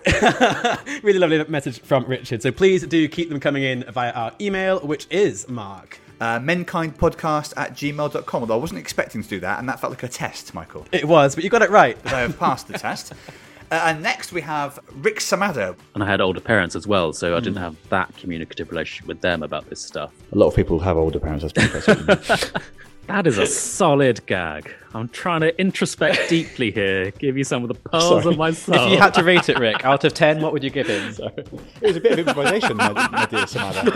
really 1.03 1.19
lovely 1.19 1.43
message 1.45 1.79
from 1.81 2.05
Richard. 2.05 2.41
So 2.41 2.51
please 2.51 2.85
do 2.85 3.07
keep 3.07 3.29
them 3.29 3.39
coming 3.39 3.63
in 3.63 3.83
via 3.91 4.11
our 4.11 4.31
email, 4.41 4.79
which 4.79 5.07
is 5.09 5.47
Mark. 5.47 5.99
Uh, 6.21 6.39
menkindpodcast 6.39 7.53
at 7.57 7.73
gmail.com. 7.73 8.41
Although 8.41 8.55
I 8.55 8.57
wasn't 8.57 8.79
expecting 8.79 9.21
to 9.21 9.27
do 9.27 9.39
that, 9.41 9.59
and 9.59 9.67
that 9.67 9.79
felt 9.81 9.91
like 9.91 10.03
a 10.03 10.07
test, 10.07 10.53
Michael. 10.53 10.85
It 10.91 11.05
was, 11.05 11.35
but 11.35 11.43
you 11.43 11.49
got 11.49 11.61
it 11.61 11.69
right. 11.69 11.97
But 12.03 12.13
I 12.13 12.21
have 12.21 12.39
passed 12.39 12.67
the 12.67 12.77
test. 12.77 13.13
Uh, 13.71 13.81
and 13.85 14.03
next 14.03 14.31
we 14.31 14.41
have 14.41 14.77
Rick 14.97 15.17
Samado. 15.17 15.75
and 15.95 16.03
I 16.03 16.05
had 16.05 16.21
older 16.21 16.39
parents 16.39 16.75
as 16.75 16.85
well, 16.85 17.13
so 17.13 17.35
I 17.35 17.39
didn't 17.39 17.57
have 17.57 17.75
that 17.89 18.15
communicative 18.15 18.69
relationship 18.69 19.07
with 19.07 19.21
them 19.21 19.41
about 19.41 19.67
this 19.71 19.81
stuff. 19.81 20.13
A 20.31 20.37
lot 20.37 20.45
of 20.47 20.55
people 20.55 20.77
have 20.79 20.97
older 20.97 21.19
parents. 21.19 21.51
That's 21.51 22.51
That 23.07 23.27
is 23.27 23.37
a 23.37 23.45
solid 23.45 24.25
gag. 24.25 24.73
I'm 24.93 25.09
trying 25.09 25.41
to 25.41 25.51
introspect 25.61 26.29
deeply 26.29 26.71
here, 26.71 27.11
give 27.11 27.37
you 27.37 27.43
some 27.43 27.63
of 27.63 27.67
the 27.67 27.75
pearls 27.75 28.25
of 28.25 28.37
my 28.37 28.51
soul. 28.51 28.75
If 28.75 28.91
you 28.91 28.97
had 28.97 29.13
to 29.15 29.23
rate 29.23 29.47
it, 29.49 29.59
Rick, 29.59 29.85
out 29.85 30.03
of 30.03 30.13
10, 30.13 30.41
what 30.41 30.53
would 30.53 30.63
you 30.63 30.69
give 30.69 30.89
it? 30.89 31.19
it 31.19 31.51
was 31.81 31.95
a 31.95 31.99
bit 31.99 32.13
of 32.13 32.27
improvisation, 32.27 32.77
my, 32.77 32.91
my 32.93 33.25
dear 33.25 33.41
Samado. 33.41 33.91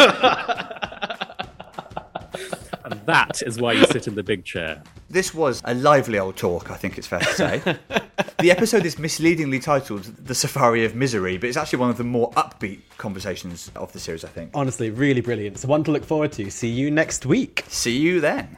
and 2.86 3.06
that 3.06 3.42
is 3.42 3.60
why 3.60 3.74
you 3.74 3.86
sit 3.86 4.08
in 4.08 4.16
the 4.16 4.24
big 4.24 4.46
chair. 4.46 4.84
This 5.10 5.34
was 5.34 5.62
a 5.66 5.74
lively 5.74 6.20
old 6.20 6.38
talk, 6.38 6.70
I 6.70 6.76
think 6.76 6.98
it's 6.98 7.08
fair 7.08 7.20
to 7.20 7.34
say. 7.34 7.60
the 8.40 8.52
episode 8.52 8.86
is 8.86 9.00
misleadingly 9.00 9.60
titled 9.60 10.04
The 10.04 10.36
Safari 10.36 10.86
of 10.86 10.94
Misery, 10.94 11.38
but 11.38 11.48
it's 11.48 11.58
actually 11.58 11.80
one 11.80 11.90
of 11.90 11.98
the 11.98 12.04
more 12.04 12.30
upbeat 12.32 12.82
conversations 12.98 13.72
of 13.76 13.92
the 13.92 14.00
series, 14.00 14.24
I 14.24 14.30
think. 14.30 14.52
Honestly, 14.54 14.92
really 14.92 15.22
brilliant. 15.22 15.58
So 15.58 15.68
one 15.68 15.84
to 15.86 15.92
look 15.92 16.06
forward 16.06 16.32
to. 16.34 16.52
See 16.52 16.70
you 16.70 16.92
next 16.92 17.26
week. 17.26 17.66
See 17.70 17.98
you 17.98 18.22
then. 18.22 18.58